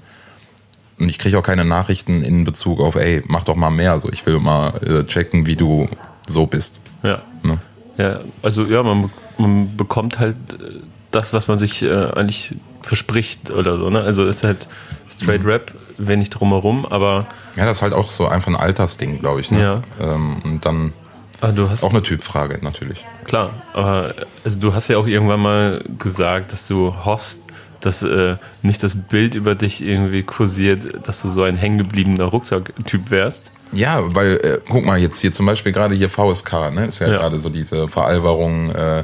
Und 0.99 1.09
ich 1.09 1.17
kriege 1.17 1.37
auch 1.37 1.43
keine 1.43 1.65
Nachrichten 1.65 2.21
in 2.23 2.43
Bezug 2.43 2.79
auf, 2.79 2.95
ey, 2.95 3.23
mach 3.27 3.43
doch 3.45 3.55
mal 3.55 3.69
mehr. 3.71 3.91
Also 3.93 4.09
ich 4.11 4.25
will 4.25 4.39
mal 4.39 4.73
äh, 4.85 5.03
checken, 5.05 5.45
wie 5.45 5.55
du 5.55 5.87
so 6.27 6.45
bist. 6.45 6.79
Ja. 7.03 7.21
Ne? 7.43 7.59
Ja, 7.97 8.19
also 8.41 8.63
ja, 8.63 8.83
man, 8.83 9.09
man 9.37 9.75
bekommt 9.77 10.19
halt 10.19 10.35
äh, 10.53 10.79
das, 11.11 11.31
was 11.33 11.47
man 11.47 11.57
sich 11.57 11.81
äh, 11.81 12.11
eigentlich 12.11 12.55
verspricht 12.81 13.51
oder 13.51 13.77
so. 13.77 13.89
Ne? 13.89 14.01
Also 14.01 14.25
ist 14.25 14.43
halt 14.43 14.67
Straight 15.09 15.43
Mhm. 15.43 15.49
Rap, 15.49 15.71
wenig 15.97 16.29
drumherum, 16.29 16.85
aber 16.85 17.27
Ja, 17.55 17.65
das 17.65 17.77
ist 17.77 17.81
halt 17.81 17.93
auch 17.93 18.09
so 18.09 18.27
einfach 18.27 18.47
ein 18.47 18.55
Altersding, 18.55 19.19
glaube 19.19 19.41
ich. 19.41 19.51
Ne? 19.51 19.61
Ja. 19.99 20.13
Ähm, 20.13 20.37
und 20.43 20.65
dann 20.65 20.93
ah, 21.41 21.51
du 21.51 21.69
hast 21.69 21.83
auch 21.83 21.89
eine 21.89 22.01
Typfrage 22.03 22.59
natürlich. 22.61 23.05
klar, 23.25 23.51
aber 23.73 24.13
also 24.45 24.59
du 24.59 24.73
hast 24.73 24.87
ja 24.89 24.97
auch 24.97 25.07
irgendwann 25.07 25.39
mal 25.41 25.83
gesagt, 25.97 26.53
dass 26.53 26.67
du 26.67 26.93
hoffst, 27.05 27.43
dass 27.81 28.03
äh, 28.03 28.35
nicht 28.61 28.83
das 28.83 28.95
Bild 28.95 29.35
über 29.35 29.55
dich 29.55 29.81
irgendwie 29.81 30.23
kursiert, 30.23 31.07
dass 31.07 31.21
du 31.21 31.29
so 31.29 31.43
ein 31.43 31.55
hängengebliebener 31.55 32.25
Rucksack-Typ 32.25 33.09
wärst. 33.11 33.51
Ja, 33.71 34.01
weil, 34.15 34.37
äh, 34.43 34.59
guck 34.69 34.83
mal, 34.85 34.97
jetzt 34.99 35.19
hier 35.19 35.31
zum 35.31 35.45
Beispiel 35.45 35.71
gerade 35.71 35.95
hier 35.95 36.09
VSK, 36.09 36.71
ne? 36.71 36.87
Ist 36.87 36.99
ja, 36.99 37.07
Ja. 37.07 37.17
gerade 37.19 37.39
so 37.39 37.49
diese 37.49 37.87
Veralberung 37.87 38.71
äh, 38.71 39.03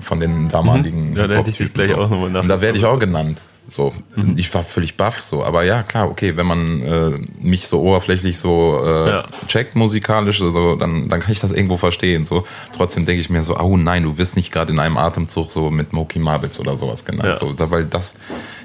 von 0.00 0.20
den 0.20 0.48
damaligen. 0.48 1.10
Mhm. 1.12 1.16
Ja, 1.16 1.26
da 1.26 1.36
hätte 1.36 1.50
ich 1.50 1.56
dich 1.56 1.72
gleich 1.72 1.88
so. 1.88 1.96
auch 1.96 2.10
nochmal 2.10 2.30
nach- 2.30 2.42
Und 2.42 2.48
da 2.48 2.60
werde 2.60 2.78
ich 2.78 2.84
auch 2.84 2.98
genannt. 2.98 3.40
So, 3.68 3.92
ich 4.36 4.54
war 4.54 4.62
völlig 4.62 4.96
baff, 4.96 5.20
so. 5.20 5.42
Aber 5.42 5.64
ja, 5.64 5.82
klar, 5.82 6.08
okay, 6.08 6.36
wenn 6.36 6.46
man 6.46 6.80
äh, 6.82 7.10
mich 7.40 7.66
so 7.66 7.82
oberflächlich 7.82 8.38
so 8.38 8.80
äh, 8.84 9.08
Ja. 9.08 9.24
checkt 9.48 9.74
musikalisch, 9.74 10.38
so, 10.38 10.76
dann, 10.76 11.08
dann 11.08 11.18
kann 11.20 11.32
ich 11.32 11.40
das 11.40 11.50
irgendwo 11.50 11.76
verstehen. 11.76 12.26
So, 12.26 12.46
trotzdem 12.76 13.06
denke 13.06 13.20
ich 13.20 13.28
mir 13.28 13.42
so, 13.42 13.58
oh 13.58 13.76
nein, 13.76 14.04
du 14.04 14.18
wirst 14.18 14.36
nicht 14.36 14.52
gerade 14.52 14.72
in 14.72 14.78
einem 14.78 14.96
Atemzug 14.96 15.50
so 15.50 15.70
mit 15.70 15.92
Moki 15.92 16.20
Marbles 16.20 16.60
oder 16.60 16.76
sowas 16.76 17.04
genannt. 17.04 17.28
Ja. 17.28 17.36
So, 17.36 17.54
weil 17.70 17.86
das 17.86 18.14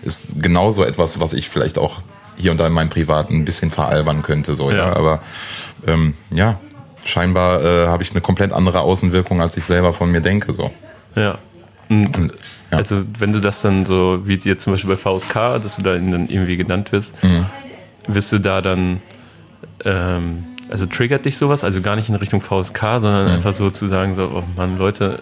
ist 0.03 0.41
genauso 0.41 0.83
etwas, 0.83 1.19
was 1.19 1.33
ich 1.33 1.49
vielleicht 1.49 1.79
auch 1.79 2.01
hier 2.37 2.51
und 2.51 2.59
da 2.59 2.67
in 2.67 2.73
meinem 2.73 2.89
Privaten 2.89 3.37
ein 3.37 3.45
bisschen 3.45 3.71
veralbern 3.71 4.21
könnte. 4.21 4.55
So, 4.55 4.69
ja. 4.69 4.77
Ja. 4.77 4.95
Aber 4.95 5.21
ähm, 5.87 6.13
ja, 6.29 6.59
scheinbar 7.03 7.63
äh, 7.63 7.87
habe 7.87 8.03
ich 8.03 8.11
eine 8.11 8.21
komplett 8.21 8.51
andere 8.51 8.81
Außenwirkung, 8.81 9.41
als 9.41 9.57
ich 9.57 9.65
selber 9.65 9.93
von 9.93 10.11
mir 10.11 10.21
denke. 10.21 10.53
So. 10.53 10.71
Ja. 11.15 11.39
Und 11.89 12.33
ja. 12.71 12.77
also 12.77 13.03
wenn 13.19 13.33
du 13.33 13.39
das 13.39 13.61
dann 13.61 13.85
so, 13.85 14.21
wie 14.25 14.37
dir 14.37 14.57
zum 14.57 14.73
Beispiel 14.73 14.95
bei 14.95 14.97
VSK, 14.97 15.59
dass 15.61 15.75
du 15.77 15.83
da 15.83 15.93
dann 15.93 16.27
irgendwie 16.29 16.57
genannt 16.57 16.91
wirst, 16.91 17.11
Mhm. 17.23 17.45
wirst 18.07 18.31
du 18.31 18.39
da 18.39 18.61
dann, 18.61 19.01
ähm, 19.85 20.45
also 20.69 20.85
triggert 20.85 21.25
dich 21.25 21.37
sowas, 21.37 21.63
also 21.63 21.81
gar 21.81 21.95
nicht 21.95 22.09
in 22.09 22.15
Richtung 22.15 22.41
VSK, 22.41 22.99
sondern 22.99 23.27
Mhm. 23.27 23.33
einfach 23.35 23.53
so 23.53 23.69
zu 23.69 23.87
sagen, 23.87 24.13
so, 24.15 24.31
oh 24.33 24.43
Mann, 24.55 24.77
Leute, 24.77 25.19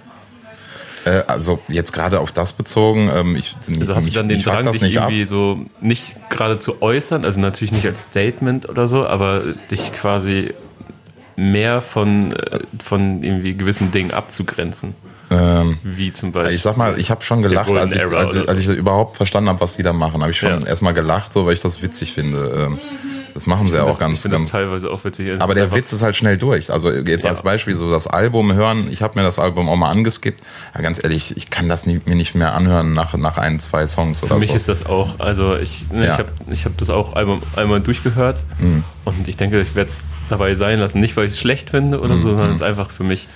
Äh, 1.05 1.23
also 1.27 1.59
jetzt 1.69 1.93
gerade 1.93 2.19
auf 2.19 2.33
das 2.33 2.51
bezogen, 2.51 3.09
ähm, 3.13 3.37
ich, 3.37 3.55
also 3.79 3.95
hast 3.95 4.03
mich, 4.03 4.13
du 4.13 4.19
dann 4.19 4.27
den 4.27 4.41
Drang, 4.41 4.69
dich 4.69 4.81
nicht 4.81 4.97
ab. 4.99 5.05
irgendwie 5.09 5.25
so 5.25 5.57
nicht 5.79 6.03
gerade 6.29 6.59
zu 6.59 6.81
äußern, 6.81 7.23
also 7.23 7.39
natürlich 7.39 7.71
nicht 7.71 7.85
als 7.85 8.01
Statement 8.01 8.67
oder 8.67 8.85
so, 8.89 9.07
aber 9.07 9.41
dich 9.71 9.93
quasi 9.93 10.53
mehr 11.37 11.79
von, 11.81 12.33
äh, 12.33 12.59
von 12.83 13.23
irgendwie 13.23 13.55
gewissen 13.55 13.91
Dingen 13.91 14.11
abzugrenzen. 14.11 14.93
Ähm, 15.31 15.77
Wie 15.83 16.11
zum 16.11 16.31
Beispiel. 16.31 16.55
ich 16.55 16.61
sag 16.63 16.75
mal, 16.77 16.99
ich 16.99 17.11
habe 17.11 17.23
schon 17.23 17.41
gelacht, 17.41 17.69
als 17.69 17.93
ich, 17.95 18.03
als, 18.03 18.35
ich, 18.35 18.49
als 18.49 18.59
ich 18.59 18.67
überhaupt 18.67 19.17
verstanden 19.17 19.49
habe, 19.49 19.59
was 19.61 19.75
die 19.77 19.83
da 19.83 19.93
machen. 19.93 20.21
Habe 20.21 20.31
ich 20.31 20.39
schon 20.39 20.61
Ja. 20.61 20.67
erstmal 20.67 20.93
gelacht, 20.93 21.33
so 21.33 21.45
weil 21.45 21.53
ich 21.53 21.61
das 21.61 21.81
witzig 21.81 22.13
finde. 22.13 22.67
Ähm, 22.71 22.79
das 23.35 23.45
machen 23.45 23.67
sie 23.67 23.75
ja 23.75 23.83
auch 23.83 23.89
das, 23.89 23.99
ganz, 23.99 24.17
ich 24.17 24.21
finde 24.23 24.37
das 24.37 24.41
ganz. 24.43 24.51
teilweise 24.51 24.89
auch 24.89 25.03
witzig. 25.05 25.27
Es 25.29 25.39
Aber 25.39 25.53
der 25.53 25.71
Witz 25.71 25.93
ist 25.93 26.01
halt 26.01 26.15
schnell 26.15 26.35
durch. 26.37 26.71
Also 26.73 26.91
jetzt 26.91 27.23
Ja. 27.25 27.29
als 27.29 27.43
Beispiel 27.43 27.75
so 27.75 27.91
das 27.91 28.07
Album 28.07 28.53
hören. 28.53 28.87
Ich 28.91 29.03
habe 29.03 29.17
mir 29.19 29.23
das 29.23 29.37
Album 29.37 29.69
auch 29.69 29.75
mal 29.75 29.91
angeskippt. 29.91 30.41
Ja, 30.73 30.81
ganz 30.81 31.01
ehrlich, 31.01 31.37
ich 31.37 31.51
kann 31.51 31.69
das 31.69 31.85
nie, 31.85 32.01
mir 32.05 32.15
nicht 32.15 32.33
mehr 32.33 32.55
anhören 32.55 32.93
nach, 32.93 33.13
nach 33.15 33.37
ein, 33.37 33.59
zwei 33.59 33.85
Songs 33.85 34.23
oder 34.23 34.33
Für 34.33 34.39
mich 34.39 34.49
so. 34.49 34.55
ist 34.55 34.67
das 34.67 34.85
auch, 34.87 35.19
also 35.19 35.55
ich, 35.57 35.89
ne, 35.91 36.07
Ja. 36.07 36.13
ich 36.13 36.19
habe 36.19 36.31
ich 36.49 36.65
hab 36.65 36.75
das 36.77 36.89
auch 36.89 37.13
einmal, 37.13 37.37
einmal 37.55 37.81
durchgehört 37.81 38.37
Mhm. 38.59 38.83
und 39.05 39.27
ich 39.27 39.37
denke, 39.37 39.61
ich 39.61 39.75
werde 39.75 39.91
es 39.91 40.05
dabei 40.27 40.55
sein 40.55 40.79
lassen. 40.79 40.99
Nicht, 40.99 41.15
weil 41.15 41.25
ich 41.27 41.33
es 41.33 41.39
schlecht 41.39 41.69
finde 41.69 41.99
oder 42.01 42.15
Mhm. 42.15 42.21
so, 42.23 42.29
sondern 42.31 42.49
es 42.49 42.55
ist 42.55 42.63
einfach 42.63 42.89
für 42.89 43.03
mich. 43.03 43.27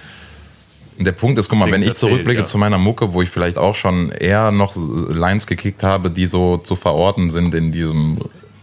Der 1.04 1.12
Punkt 1.14 1.40
ist, 1.40 1.50
guck 1.50 1.60
mal, 1.60 1.72
wenn 1.72 1.82
ich 1.84 1.96
zurückblicke 1.96 2.40
ja. 2.42 2.46
zu 2.46 2.58
meiner 2.58 2.78
Mucke, 2.78 3.14
wo 3.14 3.22
ich 3.22 3.30
vielleicht 3.30 3.58
auch 3.58 3.76
schon 3.76 4.12
eher 4.12 4.52
noch 4.52 4.74
Lines 4.76 5.48
gekickt 5.48 5.84
habe, 5.84 6.10
die 6.12 6.26
so 6.26 6.58
zu 6.58 6.76
verorten 6.76 7.30
sind 7.30 7.54
in 7.56 7.72
diesem 7.72 8.20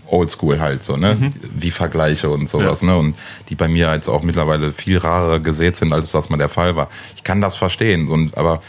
Oldschool 0.06 0.58
halt 0.58 0.82
so, 0.84 0.96
ne? 0.96 1.30
Wie 1.56 1.70
Vergleiche 1.70 2.30
und 2.30 2.48
sowas, 2.48 2.82
Mhm. 2.82 2.88
Ja. 2.88 2.94
ne? 2.94 3.00
Und 3.00 3.16
die 3.48 3.54
bei 3.54 3.68
mir 3.68 3.92
jetzt 3.94 4.08
auch 4.08 4.22
mittlerweile 4.22 4.72
viel 4.72 4.98
rarer 4.98 5.38
gesät 5.38 5.76
sind, 5.76 5.92
als 5.92 6.10
das 6.10 6.30
mal 6.30 6.36
der 6.36 6.48
Fall 6.48 6.74
war. 6.76 6.88
Ich 7.14 7.22
kann 7.22 7.40
das 7.40 7.56
verstehen, 7.56 8.08
und, 8.08 8.36
aber 8.36 8.60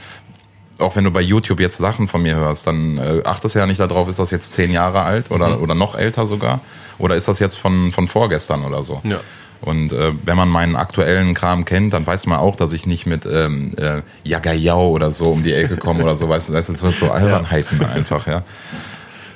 auch 0.80 0.96
wenn 0.96 1.04
du 1.04 1.12
bei 1.12 1.22
YouTube 1.22 1.60
jetzt 1.60 1.78
Sachen 1.78 2.08
von 2.08 2.22
mir 2.24 2.36
hörst, 2.36 2.66
dann 2.68 2.98
äh, 2.98 3.22
achtest 3.24 3.56
du 3.56 3.60
ja 3.60 3.66
nicht 3.68 3.80
darauf, 3.80 4.08
ist 4.08 4.20
das 4.20 4.32
jetzt 4.32 4.54
zehn 4.54 4.72
Jahre 4.72 5.02
alt 5.02 5.32
oder, 5.32 5.58
Mhm. 5.58 5.64
oder 5.64 5.76
noch 5.76 5.96
älter 5.96 6.26
sogar? 6.26 6.62
Oder 7.00 7.16
ist 7.16 7.28
das 7.28 7.40
jetzt 7.40 7.56
von, 7.56 7.92
von 7.92 8.08
vorgestern 8.08 8.64
oder 8.64 8.84
so? 8.84 9.02
Ja. 9.04 9.20
Und 9.62 9.94
äh, 9.94 10.12
wenn 10.26 10.38
man 10.38 10.50
meinen 10.50 10.76
aktuellen 10.76 11.36
Kram 11.36 11.66
kennt, 11.66 11.94
dann 11.94 12.06
weiß 12.06 12.26
man 12.26 12.40
auch, 12.40 12.56
dass 12.56 12.74
ich 12.74 12.88
nicht 12.88 13.06
mit 13.06 13.28
ähm, 13.28 13.72
äh, 13.78 14.02
Jagayau 14.24 14.90
oder 14.90 15.12
so 15.12 15.32
um 15.32 15.44
die 15.44 15.54
Ecke 15.54 15.78
komme 15.78 16.02
oder 16.04 16.16
so, 16.16 16.28
weißt 16.28 16.50
du, 16.50 16.54
das 16.54 16.66
sind 16.66 16.78
so 16.80 17.12
Albernheiten 17.12 17.84
einfach, 17.86 18.26
ja. 18.26 18.44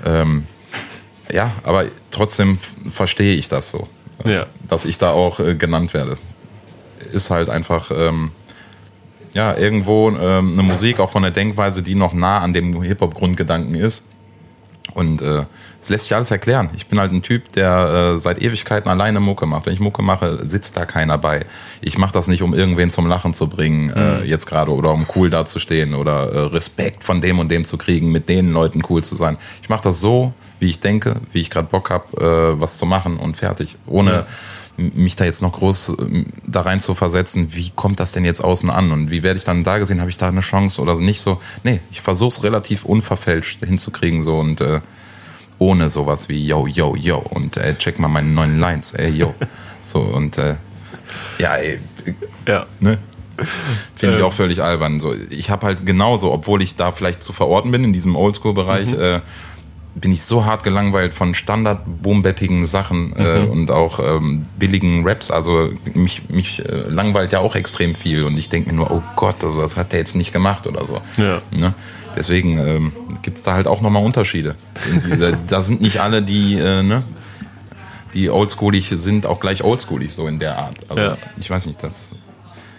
Ähm, 0.03 0.45
ja, 1.31 1.51
aber 1.63 1.85
trotzdem 2.11 2.57
verstehe 2.91 3.35
ich 3.35 3.49
das 3.49 3.69
so, 3.69 3.87
Ja. 4.23 4.47
dass 4.67 4.85
ich 4.85 4.97
da 4.97 5.11
auch 5.11 5.39
äh, 5.39 5.55
genannt 5.55 5.93
werde. 5.93 6.17
Ist 7.11 7.29
halt 7.29 7.49
einfach, 7.49 7.91
ähm, 7.95 8.31
ja, 9.33 9.55
irgendwo 9.55 10.09
ähm, 10.09 10.53
eine 10.53 10.63
Musik, 10.63 10.99
auch 10.99 11.11
von 11.11 11.21
der 11.21 11.31
Denkweise, 11.31 11.83
die 11.83 11.93
noch 11.93 12.13
nah 12.13 12.39
an 12.39 12.53
dem 12.53 12.81
Hip-Hop-Grundgedanken 12.81 13.75
ist. 13.75 14.05
Und 14.95 15.21
äh, 15.21 15.43
es 15.81 15.89
lässt 15.89 16.05
sich 16.05 16.15
alles 16.15 16.31
erklären. 16.31 16.69
Ich 16.75 16.87
bin 16.87 16.99
halt 16.99 17.11
ein 17.11 17.21
Typ, 17.21 17.51
der 17.51 18.15
äh, 18.15 18.19
seit 18.19 18.41
Ewigkeiten 18.41 18.89
alleine 18.89 19.19
Mucke 19.19 19.45
macht. 19.45 19.67
Wenn 19.67 19.73
ich 19.73 19.79
Mucke 19.79 20.01
mache, 20.01 20.39
sitzt 20.49 20.75
da 20.77 20.85
keiner 20.85 21.19
bei. 21.19 21.45
Ich 21.81 21.99
mache 21.99 22.13
das 22.13 22.27
nicht, 22.27 22.41
um 22.41 22.55
irgendwen 22.55 22.89
zum 22.89 23.05
Lachen 23.05 23.33
zu 23.35 23.47
bringen, 23.47 23.91
äh, 23.91 24.23
jetzt 24.23 24.47
gerade, 24.47 24.71
oder 24.71 24.91
um 24.91 25.05
cool 25.15 25.29
dazustehen 25.29 25.93
oder 25.93 26.31
äh, 26.31 26.39
Respekt 26.47 27.03
von 27.03 27.21
dem 27.21 27.37
und 27.37 27.49
dem 27.51 27.65
zu 27.65 27.77
kriegen, 27.77 28.11
mit 28.11 28.29
den 28.29 28.51
Leuten 28.51 28.81
cool 28.89 29.03
zu 29.03 29.15
sein. 29.15 29.37
Ich 29.61 29.69
mache 29.69 29.83
das 29.83 29.99
so, 29.99 30.33
wie 30.59 30.69
ich 30.69 30.79
denke, 30.79 31.17
wie 31.33 31.41
ich 31.41 31.49
gerade 31.51 31.67
Bock 31.67 31.91
habe, 31.91 32.55
äh, 32.55 32.59
was 32.59 32.77
zu 32.77 32.85
machen 32.87 33.17
und 33.17 33.37
fertig. 33.37 33.77
Ohne 33.85 34.11
Ja. 34.11 34.25
Mich 34.77 35.15
da 35.15 35.25
jetzt 35.25 35.41
noch 35.41 35.53
groß 35.53 35.93
ähm, 35.99 36.25
da 36.45 36.61
rein 36.61 36.79
zu 36.81 36.95
versetzen, 36.95 37.53
wie 37.55 37.69
kommt 37.69 37.99
das 37.99 38.11
denn 38.11 38.25
jetzt 38.25 38.43
außen 38.43 38.69
an 38.69 38.91
und 38.91 39.11
wie 39.11 39.23
werde 39.23 39.37
ich 39.37 39.45
dann 39.45 39.63
da 39.63 39.77
gesehen, 39.77 40.01
habe 40.01 40.09
ich 40.09 40.17
da 40.17 40.27
eine 40.27 40.41
Chance 40.41 40.81
oder 40.81 40.95
nicht 40.97 41.21
so. 41.21 41.39
Nee, 41.63 41.79
ich 41.91 42.01
versuche 42.01 42.29
es 42.29 42.43
relativ 42.43 42.85
unverfälscht 42.85 43.63
hinzukriegen 43.65 44.21
so 44.23 44.37
und 44.39 44.59
äh, 44.61 44.81
ohne 45.59 45.89
sowas 45.89 46.27
wie 46.27 46.45
yo, 46.45 46.67
yo, 46.67 46.95
yo 46.95 47.17
und 47.19 47.55
äh, 47.57 47.75
check 47.77 47.99
mal 47.99 48.09
meine 48.09 48.27
neuen 48.29 48.59
Lines, 48.59 48.93
ey, 48.93 49.09
yo. 49.11 49.33
So 49.83 49.99
und 50.01 50.37
äh, 50.39 50.55
ja, 51.37 51.55
ey, 51.57 51.79
Ja. 52.47 52.65
ne? 52.79 52.97
Finde 53.95 54.15
ich 54.15 54.21
Ähm. 54.21 54.25
auch 54.27 54.33
völlig 54.33 54.63
albern. 54.63 54.99
So, 54.99 55.13
ich 55.29 55.49
habe 55.51 55.67
halt 55.67 55.85
genauso, 55.85 56.31
obwohl 56.31 56.61
ich 56.63 56.75
da 56.75 56.91
vielleicht 56.91 57.21
zu 57.21 57.33
verorten 57.33 57.69
bin 57.69 57.83
in 57.83 57.93
diesem 57.93 58.15
Oldschool-Bereich, 58.15 58.93
äh, 58.93 59.21
bin 59.95 60.11
ich 60.11 60.23
so 60.23 60.45
hart 60.45 60.63
gelangweilt 60.63 61.13
von 61.13 61.33
standard 61.33 61.79
boombappigen 61.85 62.65
Sachen 62.65 63.15
äh, 63.17 63.39
und 63.39 63.71
auch 63.71 63.99
ähm, 63.99 64.45
billigen 64.59 65.07
Raps. 65.07 65.31
Also 65.31 65.69
mich, 65.93 66.27
mich 66.29 66.63
äh, 66.65 66.83
langweilt 66.89 67.31
ja 67.31 67.39
auch 67.39 67.55
extrem 67.55 67.95
viel 67.95 68.25
und 68.25 68.37
ich 68.37 68.49
denke 68.49 68.69
mir 68.71 68.75
nur, 68.75 68.91
oh 68.91 69.01
Gott, 69.15 69.41
also 69.43 69.61
das 69.61 69.77
hat 69.77 69.93
der 69.93 69.99
jetzt 69.99 70.15
nicht 70.15 70.33
gemacht 70.33 70.67
oder 70.67 70.85
so. 70.85 71.01
Ja. 71.17 71.41
Ne? 71.51 71.73
Deswegen 72.15 72.57
ähm, 72.57 72.91
gibt 73.21 73.37
es 73.37 73.43
da 73.43 73.53
halt 73.53 73.67
auch 73.67 73.81
nochmal 73.81 74.03
Unterschiede. 74.03 74.55
Da, 75.19 75.31
da 75.31 75.61
sind 75.61 75.81
nicht 75.81 75.99
alle, 75.99 76.21
die, 76.21 76.55
äh, 76.55 76.83
ne, 76.83 77.03
die 78.13 78.29
oldschoolig 78.29 78.91
sind, 78.95 79.25
auch 79.25 79.39
gleich 79.39 79.63
oldschoolig, 79.63 80.13
so 80.13 80.27
in 80.27 80.39
der 80.39 80.57
Art. 80.57 80.75
Also 80.89 81.03
Ja. 81.03 81.17
ich 81.37 81.49
weiß 81.49 81.65
nicht, 81.67 81.81
das 81.83 82.11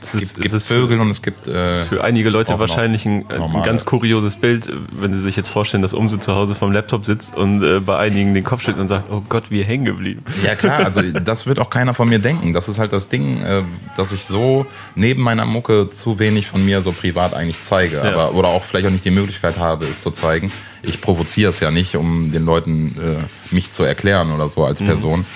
Es 0.06 0.14
ist, 0.14 0.34
gibt, 0.34 0.42
gibt 0.42 0.54
es 0.54 0.62
ist 0.62 0.68
Vögel 0.68 1.00
und 1.00 1.10
es 1.10 1.20
gibt 1.20 1.48
äh, 1.48 1.76
für 1.76 2.04
einige 2.04 2.30
Leute 2.30 2.58
wahrscheinlich 2.58 3.06
ein, 3.06 3.26
ein 3.28 3.38
normale. 3.38 3.66
ganz 3.66 3.84
kurioses 3.84 4.36
Bild, 4.36 4.70
wenn 4.92 5.12
sie 5.12 5.20
sich 5.20 5.36
jetzt 5.36 5.48
vorstellen, 5.48 5.82
dass 5.82 5.94
Umse 5.94 6.20
zu 6.20 6.34
Hause 6.34 6.54
vom 6.54 6.70
Laptop 6.70 7.04
sitzt 7.04 7.36
und 7.36 7.62
äh, 7.62 7.80
bei 7.80 7.98
einigen 7.98 8.32
den 8.32 8.44
Kopf 8.44 8.62
schüttelt 8.62 8.80
und 8.80 8.88
sagt, 8.88 9.10
oh 9.10 9.22
Gott, 9.28 9.44
wie 9.50 9.62
hängen 9.62 9.84
geblieben. 9.84 10.22
Ja 10.44 10.54
klar, 10.54 10.84
also 10.84 11.02
das 11.24 11.46
wird 11.46 11.58
auch 11.58 11.70
keiner 11.70 11.92
von 11.92 12.08
mir 12.08 12.20
denken. 12.20 12.52
Das 12.52 12.68
ist 12.68 12.78
halt 12.78 12.92
das 12.92 13.08
Ding, 13.08 13.42
äh, 13.42 13.64
dass 13.96 14.12
ich 14.12 14.24
so 14.24 14.66
neben 14.94 15.22
meiner 15.22 15.44
Mucke 15.44 15.90
zu 15.90 16.18
wenig 16.20 16.46
von 16.46 16.64
mir 16.64 16.82
so 16.82 16.92
privat 16.92 17.34
eigentlich 17.34 17.62
zeige. 17.62 17.96
Ja. 17.96 18.04
Aber, 18.04 18.34
oder 18.34 18.48
auch 18.48 18.62
vielleicht 18.62 18.86
auch 18.86 18.92
nicht 18.92 19.04
die 19.04 19.10
Möglichkeit 19.10 19.58
habe, 19.58 19.86
es 19.86 20.02
zu 20.02 20.12
zeigen. 20.12 20.52
Ich 20.82 21.00
provoziere 21.00 21.50
es 21.50 21.58
ja 21.58 21.72
nicht, 21.72 21.96
um 21.96 22.30
den 22.30 22.44
Leuten 22.44 22.96
äh, 22.98 23.54
mich 23.54 23.70
zu 23.70 23.82
erklären 23.82 24.32
oder 24.32 24.48
so 24.48 24.64
als 24.64 24.82
Person. 24.82 25.26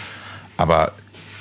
Aber 0.56 0.92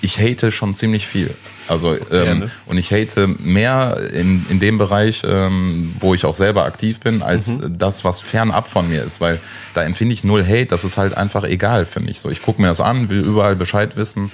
ich 0.02 0.20
hate 0.20 0.52
schon 0.52 0.76
ziemlich 0.76 1.06
viel. 1.06 1.34
Also 1.70 1.94
ähm, 1.94 2.02
Gerne. 2.10 2.52
und 2.66 2.78
ich 2.78 2.92
hate 2.92 3.28
mehr 3.28 3.98
in, 4.12 4.46
in 4.50 4.60
dem 4.60 4.78
Bereich, 4.80 5.22
ähm, 5.24 5.94
wo 6.00 6.16
ich 6.16 6.26
auch 6.26 6.34
selber 6.34 6.66
aktiv 6.66 7.00
bin, 7.00 7.22
als 7.22 7.58
das, 7.70 8.04
was 8.04 8.22
fernab 8.22 8.68
von 8.68 8.90
mir 8.90 9.04
ist, 9.04 9.22
weil 9.22 9.40
da 9.76 9.84
empfinde 9.84 10.14
ich 10.14 10.24
null 10.24 10.44
Hate. 10.44 10.66
Das 10.66 10.84
ist 10.84 10.98
halt 10.98 11.16
einfach 11.16 11.44
egal 11.44 11.86
für 11.86 12.00
mich. 12.00 12.20
So, 12.20 12.30
ich 12.30 12.42
gucke 12.42 12.60
mir 12.62 12.70
das 12.70 12.82
an, 12.82 13.10
will 13.10 13.20
überall 13.20 13.56
Bescheid 13.56 13.96
wissen, 13.96 14.32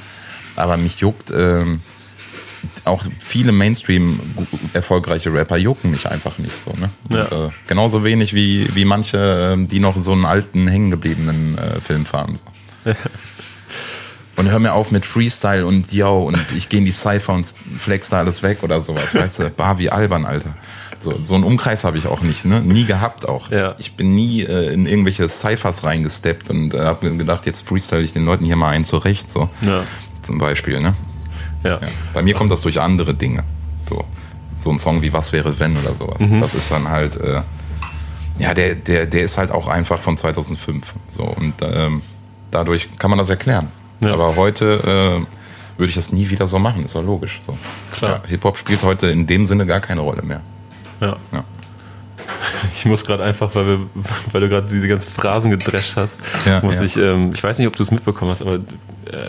aber 0.55 0.77
mich 0.77 0.99
juckt 0.99 1.31
ähm, 1.35 1.81
auch 2.85 3.03
viele 3.19 3.51
Mainstream 3.51 4.19
erfolgreiche 4.73 5.33
Rapper 5.33 5.57
jucken 5.57 5.91
mich 5.91 6.07
einfach 6.07 6.37
nicht 6.37 6.57
so. 6.57 6.71
Ne? 6.71 6.89
Ja. 7.09 7.25
Und, 7.25 7.49
äh, 7.49 7.51
genauso 7.67 8.03
wenig 8.03 8.33
wie 8.33 8.73
wie 8.73 8.85
manche, 8.85 9.51
ähm, 9.53 9.67
die 9.67 9.79
noch 9.79 9.97
so 9.97 10.13
einen 10.13 10.25
alten 10.25 10.67
hängengebliebenen 10.67 11.57
äh, 11.57 11.81
Film 11.81 12.05
fahren. 12.05 12.35
So. 12.35 12.91
Und 14.35 14.51
hör 14.51 14.59
mir 14.59 14.73
auf 14.73 14.91
mit 14.91 15.05
Freestyle 15.05 15.65
und 15.65 15.93
Yo 15.93 16.23
und 16.23 16.37
ich 16.55 16.67
gehe 16.67 16.79
in 16.79 16.85
die 16.85 16.91
Cypher 16.91 17.33
und 17.33 17.47
flex 17.77 18.09
da 18.09 18.19
alles 18.19 18.43
weg 18.43 18.63
oder 18.63 18.81
sowas. 18.81 19.15
Weißt 19.15 19.39
du, 19.39 19.49
bar 19.55 19.79
wie 19.79 19.89
albern, 19.89 20.25
Alter. 20.25 20.55
So, 20.99 21.17
so 21.21 21.35
einen 21.35 21.43
Umkreis 21.43 21.83
habe 21.83 21.97
ich 21.97 22.07
auch 22.07 22.21
nicht, 22.21 22.45
ne? 22.45 22.61
Nie 22.61 22.85
gehabt 22.85 23.27
auch. 23.27 23.49
Ja. 23.51 23.75
Ich 23.77 23.95
bin 23.95 24.15
nie 24.15 24.41
äh, 24.41 24.73
in 24.73 24.87
irgendwelche 24.87 25.29
Cyphers 25.29 25.83
reingesteppt 25.83 26.49
und 26.49 26.73
äh, 26.73 26.79
habe 26.79 27.09
mir 27.09 27.17
gedacht, 27.17 27.45
jetzt 27.45 27.67
freestyle 27.67 28.01
ich 28.01 28.11
den 28.11 28.25
Leuten 28.25 28.43
hier 28.43 28.55
mal 28.55 28.69
einen 28.69 28.85
zurecht, 28.85 29.29
so. 29.29 29.49
Ja. 29.61 29.83
Zum 30.21 30.37
Beispiel, 30.39 30.81
ne? 30.81 30.95
Ja. 31.63 31.79
Ja. 31.79 31.87
Bei 32.13 32.21
mir 32.21 32.33
kommt 32.35 32.51
das 32.51 32.61
durch 32.61 32.81
andere 32.81 33.13
Dinge. 33.13 33.43
So, 33.87 34.03
so 34.55 34.71
ein 34.71 34.79
Song 34.79 35.01
wie 35.01 35.13
Was 35.13 35.31
wäre 35.31 35.57
wenn 35.59 35.77
oder 35.77 35.95
sowas. 35.95 36.19
Mhm. 36.19 36.41
Das 36.41 36.55
ist 36.55 36.71
dann 36.71 36.89
halt, 36.89 37.15
äh, 37.17 37.41
ja, 38.39 38.53
der, 38.53 38.75
der, 38.75 39.05
der 39.05 39.23
ist 39.23 39.37
halt 39.37 39.51
auch 39.51 39.67
einfach 39.67 40.01
von 40.01 40.17
2005. 40.17 40.93
So, 41.07 41.23
und 41.23 41.53
ähm, 41.61 42.01
dadurch 42.51 42.89
kann 42.97 43.09
man 43.09 43.19
das 43.19 43.29
erklären. 43.29 43.69
Ja. 44.01 44.13
Aber 44.13 44.35
heute 44.35 45.25
äh, 45.25 45.77
würde 45.77 45.89
ich 45.89 45.95
das 45.95 46.11
nie 46.11 46.29
wieder 46.29 46.47
so 46.47 46.59
machen, 46.59 46.83
ist 46.85 46.95
doch 46.95 47.03
logisch. 47.03 47.41
So. 47.45 47.57
Klar. 47.91 48.21
Ja, 48.23 48.29
Hip-Hop 48.29 48.57
spielt 48.57 48.83
heute 48.83 49.07
in 49.07 49.27
dem 49.27 49.45
Sinne 49.45 49.65
gar 49.65 49.79
keine 49.79 50.01
Rolle 50.01 50.21
mehr. 50.23 50.41
Ja. 51.01 51.17
Ja. 51.31 51.43
Ich 52.73 52.85
muss 52.85 53.05
gerade 53.05 53.23
einfach, 53.23 53.53
weil, 53.55 53.67
wir, 53.67 53.79
weil 54.31 54.41
du 54.41 54.49
gerade 54.49 54.67
diese 54.67 54.87
ganzen 54.87 55.11
Phrasen 55.11 55.51
gedrescht 55.51 55.95
hast, 55.95 56.19
Ja, 56.45 56.61
muss 56.61 56.81
ich, 56.81 56.97
ähm, 56.97 57.31
ich 57.33 57.43
weiß 57.43 57.57
nicht, 57.59 57.67
ob 57.67 57.75
du 57.75 57.83
es 57.83 57.91
mitbekommen 57.91 58.31
hast, 58.31 58.41
aber 58.41 58.55
äh, 58.55 58.59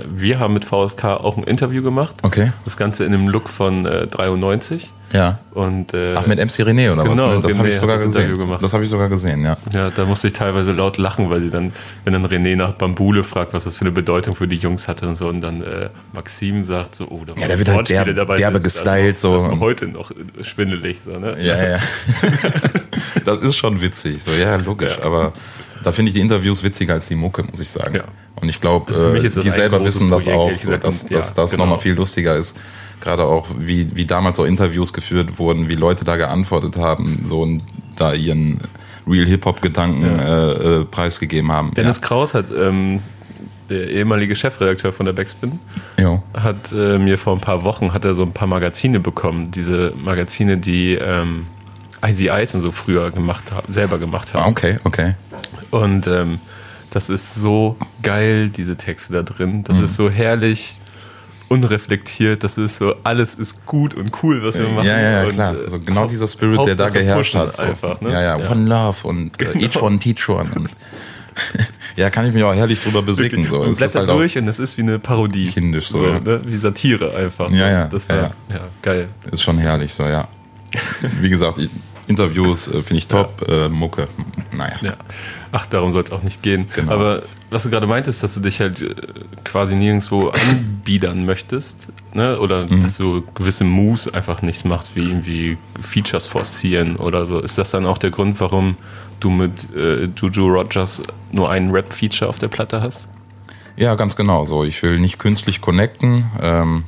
wir 0.08 0.38
haben 0.38 0.54
mit 0.54 0.64
VSK 0.64 1.04
auch 1.04 1.36
ein 1.36 1.42
Interview 1.44 1.82
gemacht. 1.82 2.14
Okay. 2.22 2.52
Das 2.64 2.76
Ganze 2.76 3.04
in 3.04 3.14
einem 3.14 3.28
Look 3.28 3.48
von 3.48 3.86
äh, 3.86 4.06
93. 4.06 4.92
Ja. 5.16 5.38
Und, 5.52 5.94
äh, 5.94 6.14
Ach, 6.14 6.26
mit 6.26 6.38
MC 6.38 6.62
René 6.62 6.92
oder 6.92 7.02
was? 7.04 7.10
Genau, 7.18 7.30
Ne? 7.36 7.40
Das 7.40 7.56
habe 7.58 7.68
ich 7.68 7.76
sogar 7.76 7.98
gesehen. 7.98 8.36
Gemacht. 8.36 8.62
Das 8.62 8.74
habe 8.74 8.84
ich 8.84 8.90
sogar 8.90 9.08
gesehen, 9.08 9.42
ja. 9.42 9.56
Ja, 9.72 9.90
da 9.90 10.04
musste 10.04 10.28
ich 10.28 10.34
teilweise 10.34 10.72
laut 10.72 10.98
lachen, 10.98 11.30
weil 11.30 11.40
sie 11.40 11.50
dann, 11.50 11.72
wenn 12.04 12.12
dann 12.12 12.26
René 12.26 12.54
nach 12.56 12.72
Bambule 12.74 13.24
fragt, 13.24 13.54
was 13.54 13.64
das 13.64 13.74
für 13.76 13.80
eine 13.82 13.92
Bedeutung 13.92 14.36
für 14.36 14.46
die 14.46 14.56
Jungs 14.56 14.86
hatte 14.88 15.08
und 15.08 15.16
so, 15.16 15.28
und 15.28 15.40
dann 15.40 15.62
äh, 15.62 15.88
Maxim 16.12 16.62
sagt 16.62 16.94
so, 16.94 17.06
oh, 17.08 17.22
da 17.26 17.32
Ja, 17.40 17.48
der 17.48 17.58
wird 17.58 17.68
halt 17.70 17.88
derbe- 17.88 18.12
dabei 18.14 18.36
derbe 18.36 18.60
gestylt, 18.60 19.14
das 19.14 19.20
so. 19.22 19.58
heute 19.60 19.86
noch 19.88 20.10
schwindelig, 20.42 20.98
so, 21.04 21.18
ne? 21.18 21.36
Ja, 21.42 21.56
ja. 21.70 21.78
das 23.24 23.40
ist 23.40 23.56
schon 23.56 23.80
witzig. 23.80 24.22
So, 24.22 24.32
ja, 24.32 24.56
logisch. 24.56 24.96
Ja. 24.98 25.04
Aber 25.04 25.32
da 25.82 25.92
finde 25.92 26.10
ich 26.10 26.14
die 26.14 26.20
Interviews 26.20 26.62
witziger 26.62 26.94
als 26.94 27.08
die 27.08 27.14
Mucke, 27.14 27.42
muss 27.42 27.60
ich 27.60 27.70
sagen. 27.70 27.96
Ja. 27.96 28.04
Und 28.36 28.48
ich 28.48 28.60
glaube, 28.60 28.86
Also 28.92 29.14
äh, 29.14 29.20
die 29.22 29.28
selber 29.30 29.82
wissen 29.84 30.10
das 30.10 30.24
Projekt, 30.24 30.38
auch, 30.40 30.50
so, 30.50 30.56
gesagt. 30.66 30.84
dass, 30.84 31.08
ja, 31.08 31.16
dass 31.16 31.34
das 31.34 31.50
genau. 31.52 31.64
nochmal 31.64 31.78
viel 31.80 31.94
lustiger 31.94 32.36
ist. 32.36 32.58
Gerade 33.00 33.24
auch, 33.24 33.48
wie, 33.58 33.94
wie 33.96 34.06
damals 34.06 34.36
so 34.36 34.44
Interviews 34.44 34.92
geführt 34.92 35.38
wurden, 35.38 35.68
wie 35.68 35.74
Leute 35.74 36.04
da 36.04 36.16
geantwortet 36.16 36.76
haben, 36.76 37.20
so 37.24 37.42
und 37.42 37.62
da 37.96 38.12
ihren 38.12 38.60
Real 39.06 39.26
Hip-Hop-Gedanken 39.26 40.04
äh, 40.04 40.52
äh, 40.52 40.84
preisgegeben 40.84 41.52
haben. 41.52 41.72
Dennis 41.74 42.00
Kraus 42.00 42.34
hat, 42.34 42.46
ähm, 42.56 43.00
der 43.68 43.88
ehemalige 43.90 44.34
Chefredakteur 44.34 44.92
von 44.92 45.06
der 45.06 45.12
Backspin, 45.12 45.58
ja. 45.96 46.04
Jo. 46.04 46.22
hat 46.34 46.72
äh, 46.72 46.98
mir 46.98 47.18
vor 47.18 47.34
ein 47.34 47.40
paar 47.40 47.64
Wochen 47.64 47.92
hat 47.92 48.04
er 48.04 48.14
so 48.14 48.22
ein 48.22 48.32
paar 48.32 48.48
Magazine 48.48 49.00
bekommen. 49.00 49.50
Diese 49.50 49.92
Magazine, 49.96 50.58
die 50.58 50.94
ähm, 50.94 51.46
Icy 52.04 52.28
Ice 52.28 52.56
und 52.56 52.62
so 52.62 52.70
früher 52.70 53.10
gemacht 53.10 53.44
selber 53.68 53.98
gemacht 53.98 54.34
haben. 54.34 54.50
Okay, 54.50 54.78
okay. 54.84 55.12
Und 55.70 56.06
ähm, 56.06 56.38
das 56.90 57.08
ist 57.08 57.34
so 57.34 57.76
geil, 58.02 58.48
diese 58.48 58.76
Texte 58.76 59.12
da 59.12 59.22
drin. 59.22 59.64
Das 59.64 59.80
ist 59.80 59.96
so 59.96 60.08
herrlich 60.08 60.78
unreflektiert. 61.48 62.42
Das 62.44 62.58
ist 62.58 62.78
so, 62.78 62.94
alles 63.04 63.34
ist 63.34 63.66
gut 63.66 63.94
und 63.94 64.10
cool, 64.22 64.42
was 64.42 64.58
wir 64.58 64.68
machen. 64.68 64.86
Ja, 64.86 65.00
ja, 65.00 65.24
ja, 65.24 65.30
klar. 65.30 65.54
Also 65.64 65.78
genau 65.80 66.06
dieser 66.06 66.26
Spirit, 66.28 66.64
der 66.66 66.74
da 66.74 66.84
Hauptsache 66.86 67.04
geherrscht 67.04 67.34
hat. 67.34 67.54
So. 67.56 67.62
Einfach, 67.62 68.00
ne? 68.00 68.12
ja, 68.12 68.22
ja, 68.22 68.38
Ja. 68.38 68.50
One 68.50 68.68
Love 68.68 69.06
und 69.08 69.40
äh, 69.40 69.44
Genau. 69.44 69.64
Each 69.64 69.76
One 69.82 69.98
Teach 69.98 70.28
One. 70.28 70.50
Und 70.54 70.70
ja, 71.96 72.08
kann 72.10 72.26
ich 72.26 72.32
mich 72.34 72.42
auch 72.42 72.54
herrlich 72.54 72.80
drüber 72.80 73.02
besicken. 73.02 73.46
So. 73.46 73.60
und 73.60 73.76
blättert 73.76 73.94
halt 73.96 74.08
durch 74.10 74.38
und 74.38 74.48
es 74.48 74.58
ist 74.58 74.76
wie 74.78 74.82
eine 74.82 74.98
Parodie. 74.98 75.48
kindisch 75.48 75.88
so, 75.88 76.06
ja. 76.06 76.18
ne? 76.20 76.40
Wie 76.44 76.56
Satire 76.56 77.14
einfach. 77.14 77.50
Ja, 77.50 77.58
so. 77.58 77.64
ja, 77.64 77.84
Das 77.88 78.08
war 78.08 78.16
ja, 78.16 78.30
ja, 78.50 78.60
geil. 78.82 79.08
ist 79.30 79.42
schon 79.42 79.58
herrlich, 79.58 79.92
so, 79.94 80.04
ja. 80.04 80.28
Wie 81.20 81.28
gesagt, 81.30 81.58
ich- 81.58 81.70
Interviews 82.08 82.68
äh, 82.68 82.82
finde 82.82 82.96
ich 82.98 83.08
top, 83.08 83.44
äh, 83.48 83.68
Mucke, 83.68 84.08
naja. 84.52 84.74
Ja. 84.82 84.94
Ach, 85.52 85.66
darum 85.66 85.92
soll 85.92 86.02
es 86.04 86.12
auch 86.12 86.22
nicht 86.22 86.42
gehen. 86.42 86.66
Genau. 86.74 86.92
Aber 86.92 87.22
was 87.50 87.62
du 87.64 87.70
gerade 87.70 87.86
meintest, 87.86 88.22
dass 88.22 88.34
du 88.34 88.40
dich 88.40 88.60
halt 88.60 88.82
äh, 88.82 88.94
quasi 89.44 89.74
nirgendwo 89.76 90.28
anbiedern 90.50 91.24
möchtest, 91.24 91.88
ne? 92.14 92.38
Oder 92.38 92.66
Mhm. 92.66 92.82
dass 92.82 92.96
du 92.98 93.22
gewisse 93.34 93.64
Moves 93.64 94.12
einfach 94.12 94.42
nichts 94.42 94.64
machst, 94.64 94.94
wie 94.96 95.02
irgendwie 95.08 95.58
Features 95.80 96.26
forcieren 96.26 96.96
oder 96.96 97.26
so. 97.26 97.38
Ist 97.40 97.58
das 97.58 97.70
dann 97.70 97.86
auch 97.86 97.98
der 97.98 98.10
Grund, 98.10 98.38
warum 98.40 98.76
du 99.20 99.30
mit 99.30 99.74
äh, 99.74 100.04
Juju 100.16 100.46
Rogers 100.46 101.02
nur 101.32 101.50
ein 101.50 101.70
Rap-Feature 101.70 102.28
auf 102.28 102.38
der 102.38 102.48
Platte 102.48 102.82
hast? 102.82 103.08
Ja, 103.76 103.94
ganz 103.94 104.16
genau 104.16 104.44
so. 104.44 104.64
Ich 104.64 104.82
will 104.82 104.98
nicht 104.98 105.18
künstlich 105.18 105.60
connecten 105.60 106.24
ähm, 106.42 106.84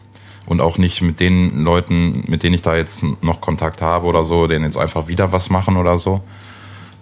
und 0.48 0.62
auch 0.62 0.78
nicht 0.78 1.02
mit 1.02 1.20
den 1.20 1.62
Leuten, 1.62 2.24
mit 2.26 2.42
denen 2.42 2.54
ich 2.54 2.62
da 2.62 2.74
jetzt 2.74 3.04
noch 3.20 3.40
Kontakt 3.40 3.82
habe 3.82 4.06
oder 4.06 4.24
so, 4.24 4.46
denen 4.46 4.64
jetzt 4.64 4.78
einfach 4.78 5.06
wieder 5.06 5.30
was 5.30 5.50
machen 5.50 5.76
oder 5.76 5.98
so. 5.98 6.22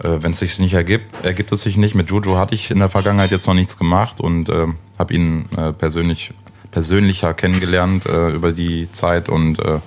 Äh, 0.02 0.18
Wenn 0.20 0.32
es 0.32 0.40
sich 0.40 0.58
nicht 0.58 0.74
ergibt, 0.74 1.24
ergibt 1.24 1.52
es 1.52 1.62
sich 1.62 1.76
nicht. 1.76 1.94
Mit 1.94 2.10
Juju 2.10 2.36
hatte 2.36 2.56
ich 2.56 2.70
in 2.72 2.78
der 2.78 2.88
Vergangenheit 2.88 3.30
jetzt 3.30 3.46
noch 3.46 3.54
nichts 3.54 3.78
gemacht 3.78 4.20
und 4.20 4.48
äh, 4.48 4.66
habe 4.98 5.14
ihn 5.14 5.46
äh, 5.56 5.72
persönlich 5.72 6.32
persönlicher 6.72 7.32
kennengelernt 7.34 8.04
äh, 8.04 8.30
über 8.30 8.52
die 8.52 8.90
Zeit 8.90 9.28
und 9.28 9.60
äh, 9.60 9.78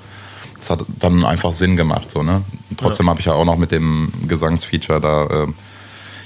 es 0.58 0.70
hat 0.70 0.86
dann 1.00 1.26
einfach 1.26 1.52
Sinn 1.52 1.76
gemacht. 1.76 2.10
So, 2.10 2.24
ne? 2.24 2.44
Trotzdem 2.78 3.10
habe 3.10 3.20
ich 3.20 3.26
ja 3.26 3.34
auch 3.34 3.46
noch 3.46 3.58
mit 3.58 3.72
dem 3.72 4.12
Gesangsfeature 4.28 5.02
da 5.02 5.26
äh, 5.26 5.48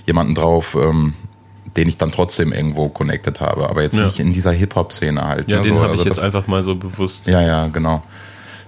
jemanden 0.06 0.36
drauf, 0.36 0.78
ähm, 0.80 1.16
den 1.78 1.88
ich 1.88 1.98
dann 1.98 2.12
trotzdem 2.12 2.52
irgendwo 2.54 2.90
connected 2.90 3.40
habe, 3.42 3.70
aber 3.70 3.82
jetzt 3.82 3.98
Ja. 3.98 4.06
nicht 4.06 4.20
in 4.20 4.32
dieser 4.34 4.52
Hip-Hop-Szene 4.52 5.22
halt. 5.28 5.50
Ja, 5.50 5.58
ne? 5.58 5.64
den 5.64 5.76
so, 5.76 5.82
habe 5.82 5.90
also 5.92 6.02
ich 6.04 6.08
jetzt 6.08 6.22
einfach 6.22 6.48
mal 6.48 6.64
so 6.64 6.76
bewusst. 6.76 7.26
Ja, 7.28 7.42
ja, 7.42 7.68
genau. 7.68 8.04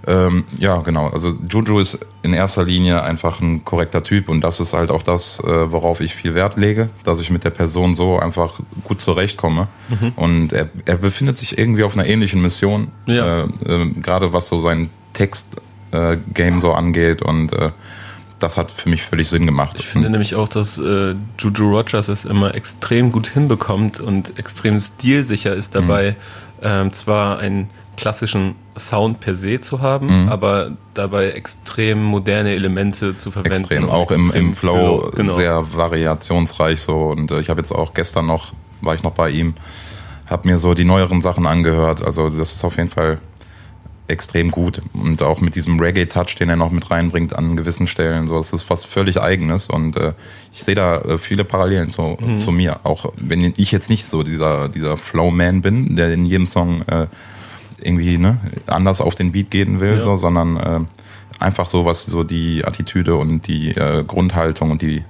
Ähm, 0.08 0.43
ja, 0.60 0.78
genau. 0.82 1.08
Also 1.10 1.34
Juju 1.49 1.80
ist 1.80 1.97
in 2.22 2.34
erster 2.34 2.64
Linie 2.64 3.01
einfach 3.01 3.41
ein 3.41 3.64
korrekter 3.66 4.03
Typ 4.03 4.30
und 4.30 4.41
das 4.41 4.60
ist 4.60 4.74
halt 4.74 4.91
auch 4.91 5.01
das, 5.01 5.39
äh, 5.39 5.72
worauf 5.72 5.99
ich 5.99 6.14
viel 6.14 6.36
Wert 6.36 6.58
lege, 6.58 6.89
dass 7.03 7.20
ich 7.20 7.32
mit 7.32 7.43
der 7.43 7.49
Person 7.49 7.95
so 7.95 8.20
einfach 8.20 8.60
gut 8.84 9.01
zurechtkomme. 9.01 9.68
Mhm. 9.89 10.12
Und 10.16 10.53
er, 10.53 10.70
er 10.86 10.97
befindet 10.97 11.39
sich 11.39 11.58
irgendwie 11.58 11.84
auf 11.84 11.95
einer 11.97 12.06
ähnlichen 12.06 12.39
Mission, 12.39 12.89
Ja. 13.08 13.45
äh, 13.45 13.47
äh, 13.66 13.89
gerade 13.99 14.32
was 14.32 14.47
so 14.47 14.60
sein 14.62 14.91
Text-Game 15.14 16.60
so 16.60 16.74
angeht 16.74 17.22
und 17.22 17.53
äh, 17.53 17.72
das 18.45 18.57
hat 18.57 18.71
für 18.71 18.89
mich 18.89 19.01
völlig 19.03 19.27
Sinn 19.27 19.45
gemacht. 19.45 19.75
Ich 19.79 19.87
finde 19.87 20.09
nämlich 20.09 20.35
auch, 20.35 20.47
dass 20.47 20.77
äh, 20.77 21.15
Juju 21.39 21.75
Rogers 21.75 22.07
es 22.07 22.25
immer 22.25 22.53
extrem 22.55 23.11
gut 23.11 23.27
hinbekommt 23.27 23.99
und 23.99 24.37
extrem 24.39 24.79
stilsicher 24.81 25.53
ist 25.53 25.75
dabei, 25.75 26.11
Mhm. 26.11 26.15
ähm, 26.61 26.93
zwar 26.93 27.39
einen 27.39 27.69
klassischen 27.97 28.55
Sound 28.77 29.19
per 29.21 29.35
se 29.35 29.61
zu 29.61 29.81
haben, 29.81 30.29
aber 30.29 30.71
dabei 30.93 31.31
extrem 31.31 32.03
moderne 32.03 32.53
Elemente 32.53 33.17
zu 33.17 33.31
verwenden. 33.31 33.57
Mhm. 33.57 33.63
extrem, 33.63 33.83
und 33.85 33.89
auch 33.89 34.11
im, 34.11 34.25
extrem 34.25 34.47
im 34.47 34.53
Flow 34.55 35.11
genau. 35.15 35.33
sehr 35.33 35.73
variationsreich 35.73 36.81
so 36.81 37.07
und 37.09 37.31
äh, 37.31 37.39
ich 37.39 37.49
habe 37.49 37.59
jetzt 37.61 37.71
auch 37.71 37.93
gestern 37.93 38.25
noch, 38.27 38.53
war 38.81 38.93
ich 38.93 39.03
noch 39.03 39.13
bei 39.13 39.29
ihm, 39.29 39.55
habe 40.29 40.47
mir 40.47 40.59
so 40.59 40.73
die 40.73 40.85
neueren 40.85 41.21
Sachen 41.21 41.47
angehört, 41.47 42.03
also 42.03 42.29
das 42.29 42.53
ist 42.53 42.63
auf 42.65 42.77
jeden 42.77 42.89
Fall 42.89 43.19
extrem 44.08 44.51
gut 44.51 44.82
und 44.93 45.22
auch 45.24 45.41
mit 45.41 45.56
diesem 45.56 45.80
Reggae-Touch, 45.80 46.36
den 46.39 46.49
er 46.49 46.56
noch 46.56 46.72
mit 46.72 46.91
reinbringt 46.91 47.36
an 47.36 47.56
gewissen 47.56 47.88
Stellen, 47.88 48.28
so 48.28 48.38
das 48.38 48.53
ist 48.53 48.70
was 48.70 48.86
völlig 48.86 49.20
eigenes 49.20 49.68
und 49.68 49.97
äh, 49.97 50.14
ich 50.53 50.64
sehe 50.64 50.76
da 50.76 50.99
äh, 51.01 51.18
viele 51.18 51.43
Parallelen 51.43 51.89
zu, 51.89 52.16
Mhm. 52.22 52.38
zu 52.38 52.51
mir, 52.51 52.80
auch 52.84 53.12
wenn 53.18 53.53
ich 53.58 53.72
jetzt 53.72 53.89
nicht 53.89 54.06
so 54.06 54.22
dieser, 54.24 54.70
dieser 54.70 54.97
Flow-Man 54.97 55.62
bin, 55.62 55.95
der 55.95 56.14
in 56.14 56.26
jedem 56.26 56.45
Song 56.45 56.82
äh, 56.84 57.08
irgendwie 57.82 58.18
ne, 58.20 58.38
anders 58.68 59.01
auf 59.01 59.16
den 59.16 59.32
Beat 59.32 59.49
gehen 59.49 59.80
will, 59.80 59.95
Ja. 59.97 60.01
so, 60.01 60.18
sondern 60.18 60.58
äh, 60.58 60.80
einfach 61.43 61.66
so, 61.68 61.84
was 61.86 62.06
so 62.06 62.24
die 62.24 62.64
Attitüde 62.64 63.16
und 63.16 63.47
die 63.47 63.72
äh, 63.72 64.03
Grundhaltung 64.06 64.70
und 64.72 64.82
die 64.84 65.03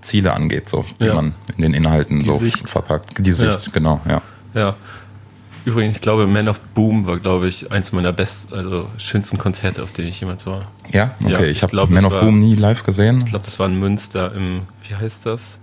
Ziele 0.00 0.32
angeht, 0.32 0.68
so, 0.68 0.84
die 1.00 1.06
Ja. 1.06 1.14
man 1.14 1.34
in 1.56 1.62
den 1.62 1.74
Inhalten 1.74 2.20
Die 2.20 2.26
so 2.26 2.36
Sicht. 2.36 2.68
verpackt. 2.68 3.24
Die 3.24 3.32
Sicht, 3.32 3.66
Ja. 3.66 3.72
genau, 3.72 4.00
ja. 4.08 4.22
Ja. 4.54 4.74
Übrigens, 5.66 5.96
ich 5.96 6.00
glaube, 6.00 6.28
Man 6.28 6.48
of 6.48 6.60
Boom 6.60 7.08
war, 7.08 7.18
glaube 7.18 7.48
ich, 7.48 7.72
eins 7.72 7.90
meiner 7.90 8.12
best, 8.12 8.54
also 8.54 8.88
schönsten 8.98 9.36
Konzerte, 9.36 9.82
auf 9.82 9.92
denen 9.92 10.06
ich 10.08 10.20
jemals 10.20 10.46
war. 10.46 10.70
Ja, 10.92 11.10
okay, 11.20 11.32
Ja, 11.32 11.40
ich 11.42 11.56
ich 11.58 11.62
habe 11.64 11.74
Man 11.88 12.04
of 12.04 12.12
war- 12.12 12.20
Boom 12.22 12.38
nie 12.38 12.54
live 12.54 12.84
gesehen. 12.84 13.18
Ich 13.18 13.26
glaube, 13.26 13.44
das 13.44 13.58
war 13.58 13.66
in 13.66 13.78
Münster 13.80 14.32
im, 14.32 14.62
wie 14.88 14.94
heißt 14.94 15.26
das? 15.26 15.60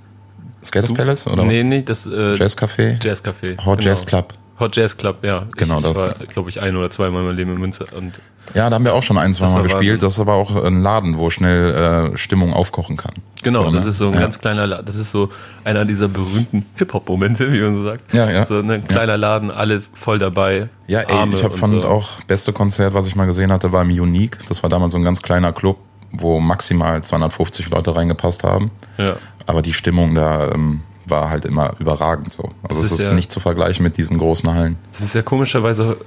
Skaters 0.62 0.94
Palace 0.94 1.28
oder 1.28 1.44
nee, 1.46 1.64
nee, 1.64 1.84
das 1.84 2.06
äh, 2.06 2.32
was? 2.34 2.40
Jazz 2.40 2.58
Café? 2.58 3.02
Jazzcafé. 3.02 3.58
Hot 3.66 3.80
genau. 3.80 3.90
Jazz 3.92 4.06
Club. 4.06 4.34
Hot 4.60 4.76
Jazz 4.76 4.96
Club, 4.98 5.24
ja. 5.24 5.46
Genau 5.58 5.78
ich, 5.80 5.84
das. 5.84 5.98
Ich 5.98 6.04
war, 6.04 6.28
glaube 6.28 6.50
ich, 6.50 6.62
ein 6.62 6.76
oder 6.76 6.90
zweimal 6.90 7.22
in 7.22 7.28
meinem 7.28 7.38
Leben 7.38 7.54
in 7.54 7.60
Münster. 7.60 7.86
Und 7.96 8.22
Ja, 8.54 8.70
da 8.70 8.76
haben 8.76 8.86
wir 8.86 8.94
auch 8.94 9.02
schon 9.02 9.18
ein, 9.18 9.34
zwei 9.34 9.46
Das 9.46 9.54
Mal 9.54 9.64
gespielt. 9.64 9.94
Wahnsinn. 9.94 10.00
Das 10.02 10.14
ist 10.14 10.20
aber 10.20 10.36
auch 10.36 10.64
ein 10.64 10.84
Laden, 10.84 11.18
wo 11.18 11.30
schnell 11.32 12.12
äh, 12.14 12.18
Stimmung 12.18 12.54
aufkochen 12.54 12.96
kann. 12.96 13.14
genau, 13.42 13.66
So, 13.66 13.72
das 13.72 13.84
ne? 13.86 13.90
ist 13.90 13.98
so 13.98 14.08
ein 14.08 14.14
ja. 14.14 14.20
ganz 14.20 14.40
kleiner 14.40 14.68
Laden. 14.68 14.86
Das 14.86 14.96
ist 14.96 15.12
so 15.12 15.30
einer 15.64 15.86
dieser 15.86 16.08
berühmten 16.08 16.66
Hip-Hop-Momente, 16.76 17.52
wie 17.52 17.62
man 17.62 17.76
so 17.76 17.84
sagt. 17.84 18.14
Ja, 18.14 18.30
ja. 18.30 18.46
So 18.46 18.60
ein 18.60 18.88
kleiner 18.88 19.18
Laden, 19.18 19.50
alle 19.50 19.82
voll 19.94 20.20
dabei. 20.20 20.70
Ja, 20.88 21.00
ey, 21.02 21.18
Arme 21.18 21.36
ich 21.36 21.44
hab, 21.44 21.58
fand 21.58 21.82
so. 21.82 21.88
auch, 21.88 22.22
beste 22.28 22.54
Konzert, 22.54 22.94
was 22.94 23.08
ich 23.08 23.16
mal 23.16 23.26
gesehen 23.26 23.52
hatte, 23.52 23.72
war 23.72 23.82
im 23.82 23.90
Unique. 23.90 24.38
Das 24.50 24.62
war 24.62 24.70
damals 24.70 24.92
so 24.94 25.00
ein 25.00 25.04
ganz 25.04 25.22
kleiner 25.24 25.52
Club, 25.52 25.78
wo 26.12 26.40
maximal 26.40 27.04
250 27.04 27.70
Leute 27.70 27.96
reingepasst 27.96 28.44
haben. 28.44 28.70
Ja. 29.00 29.16
Aber 29.48 29.62
die 29.64 29.74
Stimmung 29.74 30.14
da 30.14 30.52
ähm, 30.52 30.82
war 31.06 31.30
halt 31.30 31.46
immer 31.46 31.74
überragend 31.80 32.32
so. 32.32 32.44
Also 32.64 32.76
Das 32.76 32.78
es 32.86 32.92
ist 32.94 33.00
ist 33.02 33.08
ja- 33.10 33.14
nicht 33.14 33.32
zu 33.32 33.40
vergleichen 33.40 33.84
mit 33.84 33.98
diesen 33.98 34.18
großen 34.18 34.54
Hallen. 34.54 34.78
Das 34.92 35.02
ist 35.02 35.16
ja 35.16 35.22
komischerweise, 35.22 35.98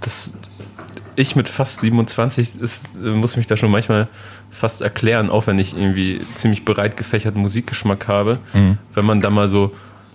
das, 0.00 0.32
ich 1.16 1.34
mit 1.36 1.48
fast 1.48 1.80
27 1.80 2.60
ist, 2.60 2.94
muss 3.00 3.36
mich 3.36 3.46
da 3.46 3.56
schon 3.56 3.70
manchmal 3.70 4.08
fast 4.50 4.80
erklären, 4.82 5.30
auch 5.30 5.46
wenn 5.46 5.58
ich 5.58 5.76
irgendwie 5.76 6.20
ziemlich 6.34 6.64
breit 6.64 6.96
gefächerten 6.96 7.40
Musikgeschmack 7.42 8.08
habe, 8.08 8.38
Mhm. 8.54 8.78
wenn 8.94 9.04
man 9.04 9.20
da 9.20 9.30
mal 9.30 9.48
so 9.48 9.72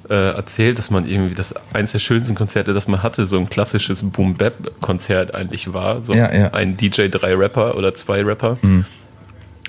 äh, 0.09 0.33
erzählt, 0.35 0.77
dass 0.77 0.89
man 0.89 1.07
irgendwie 1.07 1.35
das 1.35 1.53
eins 1.73 1.93
der 1.93 1.99
schönsten 1.99 2.35
Konzerte, 2.35 2.73
das 2.73 2.87
man 2.87 3.01
hatte, 3.01 3.27
so 3.27 3.37
ein 3.37 3.47
klassisches 3.49 4.01
Boom-Bap-Konzert 4.03 5.33
eigentlich 5.33 5.73
war. 5.73 6.01
So 6.01 6.13
Ja, 6.13 6.33
ja. 6.33 6.53
ein 6.53 6.75
DJ, 6.75 7.07
drei 7.07 7.33
Rapper 7.35 7.75
oder 7.77 7.93
zwei 7.93 8.21
Rapper. 8.23 8.57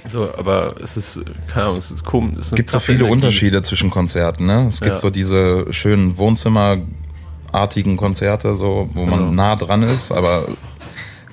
So, 0.07 0.29
aber 0.37 0.75
es 0.83 0.97
ist, 0.97 1.21
keine 1.49 1.67
Ahnung, 1.67 1.79
es 1.79 1.91
ist 1.91 2.05
komisch. 2.05 2.39
Es 2.41 2.51
gibt 2.55 2.71
so 2.71 2.81
viele 2.81 3.01
Energie. 3.01 3.13
Unterschiede 3.13 3.63
zwischen 3.63 3.91
Konzerten. 3.91 4.47
Ne? 4.47 4.67
Es 4.69 4.81
gibt 4.81 4.93
Ja. 4.95 4.99
so 4.99 5.11
diese 5.11 5.67
schönen 5.73 6.19
Wohnzimmerartigen 6.19 7.97
Konzerte, 7.97 8.57
so, 8.57 8.89
wo 8.95 9.05
man 9.07 9.19
Genau. 9.21 9.33
nah 9.33 9.57
dran 9.57 9.83
ist, 9.83 10.11
aber 10.13 10.47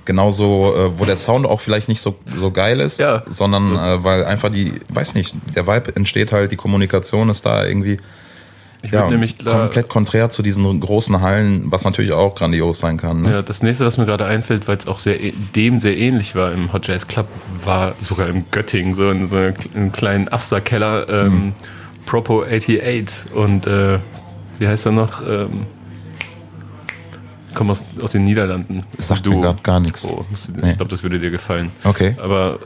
genauso, 0.06 0.74
äh, 0.76 1.00
wo 1.00 1.06
der 1.06 1.18
Sound 1.18 1.46
auch 1.46 1.60
vielleicht 1.62 1.88
nicht 1.88 2.02
so, 2.02 2.16
so 2.36 2.52
geil 2.52 2.80
ist, 2.80 3.00
Ja. 3.00 3.24
sondern 3.28 3.76
äh, 3.76 4.04
weil 4.04 4.26
einfach 4.26 4.50
die, 4.50 4.74
weiß 4.94 5.14
nicht, 5.16 5.36
der 5.56 5.68
Vibe 5.68 5.96
entsteht 5.96 6.32
halt, 6.32 6.52
die 6.52 6.56
Kommunikation 6.56 7.30
ist 7.30 7.46
da 7.46 7.66
irgendwie 7.66 8.00
Ich 8.82 8.92
ja, 8.92 9.10
nämlich 9.10 9.38
da, 9.38 9.52
komplett 9.64 9.90
konträr 9.90 10.30
zu 10.30 10.42
diesen 10.42 10.80
großen 10.80 11.20
Hallen, 11.20 11.64
was 11.70 11.84
natürlich 11.84 12.14
auch 12.14 12.34
grandios 12.36 12.80
sein 12.80 12.96
kann. 12.98 13.24
Ne? 13.24 13.32
Ja, 13.32 13.42
das 13.42 13.62
nächste, 13.62 13.86
was 13.86 13.98
mir 13.98 14.06
gerade 14.06 14.26
einfällt, 14.26 14.70
weil 14.70 14.78
es 14.78 14.88
auch 14.88 15.00
sehr, 15.00 15.18
dem 15.54 15.82
sehr 15.82 15.98
ähnlich 15.98 16.34
war 16.36 16.54
im 16.54 16.72
Hot 16.72 16.88
Jazz 16.88 17.06
Club, 17.08 17.28
war 17.66 17.94
sogar 18.00 18.28
im 18.30 18.46
Göttingen, 18.52 18.96
so 18.96 19.12
in 19.12 19.28
so 19.28 19.36
einem 19.36 19.92
kleinen 19.92 20.32
Asterkeller, 20.32 21.10
ähm, 21.10 21.34
Mhm. 21.34 21.54
Propo 22.06 22.44
88 22.44 23.34
und 23.36 23.68
äh, 23.68 24.00
wie 24.60 24.68
heißt 24.68 24.86
er 24.86 24.94
noch? 24.94 25.22
Ähm, 25.28 25.66
ich 27.50 27.56
komme 27.56 27.72
aus, 27.72 27.84
aus 28.02 28.12
den 28.14 28.24
Niederlanden. 28.24 28.82
Sagt 28.98 29.28
mir 29.28 29.42
grad 29.42 29.64
gar 29.64 29.80
nichts. 29.80 30.06
Oh, 30.06 30.24
du- 30.46 30.62
Nee. 30.62 30.72
Ich 30.72 30.78
glaube, 30.78 30.90
das 30.92 31.04
würde 31.04 31.20
dir 31.20 31.32
gefallen. 31.32 31.72
Okay. 31.84 32.16
Aber 32.22 32.60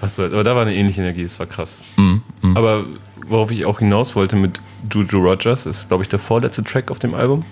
was 0.00 0.18
aber 0.18 0.44
da 0.44 0.54
war 0.54 0.62
eine 0.62 0.74
ähnliche 0.74 1.00
Energie, 1.00 1.24
das 1.24 1.38
war 1.38 1.46
krass. 1.46 1.80
Mhm, 1.96 2.22
Aber 2.54 2.84
worauf 3.28 3.50
ich 3.50 3.64
auch 3.64 3.78
hinaus 3.78 4.16
wollte 4.16 4.36
mit 4.36 4.60
Juju 4.92 5.18
Rogers, 5.18 5.66
ist, 5.66 5.88
glaube 5.88 6.02
ich, 6.02 6.08
der 6.08 6.18
vorletzte 6.18 6.64
Track 6.64 6.90
auf 6.90 6.98
dem 6.98 7.14
Album 7.14 7.44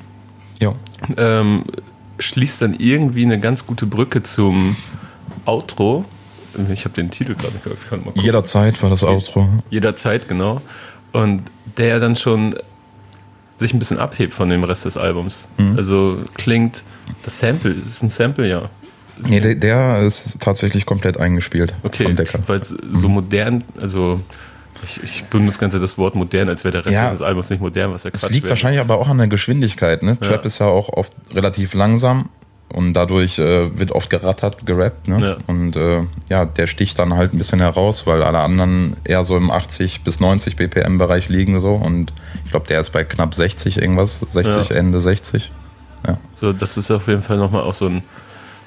Ja. 0.59 0.75
ähm, 1.17 1.65
schließt 2.19 2.63
dann 2.63 2.75
irgendwie 2.75 3.25
eine 3.25 3.39
ganz 3.39 3.67
gute 3.67 3.87
Brücke 3.87 4.23
zum 4.23 4.77
Outro. 5.45 6.05
Ich 6.73 6.85
habe 6.85 6.95
den 6.95 7.11
Titel 7.11 7.35
gerade 7.35 7.53
nicht 7.53 7.65
gehört. 7.65 7.81
Ich 7.83 7.91
kann 7.91 7.99
mal 7.99 8.07
gucken. 8.07 8.23
Jederzeit 8.23 8.83
war 8.83 8.89
das 8.89 9.05
Outro. 9.05 9.47
Jederzeit, 9.69 10.27
genau. 10.27 10.63
Und 11.13 11.43
der 11.77 12.01
dann 12.01 12.17
schon 12.17 12.55
sich 13.57 13.75
ein 13.75 13.79
bisschen 13.79 13.99
abhebt 13.99 14.35
von 14.35 14.49
dem 14.49 14.65
Rest 14.65 14.85
des 14.85 14.97
Albums. 14.97 15.49
Mhm. 15.59 15.77
Also 15.77 16.19
klingt, 16.35 16.85
das 17.23 17.39
Sample, 17.39 17.73
es 17.73 17.87
ist 17.89 18.03
ein 18.03 18.11
Sample, 18.11 18.49
ja. 18.49 18.71
Nee, 19.19 19.41
der, 19.41 19.55
der 19.55 20.01
ist 20.03 20.41
tatsächlich 20.41 20.85
komplett 20.85 21.19
eingespielt 21.19 21.73
Okay, 21.83 22.15
weil 22.47 22.61
es 22.61 22.69
so 22.69 23.09
modern, 23.09 23.65
also 23.81 24.21
ich, 24.85 25.03
ich 25.03 25.25
benutze 25.25 25.49
das 25.53 25.59
ganze 25.59 25.81
das 25.81 25.97
Wort 25.99 26.15
modern, 26.15 26.49
als 26.49 26.65
wäre 26.65 26.73
der 26.73 26.85
Rest 26.87 26.95
Ja. 26.95 27.11
des 27.11 27.23
Albums 27.23 27.51
nicht 27.51 27.61
modern, 27.61 27.93
was 27.93 28.05
ja 28.05 28.11
Es 28.13 28.21
Quatsch 28.21 28.31
liegt 28.31 28.45
wäre. 28.45 28.51
wahrscheinlich 28.51 28.81
aber 28.81 28.99
auch 28.99 29.09
an 29.09 29.19
der 29.19 29.27
Geschwindigkeit. 29.29 30.03
Ne? 30.03 30.17
Ja. 30.21 30.29
Trap 30.29 30.45
ist 30.45 30.59
ja 30.59 30.67
auch 30.67 30.89
oft 30.91 31.13
relativ 31.35 31.75
langsam 31.75 32.29
und 32.69 32.95
dadurch 32.95 33.39
äh, 33.39 33.79
wird 33.79 33.93
oft 33.93 34.11
gerattert, 34.11 34.67
gerappt. 34.67 35.09
Ne? 35.09 35.21
Ja. 35.21 35.37
Und 35.47 35.77
äh, 35.77 36.03
ja, 36.29 36.45
der 36.45 36.67
sticht 36.67 36.99
dann 36.99 37.15
halt 37.15 37.33
ein 37.33 37.39
bisschen 37.39 37.61
heraus, 37.61 38.07
weil 38.07 38.23
alle 38.23 38.41
anderen 38.41 38.97
eher 39.05 39.25
so 39.25 39.37
im 39.37 39.51
80 39.51 40.03
bis 40.03 40.21
90 40.21 40.57
BPM-Bereich 40.57 41.29
liegen 41.29 41.59
so. 41.61 41.75
Und 41.75 42.13
ich 42.45 42.51
glaube, 42.51 42.67
der 42.67 42.81
ist 42.81 42.91
bei 42.91 43.05
knapp 43.05 43.35
60 43.35 43.79
irgendwas, 43.81 44.21
60, 44.29 44.71
Ja. 44.71 44.77
Ende 44.77 45.01
60. 45.01 45.53
So, 46.37 46.53
das 46.53 46.77
ist 46.77 46.91
auf 46.91 47.09
jeden 47.09 47.23
Fall 47.23 47.37
nochmal 47.39 47.63
auch 47.63 47.75
so 47.75 47.87
ein, 47.87 48.03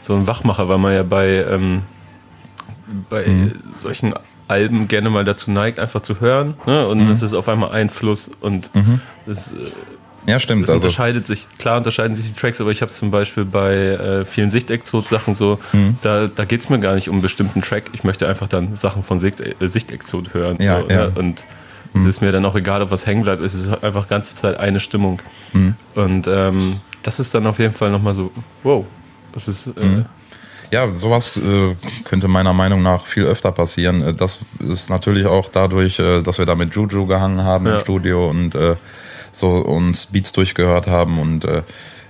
so 0.01 0.13
ein 0.15 0.27
Wachmacher, 0.27 0.67
weil 0.67 0.77
man 0.77 0.93
ja 0.93 1.03
bei, 1.03 1.45
ähm, 1.49 1.83
bei 3.09 3.25
Mhm. 3.27 3.53
solchen 3.81 4.13
Alben 4.49 4.87
gerne 4.87 5.09
mal 5.09 5.23
dazu 5.23 5.51
neigt, 5.51 5.79
einfach 5.79 6.01
zu 6.01 6.19
hören. 6.19 6.55
Ne? 6.65 6.87
Und 6.87 7.05
Mhm. 7.05 7.11
es 7.11 7.21
ist 7.21 7.33
auf 7.33 7.47
einmal 7.47 7.71
ein 7.71 7.89
Fluss 7.89 8.31
und 8.41 8.69
das, 9.25 9.53
äh, 9.53 9.55
Ja, 10.25 10.39
stimmt. 10.39 10.63
es 10.63 10.69
Also, 10.69 10.83
unterscheidet 10.83 11.25
sich, 11.25 11.47
klar 11.57 11.77
unterscheiden 11.77 12.13
sich 12.15 12.27
die 12.27 12.33
Tracks, 12.33 12.59
aber 12.59 12.71
ich 12.71 12.81
habe 12.81 12.89
es 12.91 12.97
zum 12.97 13.09
Beispiel 13.11 13.45
bei 13.45 13.73
äh, 13.75 14.25
vielen 14.25 14.49
Sichtexot-Sachen 14.51 15.33
so, 15.35 15.59
Mhm. 15.73 15.97
da, 16.01 16.27
da 16.27 16.45
geht 16.45 16.61
es 16.61 16.69
mir 16.69 16.79
gar 16.79 16.93
nicht 16.95 17.07
um 17.09 17.15
einen 17.15 17.21
bestimmten 17.21 17.61
Track. 17.61 17.85
Ich 17.93 18.03
möchte 18.03 18.27
einfach 18.27 18.47
dann 18.47 18.75
Sachen 18.75 19.03
von 19.03 19.19
Sicht, 19.19 19.39
äh, 19.39 19.53
Sichtexot 19.67 20.33
hören. 20.33 20.57
Ja, 20.61 20.81
so, 20.81 20.89
ja. 20.89 21.05
ne? 21.07 21.11
Und 21.15 21.45
es 21.95 22.05
ist 22.05 22.21
mir 22.21 22.31
dann 22.31 22.45
auch 22.45 22.55
egal, 22.55 22.81
ob 22.83 22.91
was 22.91 23.07
hängen 23.07 23.23
bleibt. 23.23 23.41
Es 23.41 23.53
ist 23.55 23.83
einfach 23.83 24.07
ganze 24.07 24.35
Zeit 24.35 24.59
eine 24.59 24.79
Stimmung. 24.79 25.21
Mhm. 25.53 25.75
Und 25.95 26.27
ähm, 26.27 26.77
das 27.01 27.19
ist 27.19 27.33
dann 27.33 27.47
auf 27.47 27.57
jeden 27.57 27.73
Fall 27.73 27.89
nochmal 27.89 28.13
so, 28.13 28.31
wow. 28.63 28.85
Das 29.33 29.47
ist, 29.47 29.67
äh, 29.77 29.83
Mhm. 29.85 30.05
Ja, 30.71 30.91
sowas 30.91 31.37
äh, 31.37 31.75
könnte 32.05 32.27
meiner 32.27 32.53
Meinung 32.53 32.81
nach 32.81 33.05
viel 33.05 33.23
öfter 33.25 33.51
passieren. 33.51 34.03
Äh, 34.03 34.13
Das 34.13 34.39
ist 34.59 34.89
natürlich 34.89 35.25
auch 35.25 35.49
dadurch, 35.49 35.99
äh, 35.99 36.21
dass 36.21 36.37
wir 36.37 36.45
da 36.45 36.55
mit 36.55 36.73
Juju 36.75 37.05
gehangen 37.05 37.43
haben 37.43 37.65
Ja. 37.67 37.75
im 37.75 37.79
Studio 37.81 38.29
und 38.29 38.55
äh, 38.55 38.75
so 39.31 39.49
uns 39.57 40.07
Beats 40.07 40.31
durchgehört 40.31 40.87
haben 40.87 41.19
und 41.19 41.45
äh, 41.45 41.61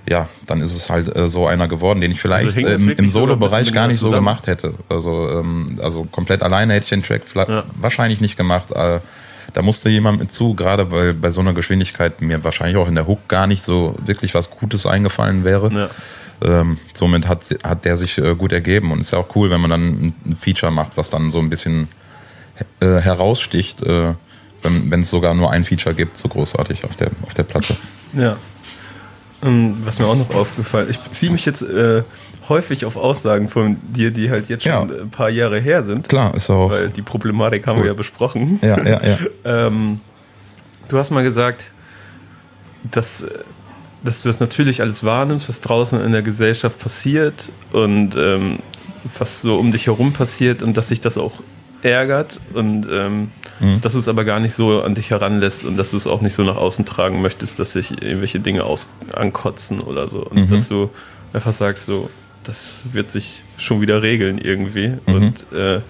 ja, 0.08 0.28
dann 0.46 0.62
ist 0.62 0.74
es 0.74 0.88
halt 0.88 1.14
äh, 1.14 1.28
so 1.28 1.46
einer 1.46 1.68
geworden, 1.68 2.00
den 2.00 2.10
ich 2.10 2.20
vielleicht 2.20 2.46
Also 2.46 2.56
hing 2.58 2.66
das 2.66 2.80
ähm, 2.82 2.90
im 2.96 3.10
Solo-Bereich 3.10 3.72
gar 3.72 3.86
nicht 3.86 4.00
so 4.00 4.06
zusammen? 4.06 4.24
gemacht 4.24 4.46
hätte. 4.46 4.74
Also, 4.88 5.28
ähm, 5.28 5.78
also 5.82 6.04
komplett 6.04 6.42
alleine 6.42 6.72
hätte 6.72 6.84
ich 6.84 6.88
den 6.90 7.02
Track 7.02 7.22
vielleicht 7.26 7.50
Ja. 7.50 7.64
wahrscheinlich 7.78 8.20
nicht 8.22 8.36
gemacht. 8.36 8.72
Äh, 8.72 9.00
da 9.52 9.62
musste 9.62 9.90
jemand 9.90 10.18
mit 10.20 10.32
zu, 10.32 10.54
gerade 10.54 10.90
weil 10.90 11.12
bei 11.12 11.30
so 11.30 11.40
einer 11.42 11.52
Geschwindigkeit 11.52 12.22
mir 12.22 12.42
wahrscheinlich 12.42 12.76
auch 12.78 12.88
in 12.88 12.94
der 12.94 13.06
Hook 13.06 13.28
gar 13.28 13.46
nicht 13.46 13.62
so 13.62 13.94
wirklich 14.04 14.34
was 14.34 14.48
Gutes 14.50 14.86
eingefallen 14.86 15.44
wäre. 15.44 15.70
ja. 15.72 15.90
Ähm, 16.42 16.78
somit 16.94 17.28
hat, 17.28 17.42
hat 17.64 17.84
der 17.84 17.96
sich 17.96 18.16
äh, 18.18 18.34
gut 18.34 18.52
ergeben 18.52 18.92
und 18.92 19.00
ist 19.00 19.10
ja 19.12 19.18
auch 19.18 19.34
cool, 19.36 19.50
wenn 19.50 19.60
man 19.60 19.70
dann 19.70 20.14
ein, 20.24 20.36
Feature 20.38 20.72
macht, 20.72 20.96
was 20.96 21.10
dann 21.10 21.30
so 21.30 21.38
ein 21.38 21.50
bisschen 21.50 21.88
äh, 22.80 22.86
heraussticht, 23.00 23.82
äh, 23.82 24.14
wenn 24.62 24.90
wenn 24.90 25.00
es 25.02 25.10
sogar 25.10 25.34
nur 25.34 25.50
ein 25.50 25.64
Feature 25.64 25.94
gibt, 25.94 26.16
so 26.16 26.28
großartig 26.28 26.84
auf 26.84 26.96
der, 26.96 27.10
auf 27.22 27.34
der 27.34 27.42
Platte. 27.44 27.76
Ja. 28.14 28.36
Ähm, 29.42 29.76
Was 29.84 29.98
mir 29.98 30.06
auch 30.06 30.16
noch 30.16 30.30
aufgefallen 30.34 30.88
ich 30.90 30.98
beziehe 30.98 31.32
mich 31.32 31.46
jetzt 31.46 31.62
äh, 31.62 32.02
häufig 32.48 32.84
auf 32.84 32.96
Aussagen 32.96 33.48
von 33.48 33.76
dir, 33.82 34.10
die 34.10 34.30
halt 34.30 34.48
jetzt 34.48 34.64
schon 34.64 34.72
Ja. 34.72 34.82
ein 35.02 35.10
paar 35.10 35.30
Jahre 35.30 35.60
her 35.60 35.82
sind. 35.82 36.08
Klar, 36.08 36.34
ist 36.34 36.50
auch. 36.50 36.70
Weil 36.70 36.88
die 36.90 37.02
Problematik 37.02 37.66
haben 37.66 37.76
Cool. 37.78 37.84
wir 37.84 37.90
ja 37.92 37.96
besprochen. 37.96 38.58
Ja, 38.62 38.82
ja, 38.84 39.02
ja. 39.04 39.18
Ähm, 39.44 40.00
du 40.88 40.98
hast 40.98 41.10
mal 41.10 41.22
gesagt, 41.22 41.70
dass, 42.90 43.22
äh, 43.22 43.28
dass 44.02 44.22
du 44.22 44.28
das 44.28 44.40
natürlich 44.40 44.80
alles 44.80 45.04
wahrnimmst, 45.04 45.48
was 45.48 45.60
draußen 45.60 46.00
in 46.00 46.12
der 46.12 46.22
Gesellschaft 46.22 46.78
passiert 46.78 47.50
und 47.72 48.16
ähm, 48.16 48.58
was 49.18 49.40
so 49.42 49.56
um 49.56 49.72
dich 49.72 49.86
herum 49.86 50.12
passiert 50.12 50.62
und 50.62 50.76
dass 50.76 50.88
sich 50.88 51.00
das 51.00 51.18
auch 51.18 51.42
ärgert 51.82 52.40
und 52.54 52.86
ähm, 52.90 53.30
Mhm. 53.62 53.82
dass 53.82 53.92
du 53.92 53.98
es 53.98 54.08
aber 54.08 54.24
gar 54.24 54.40
nicht 54.40 54.54
so 54.54 54.80
an 54.82 54.94
dich 54.94 55.10
heranlässt 55.10 55.64
und 55.66 55.76
dass 55.76 55.90
du 55.90 55.98
es 55.98 56.06
auch 56.06 56.22
nicht 56.22 56.32
so 56.34 56.42
nach 56.44 56.56
außen 56.56 56.86
tragen 56.86 57.20
möchtest, 57.20 57.58
dass 57.58 57.72
sich 57.74 57.90
irgendwelche 58.02 58.40
Dinge 58.40 58.64
aus 58.64 58.88
ankotzen 59.12 59.80
oder 59.80 60.08
so 60.08 60.22
und 60.24 60.48
Mhm. 60.48 60.50
dass 60.50 60.68
du 60.68 60.90
einfach 61.34 61.52
sagst 61.52 61.84
so, 61.84 62.08
das 62.44 62.82
wird 62.92 63.10
sich 63.10 63.42
schon 63.58 63.82
wieder 63.82 64.00
regeln 64.02 64.38
irgendwie 64.38 64.94
Mhm. 65.06 65.14
und 65.14 65.52
äh, 65.52 65.80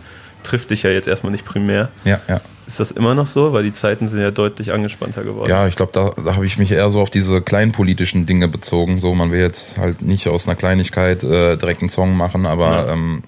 trifft 0.42 0.70
dich 0.70 0.82
ja 0.82 0.90
jetzt 0.90 1.06
erstmal 1.06 1.30
nicht 1.30 1.44
primär. 1.44 1.90
ja, 2.04 2.18
ja. 2.28 2.40
Ist 2.70 2.78
das 2.78 2.92
immer 2.92 3.16
noch 3.16 3.26
so? 3.26 3.52
Weil 3.52 3.64
die 3.64 3.72
Zeiten 3.72 4.06
sind 4.06 4.20
ja 4.20 4.30
deutlich 4.30 4.70
angespannter 4.72 5.24
geworden. 5.24 5.50
Ja, 5.50 5.66
ich 5.66 5.74
glaube, 5.74 5.90
da, 5.90 6.12
da 6.24 6.36
habe 6.36 6.46
ich 6.46 6.56
mich 6.56 6.70
eher 6.70 6.88
so 6.90 7.00
auf 7.00 7.10
diese 7.10 7.42
kleinpolitischen 7.42 8.26
Dinge 8.26 8.46
bezogen. 8.46 9.00
So, 9.00 9.12
man 9.12 9.32
will 9.32 9.40
jetzt 9.40 9.76
halt 9.76 10.02
nicht 10.02 10.28
aus 10.28 10.46
einer 10.46 10.54
Kleinigkeit 10.54 11.24
äh, 11.24 11.56
direkt 11.56 11.80
einen 11.80 11.90
Song 11.90 12.16
machen, 12.16 12.46
aber 12.46 12.70
Ja. 12.86 12.92
ähm, 12.92 13.24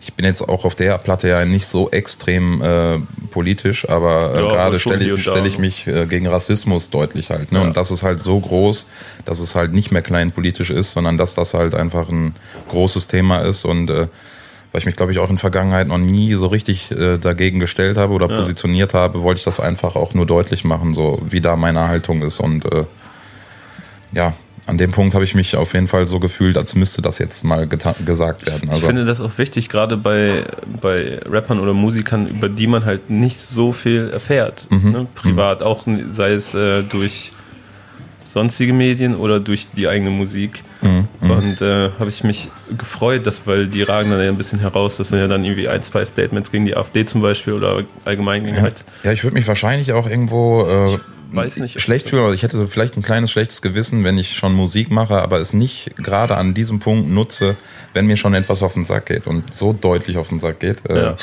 ich 0.00 0.14
bin 0.14 0.24
jetzt 0.24 0.40
auch 0.48 0.64
auf 0.64 0.74
der 0.74 0.96
Platte 0.96 1.28
ja 1.28 1.44
nicht 1.44 1.66
so 1.66 1.90
extrem 1.90 2.62
äh, 2.62 2.98
politisch, 3.32 3.86
aber 3.86 4.32
äh, 4.34 4.42
Ja, 4.42 4.48
gerade 4.50 4.78
stelle 4.78 5.04
ich, 5.14 5.20
stell 5.20 5.44
ich 5.44 5.58
mich 5.58 5.86
äh, 5.88 6.06
gegen 6.06 6.26
Rassismus 6.26 6.88
deutlich 6.88 7.28
halt. 7.28 7.52
Ne? 7.52 7.58
Ja. 7.58 7.64
Und 7.66 7.76
das 7.76 7.90
ist 7.90 8.02
halt 8.02 8.20
so 8.20 8.40
groß, 8.40 8.86
dass 9.26 9.40
es 9.40 9.54
halt 9.56 9.74
nicht 9.74 9.90
mehr 9.92 10.02
kleinpolitisch 10.02 10.70
ist, 10.70 10.92
sondern 10.92 11.18
dass 11.18 11.34
das 11.34 11.52
halt 11.52 11.74
einfach 11.74 12.08
ein 12.08 12.34
großes 12.70 13.08
Thema 13.08 13.40
ist 13.40 13.66
und 13.66 13.90
äh, 13.90 14.06
weil 14.76 14.80
ich 14.80 14.84
mich, 14.86 14.96
glaube 14.96 15.10
ich, 15.10 15.18
auch 15.20 15.30
in 15.30 15.38
Vergangenheit 15.38 15.88
noch 15.88 15.96
nie 15.96 16.34
so 16.34 16.48
richtig 16.48 16.90
äh, 16.90 17.16
dagegen 17.16 17.60
gestellt 17.60 17.96
habe 17.96 18.12
oder 18.12 18.28
Ja. 18.28 18.36
positioniert 18.36 18.92
habe, 18.92 19.22
wollte 19.22 19.38
ich 19.38 19.44
das 19.46 19.58
einfach 19.58 19.96
auch 19.96 20.12
nur 20.12 20.26
deutlich 20.26 20.64
machen, 20.64 20.92
so 20.92 21.18
wie 21.26 21.40
da 21.40 21.56
meine 21.56 21.88
Haltung 21.88 22.20
ist. 22.20 22.40
Und 22.40 22.66
äh, 22.66 22.84
ja, 24.12 24.34
an 24.66 24.76
dem 24.76 24.90
Punkt 24.90 25.14
habe 25.14 25.24
ich 25.24 25.34
mich 25.34 25.56
auf 25.56 25.72
jeden 25.72 25.86
Fall 25.88 26.06
so 26.06 26.20
gefühlt, 26.20 26.58
als 26.58 26.74
müsste 26.74 27.00
das 27.00 27.18
jetzt 27.18 27.42
mal 27.42 27.66
gesagt 27.66 28.46
werden. 28.46 28.64
Ich 28.64 28.70
Also 28.70 28.86
finde 28.88 29.06
das 29.06 29.18
auch 29.22 29.38
wichtig, 29.38 29.70
gerade 29.70 29.96
bei, 29.96 30.44
bei 30.82 31.20
Rappern 31.24 31.58
oder 31.58 31.72
Musikern, 31.72 32.26
über 32.26 32.50
die 32.50 32.66
man 32.66 32.84
halt 32.84 33.08
nicht 33.08 33.40
so 33.40 33.72
viel 33.72 34.10
erfährt. 34.10 34.66
Mhm. 34.68 34.90
Ne? 34.92 35.06
Privat, 35.14 35.62
auch 35.62 35.86
sei 36.10 36.34
es 36.34 36.54
äh, 36.54 36.82
durch 36.82 37.32
sonstige 38.26 38.72
Medien 38.72 39.14
oder 39.14 39.40
durch 39.40 39.68
die 39.76 39.88
eigene 39.88 40.10
Musik. 40.10 40.62
Mhm. 40.82 41.08
Und 41.20 41.62
äh, 41.62 41.90
habe 41.98 42.08
ich 42.08 42.24
mich 42.24 42.48
gefreut, 42.76 43.26
dass, 43.26 43.46
weil 43.46 43.66
die 43.66 43.82
ragen 43.82 44.10
dann 44.10 44.20
ja 44.20 44.28
ein 44.28 44.36
bisschen 44.36 44.58
heraus, 44.58 44.96
das 44.96 45.08
sind 45.08 45.18
ja 45.18 45.28
dann 45.28 45.44
irgendwie 45.44 45.68
ein, 45.68 45.82
zwei 45.82 46.04
Statements 46.04 46.50
gegen 46.52 46.66
die 46.66 46.76
AfD 46.76 47.04
zum 47.04 47.22
Beispiel 47.22 47.54
oder 47.54 47.84
allgemein 48.04 48.44
gegen 48.44 48.56
ja, 48.56 48.64
rechts. 48.64 48.84
ja, 49.02 49.12
ich 49.12 49.24
würde 49.24 49.34
mich 49.34 49.46
wahrscheinlich 49.48 49.92
auch 49.92 50.08
irgendwo 50.08 50.66
äh, 50.66 50.98
weiß 51.32 51.58
nicht, 51.58 51.80
schlecht 51.80 52.08
fühlen. 52.08 52.24
oder 52.24 52.34
Ich 52.34 52.42
hätte 52.42 52.66
vielleicht 52.68 52.96
ein 52.96 53.02
kleines 53.02 53.30
schlechtes 53.30 53.62
Gewissen, 53.62 54.04
wenn 54.04 54.18
ich 54.18 54.36
schon 54.36 54.54
Musik 54.54 54.90
mache, 54.90 55.22
aber 55.22 55.38
es 55.38 55.52
nicht 55.52 55.96
gerade 55.96 56.36
an 56.36 56.54
diesem 56.54 56.80
Punkt 56.80 57.10
nutze, 57.10 57.56
wenn 57.94 58.06
mir 58.06 58.16
schon 58.16 58.34
etwas 58.34 58.62
auf 58.62 58.74
den 58.74 58.84
Sack 58.84 59.06
geht 59.06 59.26
und 59.26 59.52
so 59.52 59.72
deutlich 59.72 60.18
auf 60.18 60.28
den 60.28 60.40
Sack 60.40 60.60
geht. 60.60 60.88
Äh, 60.88 60.96
Ja. 60.96 61.16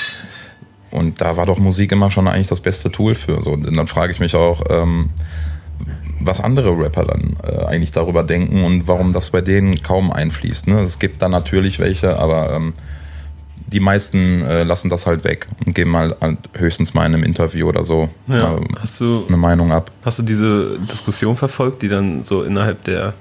Und 0.91 1.21
da 1.21 1.37
war 1.37 1.47
doch 1.47 1.57
Musik 1.57 1.91
immer 1.91 2.11
schon 2.11 2.27
eigentlich 2.27 2.49
das 2.49 2.59
beste 2.59 2.91
Tool 2.91 3.15
für. 3.15 3.41
So. 3.41 3.53
Und 3.53 3.75
dann 3.75 3.87
frage 3.87 4.11
ich 4.11 4.19
mich 4.19 4.35
auch, 4.35 4.61
ähm, 4.69 5.09
was 6.21 6.39
andere 6.39 6.77
Rapper 6.77 7.05
dann 7.05 7.35
äh, 7.43 7.65
eigentlich 7.65 7.91
darüber 7.91 8.23
denken 8.23 8.63
und 8.63 8.87
warum 8.87 9.13
das 9.13 9.31
bei 9.31 9.41
denen 9.41 9.81
kaum 9.81 10.11
einfließt. 10.11 10.67
Ne? 10.67 10.81
Es 10.81 10.99
gibt 10.99 11.21
da 11.21 11.29
natürlich 11.29 11.79
welche, 11.79 12.17
aber 12.17 12.53
ähm, 12.53 12.73
die 13.67 13.79
meisten 13.79 14.41
äh, 14.41 14.63
lassen 14.63 14.89
das 14.89 15.05
halt 15.05 15.23
weg 15.23 15.47
und 15.65 15.73
geben 15.75 15.95
halt, 15.97 16.15
halt 16.21 16.37
höchstens 16.53 16.93
mal 16.93 17.05
in 17.05 17.13
einem 17.15 17.23
Interview 17.23 17.67
oder 17.67 17.83
so 17.83 18.09
Ja. 18.27 18.55
äh, 18.57 18.61
Hast 18.79 19.01
du 19.01 19.25
eine 19.27 19.37
Meinung 19.37 19.71
ab. 19.71 19.91
Hast 20.03 20.19
du 20.19 20.23
diese 20.23 20.77
Diskussion 20.79 21.35
verfolgt, 21.35 21.81
die 21.81 21.89
dann 21.89 22.23
so 22.23 22.43
innerhalb 22.43 22.83
der 22.83 23.13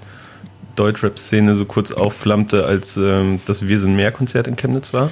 Deutschrap-Szene 0.76 1.54
so 1.54 1.64
kurz 1.64 1.92
aufflammte, 1.92 2.64
als 2.64 2.96
ähm, 2.96 3.40
das 3.46 3.66
Wir 3.66 3.78
sind 3.80 3.96
mehr 3.96 4.12
Konzert 4.12 4.46
in 4.46 4.56
Chemnitz 4.56 4.94
war? 4.94 5.10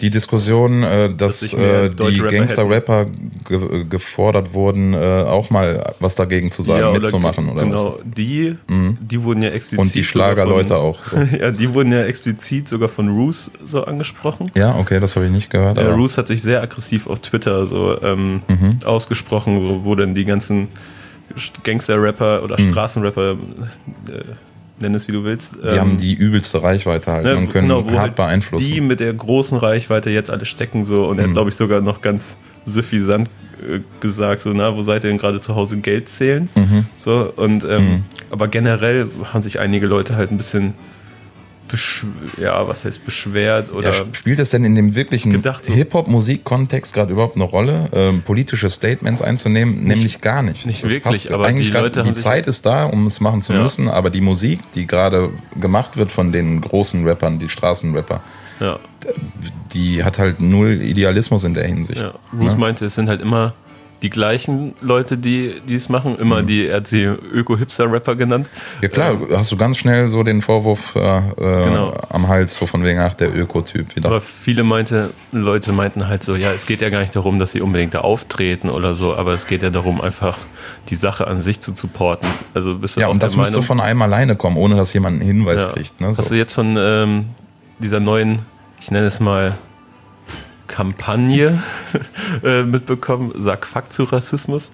Die 0.00 0.10
Diskussion, 0.10 0.84
äh, 0.84 1.12
dass 1.12 1.52
mehr 1.52 1.84
äh, 1.84 1.90
die 1.90 2.18
Gangster-Rapper 2.18 3.06
ge 3.48 3.84
gefordert 3.88 4.52
wurden, 4.52 4.94
äh, 4.94 4.96
auch 4.98 5.50
mal 5.50 5.94
was 5.98 6.14
dagegen 6.14 6.50
zu 6.50 6.62
sagen, 6.62 6.92
mitzumachen 7.00 7.48
oder 7.48 7.64
genau, 7.64 7.96
was. 7.98 8.04
die, 8.16 8.56
die 8.68 9.22
wurden 9.22 9.42
ja 9.42 9.50
explizit 9.50 9.78
Und 9.78 9.94
die 9.94 10.04
Schlagerleute 10.04 10.76
auch. 10.76 11.02
So. 11.02 11.16
ja, 11.40 11.50
die 11.50 11.74
wurden 11.74 11.92
ja 11.92 12.04
explizit 12.04 12.68
sogar 12.68 12.88
von 12.88 13.08
Roos 13.08 13.50
so 13.64 13.84
angesprochen. 13.84 14.50
Ja, 14.54 14.76
okay, 14.76 15.00
das 15.00 15.16
habe 15.16 15.26
ich 15.26 15.32
nicht 15.32 15.50
gehört. 15.50 15.76
Ja, 15.78 15.92
Roos 15.92 16.16
hat 16.16 16.28
sich 16.28 16.42
sehr 16.42 16.62
aggressiv 16.62 17.06
auf 17.08 17.18
Twitter 17.20 17.66
so 17.66 18.00
ähm, 18.02 18.42
Mhm. 18.48 18.78
ausgesprochen, 18.84 19.60
so, 19.60 19.84
wo 19.84 19.94
dann 19.96 20.14
die 20.14 20.24
ganzen 20.24 20.68
Gangster-Rapper 21.64 22.42
oder 22.42 22.58
Mhm. 22.60 22.70
Straßenrapper, 22.70 23.32
äh, 23.32 23.36
nenn 24.80 24.94
es 24.94 25.08
wie 25.08 25.12
du 25.12 25.24
willst, 25.24 25.56
Die 25.56 25.68
ähm, 25.68 25.80
haben 25.80 25.98
die 25.98 26.14
übelste 26.14 26.62
Reichweite 26.62 27.10
halt 27.12 27.24
Ne, 27.24 27.36
und 27.36 27.50
können 27.50 27.68
genau, 27.68 27.84
hart 27.86 27.98
halt 27.98 28.14
beeinflussen. 28.16 28.68
Mhm. 28.68 28.74
Die 28.74 28.80
mit 28.80 29.00
der 29.00 29.12
großen 29.12 29.58
Reichweite 29.58 30.10
jetzt 30.10 30.30
alle 30.30 30.44
stecken 30.44 30.84
so 30.84 31.06
und 31.06 31.18
er 31.18 31.26
hat, 31.26 31.32
glaube 31.32 31.50
ich, 31.50 31.56
sogar 31.56 31.80
noch 31.80 32.00
ganz 32.00 32.36
suffisant 32.64 33.28
äh, 33.60 33.80
gesagt, 34.00 34.40
so, 34.40 34.52
na, 34.52 34.76
wo 34.76 34.82
seid 34.82 35.04
ihr 35.04 35.10
denn 35.10 35.18
gerade 35.18 35.40
zu 35.40 35.54
Hause 35.54 35.78
Geld 35.78 36.08
zählen? 36.08 36.48
Mhm. 36.54 36.84
So, 36.96 37.32
und 37.36 37.64
ähm, 37.64 38.04
aber 38.30 38.48
generell 38.48 39.08
haben 39.32 39.42
sich 39.42 39.58
einige 39.58 39.86
Leute 39.86 40.16
halt 40.16 40.30
ein 40.30 40.36
bisschen 40.36 40.74
ja, 42.38 42.66
was 42.68 42.84
heißt 42.84 43.04
beschwert 43.04 43.72
oder. 43.72 43.88
Ja, 43.92 44.04
spielt 44.12 44.38
es 44.38 44.50
denn 44.50 44.64
in 44.64 44.74
dem 44.74 44.94
wirklichen 44.94 45.42
so. 45.62 45.72
Hip-Hop-Musik-Kontext 45.72 46.94
gerade 46.94 47.12
überhaupt 47.12 47.36
eine 47.36 47.44
Rolle, 47.44 47.88
ähm, 47.92 48.22
politische 48.22 48.70
Statements 48.70 49.22
einzunehmen? 49.22 49.84
Nämlich 49.84 50.20
gar 50.20 50.42
nicht. 50.42 50.66
nicht 50.66 50.82
Das 50.84 50.90
wirklich, 50.90 51.32
aber 51.32 51.46
eigentlich 51.46 51.70
die 51.70 51.76
Leute 51.76 52.02
die 52.02 52.14
Zeit 52.14 52.46
ist 52.46 52.64
da, 52.66 52.84
um 52.84 53.06
es 53.06 53.20
machen 53.20 53.42
zu 53.42 53.52
Ja. 53.52 53.62
müssen, 53.62 53.88
aber 53.88 54.10
die 54.10 54.20
Musik, 54.20 54.60
die 54.74 54.86
gerade 54.86 55.30
gemacht 55.60 55.96
wird 55.96 56.12
von 56.12 56.32
den 56.32 56.60
großen 56.60 57.06
Rappern, 57.06 57.38
die 57.38 57.48
Straßenrapper, 57.48 58.20
ja, 58.60 58.78
die 59.72 60.02
hat 60.04 60.18
halt 60.18 60.40
null 60.40 60.80
Idealismus 60.82 61.44
in 61.44 61.54
der 61.54 61.64
Hinsicht. 61.66 62.00
ja. 62.02 62.12
Bruce 62.32 62.52
Ne? 62.54 62.58
meinte, 62.58 62.84
es 62.86 62.94
sind 62.94 63.08
halt 63.08 63.20
immer 63.20 63.54
die 64.02 64.10
gleichen 64.10 64.74
Leute, 64.80 65.16
die 65.18 65.60
die 65.68 65.74
es 65.74 65.88
machen. 65.88 66.18
Immer 66.18 66.42
die, 66.42 66.66
er 66.68 66.76
hat 66.76 66.86
sie 66.86 67.02
Öko-Hipster-Rapper 67.02 68.14
genannt. 68.14 68.48
Ja 68.80 68.88
klar, 68.88 69.18
hast 69.32 69.50
du 69.50 69.56
ganz 69.56 69.76
schnell 69.78 70.08
so 70.08 70.22
den 70.22 70.40
Vorwurf 70.42 70.94
äh, 70.94 71.00
äh, 71.00 71.22
Genau. 71.64 71.92
am 72.08 72.28
Hals, 72.28 72.54
so 72.54 72.66
von 72.66 72.84
wegen, 72.84 73.00
ach, 73.00 73.14
der 73.14 73.34
Ökotyp 73.36 73.96
wieder. 73.96 74.08
Aber 74.08 74.20
viele 74.20 74.62
meinte, 74.62 75.10
Leute 75.32 75.72
meinten 75.72 76.06
halt 76.08 76.22
so, 76.22 76.36
ja, 76.36 76.52
es 76.52 76.66
geht 76.66 76.80
ja 76.80 76.90
gar 76.90 77.00
nicht 77.00 77.16
darum, 77.16 77.38
dass 77.40 77.52
sie 77.52 77.60
unbedingt 77.60 77.94
da 77.94 78.00
auftreten 78.00 78.70
oder 78.70 78.94
so, 78.94 79.16
aber 79.16 79.32
es 79.32 79.46
geht 79.48 79.62
ja 79.62 79.70
darum, 79.70 80.00
einfach 80.00 80.38
die 80.90 80.94
Sache 80.94 81.26
an 81.26 81.42
sich 81.42 81.60
zu 81.60 81.74
supporten. 81.74 82.28
Also 82.54 82.76
bist 82.76 82.96
du 82.96 83.00
ja, 83.00 83.08
und 83.08 83.22
das 83.22 83.32
der 83.32 83.40
müsste 83.40 83.54
Meinung? 83.56 83.66
von 83.66 83.80
einem 83.80 84.02
alleine 84.02 84.36
kommen, 84.36 84.56
ohne 84.56 84.76
dass 84.76 84.92
jemand 84.92 85.20
einen 85.20 85.26
Hinweis 85.28 85.62
Ja. 85.62 85.68
kriegt. 85.70 86.00
Ne? 86.00 86.08
Hast 86.08 86.18
du 86.18 86.22
So. 86.22 86.34
jetzt 86.36 86.52
von 86.52 86.76
ähm, 86.78 87.24
dieser 87.80 87.98
neuen, 88.00 88.40
ich 88.80 88.90
nenne 88.92 89.06
es 89.06 89.18
mal 89.18 89.58
Kampagne 90.68 91.60
äh, 92.44 92.62
mitbekommen, 92.62 93.32
sag 93.36 93.66
Fuck 93.66 93.92
zu 93.92 94.04
Rassismus? 94.04 94.72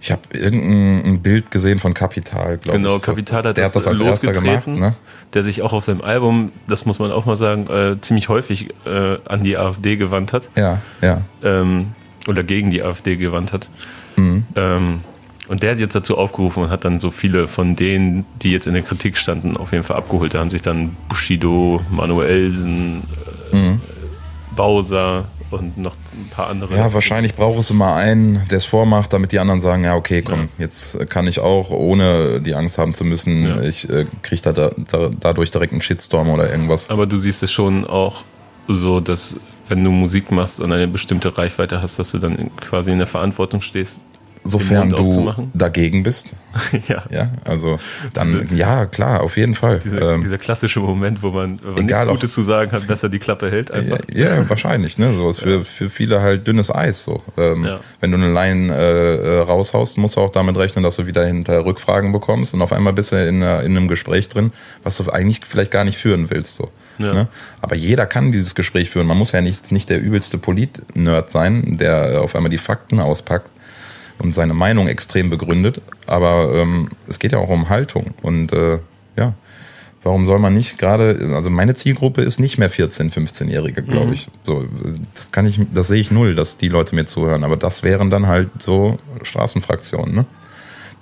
Ich 0.00 0.12
habe 0.12 0.20
irgendein 0.32 1.04
ein 1.14 1.22
Bild 1.22 1.50
gesehen 1.50 1.78
von 1.78 1.94
Kapital, 1.94 2.58
glaube 2.58 2.78
Genau, 2.78 2.96
ich. 2.96 3.02
So. 3.02 3.06
Kapital 3.06 3.42
hat 3.44 3.56
Der 3.56 3.64
das, 3.64 3.74
hat 3.74 3.76
das 3.76 3.86
als 3.88 4.00
erster 4.00 4.32
gemacht. 4.32 4.66
losgetreten, 4.66 4.74
Ne? 4.74 4.94
der 5.32 5.42
sich 5.42 5.62
auch 5.62 5.72
auf 5.72 5.82
seinem 5.84 6.02
Album, 6.02 6.52
das 6.68 6.84
muss 6.86 6.98
man 6.98 7.10
auch 7.10 7.24
mal 7.24 7.36
sagen, 7.36 7.66
äh, 7.68 8.00
ziemlich 8.00 8.28
häufig 8.28 8.68
äh, 8.86 9.16
an 9.26 9.42
die 9.42 9.56
AfD 9.56 9.96
gewandt 9.96 10.32
hat. 10.34 10.48
Ja, 10.56 10.80
ja. 11.00 11.22
ähm, 11.42 11.92
oder 12.28 12.42
gegen 12.44 12.70
die 12.70 12.82
AfD 12.82 13.16
gewandt 13.16 13.52
hat. 13.54 13.68
Mhm. 14.16 14.44
Ähm, 14.56 15.00
und 15.48 15.62
der 15.62 15.72
hat 15.72 15.78
jetzt 15.78 15.94
dazu 15.94 16.16
aufgerufen 16.18 16.62
und 16.64 16.70
hat 16.70 16.84
dann 16.84 17.00
so 17.00 17.10
viele 17.10 17.48
von 17.48 17.74
denen, 17.76 18.24
die 18.42 18.52
jetzt 18.52 18.66
in 18.66 18.74
der 18.74 18.82
Kritik 18.82 19.16
standen, 19.16 19.56
auf 19.56 19.72
jeden 19.72 19.84
Fall 19.84 19.96
abgeholt. 19.96 20.34
Da 20.34 20.38
haben 20.40 20.50
sich 20.50 20.62
dann 20.62 20.96
Bushido, 21.08 21.80
Manuelsen, 21.90 23.02
äh, 23.52 23.56
Mhm. 23.56 23.80
Bowser 24.56 25.24
und 25.50 25.78
noch 25.78 25.94
ein 26.12 26.28
paar 26.30 26.48
andere. 26.50 26.74
Ja, 26.76 26.92
wahrscheinlich 26.92 27.34
braucht 27.34 27.58
es 27.58 27.70
immer 27.70 27.94
einen, 27.94 28.42
der 28.50 28.58
es 28.58 28.64
vormacht, 28.64 29.12
damit 29.12 29.32
die 29.32 29.38
anderen 29.38 29.60
sagen, 29.60 29.84
ja, 29.84 29.94
okay, 29.94 30.22
komm, 30.22 30.48
jetzt 30.58 31.08
kann 31.10 31.26
ich 31.26 31.40
auch, 31.40 31.70
ohne 31.70 32.40
die 32.40 32.54
Angst 32.54 32.78
haben 32.78 32.92
zu 32.94 33.04
müssen, 33.04 33.44
Ja. 33.46 33.60
ich 33.62 33.88
äh, 33.88 34.06
kriege 34.22 34.42
da, 34.42 34.52
da, 34.52 35.10
dadurch 35.20 35.50
direkt 35.50 35.72
einen 35.72 35.82
Shitstorm 35.82 36.28
oder 36.30 36.50
irgendwas. 36.50 36.90
Aber 36.90 37.06
du 37.06 37.16
siehst 37.18 37.42
es 37.42 37.52
schon 37.52 37.86
auch 37.86 38.24
so, 38.68 39.00
dass 39.00 39.36
wenn 39.68 39.82
du 39.84 39.90
Musik 39.90 40.30
machst 40.30 40.60
und 40.60 40.72
eine 40.72 40.88
bestimmte 40.88 41.36
Reichweite 41.36 41.80
hast, 41.80 41.98
dass 41.98 42.10
du 42.10 42.18
dann 42.18 42.50
quasi 42.56 42.90
in 42.92 42.98
der 42.98 43.06
Verantwortung 43.06 43.60
stehst. 43.60 44.00
Sofern 44.46 44.90
du 44.90 45.48
dagegen 45.54 46.02
bist. 46.02 46.34
ja. 46.88 47.02
Ja, 47.10 47.30
also 47.44 47.78
dann, 48.12 48.48
ja, 48.54 48.84
klar, 48.84 49.22
auf 49.22 49.38
jeden 49.38 49.54
Fall. 49.54 49.78
Dieser, 49.78 50.12
Ähm, 50.12 50.20
dieser 50.22 50.36
klassische 50.36 50.80
Moment, 50.80 51.22
wo 51.22 51.30
man, 51.30 51.58
wenn 51.62 51.74
man 51.74 51.84
egal, 51.84 52.06
nichts 52.06 52.20
Gutes 52.20 52.34
zu 52.34 52.42
sagen 52.42 52.70
hat, 52.72 52.86
besser 52.86 53.08
die 53.08 53.18
Klappe 53.18 53.50
hält 53.50 53.70
einfach. 53.70 53.98
Ja, 54.12 54.36
ja, 54.36 54.48
wahrscheinlich, 54.48 54.98
ne? 54.98 55.14
So 55.14 55.30
ist 55.30 55.40
für, 55.40 55.64
für 55.64 55.88
viele 55.88 56.20
halt 56.20 56.46
dünnes 56.46 56.70
Eis. 56.72 57.04
So. 57.04 57.22
Ähm, 57.38 57.64
Ja. 57.64 57.80
Wenn 58.00 58.10
du 58.10 58.18
eine 58.18 58.32
Line 58.32 58.74
äh, 58.74 59.14
äh, 59.16 59.38
raushaust, 59.40 59.96
musst 59.96 60.16
du 60.16 60.20
auch 60.20 60.30
damit 60.30 60.58
rechnen, 60.58 60.84
dass 60.84 60.96
du 60.96 61.06
wieder 61.06 61.24
hinter 61.24 61.64
Rückfragen 61.64 62.12
bekommst 62.12 62.52
und 62.52 62.60
auf 62.60 62.72
einmal 62.72 62.92
bist 62.92 63.12
du 63.12 63.16
in, 63.16 63.42
einer, 63.42 63.62
in 63.62 63.74
einem 63.76 63.88
Gespräch 63.88 64.28
drin, 64.28 64.52
was 64.82 64.98
du 64.98 65.10
eigentlich 65.10 65.40
vielleicht 65.46 65.70
gar 65.70 65.84
nicht 65.84 65.96
führen 65.96 66.28
willst. 66.28 66.58
So. 66.58 66.68
Ne? 66.98 67.28
Aber 67.60 67.74
jeder 67.74 68.06
kann 68.06 68.30
dieses 68.30 68.54
Gespräch 68.54 68.90
führen. 68.90 69.06
Man 69.06 69.16
muss 69.16 69.32
ja 69.32 69.40
nicht, 69.40 69.72
nicht 69.72 69.88
der 69.88 70.00
übelste 70.00 70.38
Polit-Nerd 70.38 71.30
sein, 71.30 71.78
der 71.78 72.20
auf 72.20 72.36
einmal 72.36 72.50
die 72.50 72.58
Fakten 72.58 73.00
auspackt 73.00 73.50
und 74.18 74.34
seine 74.34 74.54
Meinung 74.54 74.88
extrem 74.88 75.30
begründet. 75.30 75.80
Aber 76.06 76.52
ähm, 76.54 76.88
es 77.08 77.18
geht 77.18 77.32
ja 77.32 77.38
auch 77.38 77.48
um 77.50 77.68
Haltung. 77.68 78.12
Und 78.22 78.52
äh, 78.52 78.78
ja, 79.16 79.34
warum 80.02 80.24
soll 80.24 80.38
man 80.38 80.54
nicht 80.54 80.78
gerade, 80.78 81.30
also 81.34 81.50
meine 81.50 81.74
Zielgruppe 81.74 82.22
ist 82.22 82.38
nicht 82.38 82.58
mehr 82.58 82.70
14-, 82.70 83.12
15-Jährige, 83.12 83.82
glaube 83.82 84.14
ich. 84.14 84.28
So, 84.42 84.64
das 85.14 85.32
kann 85.32 85.46
ich, 85.46 85.60
das 85.72 85.88
sehe 85.88 86.00
ich 86.00 86.10
null, 86.10 86.34
dass 86.34 86.56
die 86.58 86.68
Leute 86.68 86.94
mir 86.94 87.06
zuhören. 87.06 87.44
Aber 87.44 87.56
das 87.56 87.82
wären 87.82 88.10
dann 88.10 88.26
halt 88.26 88.50
so 88.60 88.98
Straßenfraktionen, 89.22 90.14
ne? 90.14 90.26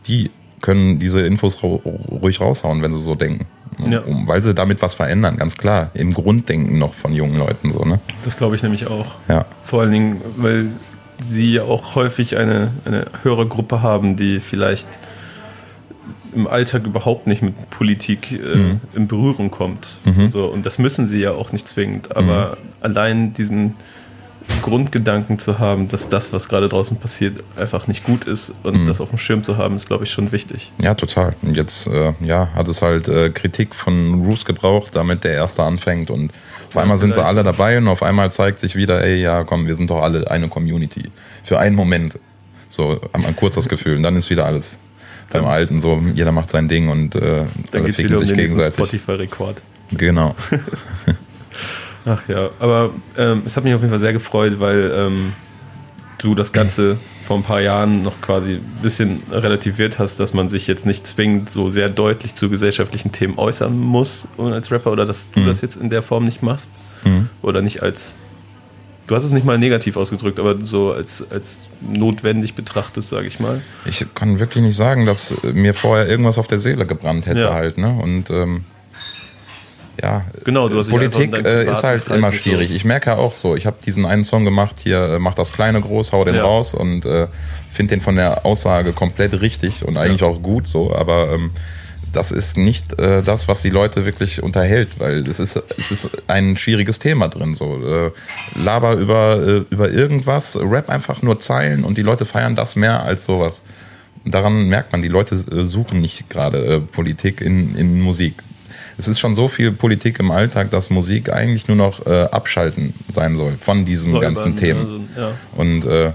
Die 0.07 0.31
können 0.61 0.99
diese 0.99 1.21
Infos 1.23 1.59
ru- 1.59 1.81
ruhig 2.21 2.41
raushauen, 2.41 2.83
wenn 2.83 2.93
sie 2.93 3.01
so 3.01 3.15
denken. 3.15 3.47
Ja. 3.89 4.03
Weil 4.27 4.43
sie 4.43 4.55
damit 4.55 4.83
was 4.83 4.95
verändern, 4.95 5.37
ganz 5.37 5.57
klar. 5.57 5.91
Im 5.95 6.13
Grunddenken 6.13 6.79
noch 6.79 6.93
von 6.95 7.13
jungen 7.15 7.37
Leuten 7.37 7.71
so, 7.73 7.85
ne? 7.85 8.01
Das 8.25 8.37
glaube 8.37 8.55
ich 8.55 8.63
nämlich 8.63 8.87
auch. 8.87 9.15
Ja. 9.29 9.47
Vor 9.65 9.81
allen 9.81 9.93
Dingen, 9.93 10.21
weil 10.37 10.71
sie 11.25 11.55
ja 11.55 11.63
auch 11.65 11.95
häufig 11.95 12.37
eine, 12.37 12.71
eine 12.85 13.07
höhere 13.23 13.47
Gruppe 13.47 13.83
haben, 13.83 14.17
die 14.17 14.41
vielleicht 14.41 14.89
im 16.35 16.47
Alltag 16.47 16.87
überhaupt 16.87 17.27
nicht 17.27 17.43
mit 17.43 17.71
Politik 17.71 18.33
äh, 18.33 18.57
Mhm. 18.57 18.81
in 18.95 19.07
Berührung 19.09 19.51
kommt. 19.51 19.89
So, 20.31 20.47
und 20.47 20.65
das 20.65 20.79
müssen 20.79 21.07
sie 21.07 21.19
ja 21.21 21.33
auch 21.33 21.53
nicht 21.53 21.69
zwingend. 21.69 22.17
Aber 22.17 22.57
Mhm. 22.61 22.69
allein 22.81 23.35
diesen 23.35 23.75
Grundgedanken 24.63 25.39
zu 25.39 25.59
haben, 25.59 25.89
dass 25.89 26.09
das, 26.09 26.33
was 26.33 26.49
gerade 26.49 26.69
draußen 26.69 26.97
passiert, 26.99 27.43
einfach 27.57 27.87
nicht 27.87 28.05
gut 28.05 28.25
ist 28.25 28.53
und 28.63 28.83
Mhm. 28.83 28.87
das 28.87 29.01
auf 29.01 29.11
dem 29.11 29.19
Schirm 29.19 29.43
zu 29.43 29.57
haben, 29.57 29.77
ist, 29.77 29.87
glaube 29.87 30.05
ich, 30.05 30.11
schon 30.11 30.33
wichtig. 30.33 30.73
Ja, 30.81 30.95
total. 30.95 31.35
Und 31.43 31.57
jetzt 31.57 31.87
äh, 31.87 32.13
ja, 32.21 32.49
hat 32.55 32.69
es 32.69 32.83
halt 32.83 33.09
äh, 33.09 33.31
Kritik 33.31 33.75
von 33.75 34.23
Roos 34.25 34.45
gebraucht, 34.45 34.95
damit 34.97 35.25
der 35.25 35.33
Erste 35.35 35.63
anfängt. 35.63 36.11
Und 36.11 36.33
auf 36.69 36.77
einmal 36.77 36.99
sind 36.99 37.15
sie 37.15 37.25
alle 37.25 37.43
dabei 37.43 37.79
und 37.79 37.89
auf 37.89 38.03
einmal 38.03 38.31
zeigt 38.33 38.61
sich 38.61 38.77
wieder, 38.77 39.03
ey, 39.05 39.17
ja, 39.21 39.45
komm, 39.45 39.67
wir 39.67 39.75
sind 39.77 39.91
doch 39.91 40.03
alle 40.03 40.31
eine 40.31 40.49
Community. 40.49 41.11
Für 41.45 41.59
einen 41.59 41.77
Moment. 41.77 42.19
So, 42.69 43.01
haben 43.13 43.27
ein 43.27 43.37
kurzes 43.37 43.69
Gefühl. 43.69 43.97
Und 43.97 44.03
dann 44.03 44.17
ist 44.17 44.31
wieder 44.31 44.47
alles 44.47 44.79
beim 45.31 45.45
Alten 45.47 45.81
so, 45.81 46.03
jeder 46.15 46.31
macht 46.33 46.51
sein 46.51 46.69
Ding 46.69 46.89
und 46.89 47.15
äh, 47.15 47.45
Dann 47.71 47.85
alle 47.85 47.93
ficken 47.93 48.15
um 48.15 48.19
sich 48.21 48.37
nächsten 48.37 48.59
gegenseitig. 48.59 48.75
Spotify-Rekord. 48.75 49.57
Genau. 49.93 50.35
Ach 52.05 52.23
ja, 52.29 52.51
aber 52.59 52.91
ähm, 53.17 53.43
es 53.47 53.57
hat 53.57 53.65
mich 53.65 53.75
auf 53.75 53.81
jeden 53.81 53.91
Fall 53.91 54.01
sehr 54.01 54.13
gefreut, 54.13 54.59
weil 54.59 54.93
ähm, 54.95 55.33
du 56.19 56.35
das 56.35 56.53
Ganze 56.53 56.97
vor 57.27 57.37
ein 57.37 57.43
paar 57.43 57.61
Jahren 57.61 58.03
noch 58.03 58.21
quasi 58.21 58.55
ein 58.55 58.83
bisschen 58.83 59.23
relativiert 59.31 59.99
hast, 59.99 60.19
dass 60.19 60.35
man 60.35 60.49
sich 60.49 60.67
jetzt 60.67 60.87
nicht 60.87 61.07
zwingend 61.07 61.49
so 61.51 61.71
sehr 61.71 61.89
deutlich 61.89 62.35
zu 62.35 62.51
gesellschaftlichen 62.51 63.13
Themen 63.13 63.39
äußern 63.39 63.79
muss 63.79 64.29
als 64.39 64.71
Rapper 64.71 64.91
oder 64.91 65.07
dass 65.07 65.31
du 65.31 65.45
das 65.47 65.61
jetzt 65.61 65.77
in 65.77 65.91
der 65.91 66.03
Form 66.03 66.25
nicht 66.25 66.43
machst 66.43 66.73
oder 67.43 67.63
nicht 67.63 67.83
als 67.83 68.17
du 69.07 69.15
hast 69.17 69.25
es 69.25 69.31
nicht 69.31 69.45
mal 69.45 69.59
negativ 69.59 69.97
ausgedrückt, 69.97 70.39
aber 70.39 70.57
so 70.65 70.93
als, 70.93 71.31
als 71.31 71.69
notwendig 71.81 72.55
betrachtest, 72.55 73.09
sage 73.09 73.27
ich 73.27 73.41
mal. 73.41 73.61
Ich 73.85 74.05
kann 74.15 74.39
wirklich 74.39 74.63
nicht 74.63 74.77
sagen, 74.77 75.07
dass 75.07 75.35
mir 75.43 75.75
vorher 75.75 76.09
irgendwas 76.09 76.39
auf 76.39 76.47
der 76.47 76.59
Seele 76.59 76.87
gebrannt 76.87 77.27
hätte 77.27 77.41
Ja. 77.43 77.53
halt, 77.53 77.79
ne? 77.79 77.89
Und 78.01 78.31
ähm, 78.31 78.65
ja, 80.03 80.25
Genau, 80.45 80.69
du 80.69 80.79
hast 80.79 80.89
Politik 80.91 81.39
äh, 81.47 81.71
ist 81.71 81.85
halt 81.85 82.09
immer 82.09 82.33
so- 82.33 82.39
schwierig. 82.39 82.71
Ich 82.75 82.85
merke 82.85 83.17
auch 83.17 83.37
so, 83.37 83.55
ich 83.57 83.67
habe 83.67 83.77
diesen 83.85 84.05
einen 84.05 84.25
Song 84.25 84.45
gemacht, 84.45 84.81
hier 84.83 84.99
äh, 85.15 85.19
mach 85.19 85.35
das 85.35 85.53
Kleine 85.53 85.81
groß, 85.81 86.13
hau 86.13 86.25
den 86.25 86.35
Ja. 86.35 86.43
raus 86.43 86.75
und 86.75 87.05
äh, 87.07 87.29
finde 87.71 87.95
den 87.95 88.01
von 88.01 88.17
der 88.17 88.45
Aussage 88.45 88.93
komplett 88.93 89.41
richtig 89.41 89.85
und 89.85 89.97
eigentlich 89.97 90.21
Ja. 90.23 90.27
auch 90.27 90.43
gut 90.43 90.67
so, 90.67 90.95
aber 90.95 91.33
ähm, 91.33 91.51
das 92.13 92.31
ist 92.31 92.59
nicht 92.59 92.99
äh, 93.01 93.23
das, 93.23 93.49
was 93.49 93.63
die 93.63 93.71
Leute 93.71 94.05
wirklich 94.05 94.43
unterhält, 94.43 94.99
weil 94.99 95.27
es 95.27 95.41
ist, 95.41 95.57
es 95.79 95.91
ist 95.91 96.11
ein 96.29 96.57
schwieriges 96.59 96.99
Thema 96.99 97.29
drin. 97.29 97.55
So. 97.55 97.79
Äh, 97.83 98.11
laber 98.63 98.97
über, 98.97 99.41
äh, 99.43 99.65
über 99.71 99.89
irgendwas, 99.91 100.59
rap 100.61 100.91
einfach 100.91 101.23
nur 101.23 101.41
Zeilen 101.41 101.85
und 101.85 101.97
die 101.97 102.03
Leute 102.03 102.27
feiern 102.27 102.55
das 102.55 102.77
mehr 102.77 103.03
als 103.03 103.25
sowas. 103.25 103.63
Daran 104.27 104.69
merkt 104.69 104.93
man, 104.93 105.01
die 105.01 105.09
Leute 105.09 105.37
äh, 105.37 105.65
suchen 105.65 106.01
nicht 106.03 106.29
gerade 106.29 106.81
Politik 106.81 107.41
in, 107.41 107.77
in 107.77 108.01
Musik. 108.03 108.35
Es 108.99 109.09
ist 109.09 109.19
schon 109.19 109.35
so 109.35 109.49
viel 109.49 109.73
Politik 109.73 110.21
im 110.21 110.31
Alltag, 110.31 110.71
dass 110.71 110.91
Musik 110.91 111.33
eigentlich 111.33 111.69
nur 111.69 111.77
noch 111.77 112.07
äh, 112.07 112.25
abschalten 112.25 112.95
sein 113.11 113.37
soll 113.37 113.57
von 113.59 113.85
diesen 113.85 114.13
Säubern, 114.13 114.35
ganzen 114.35 114.57
Themen. 114.57 115.09
ja. 115.17 115.33
Und 115.57 115.85
äh, 115.85 116.13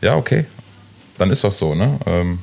ja, 0.00 0.16
okay, 0.16 0.44
dann 1.18 1.30
ist 1.30 1.44
das 1.44 1.58
so. 1.58 1.74
Ne? 1.74 1.98
Ähm, 2.06 2.38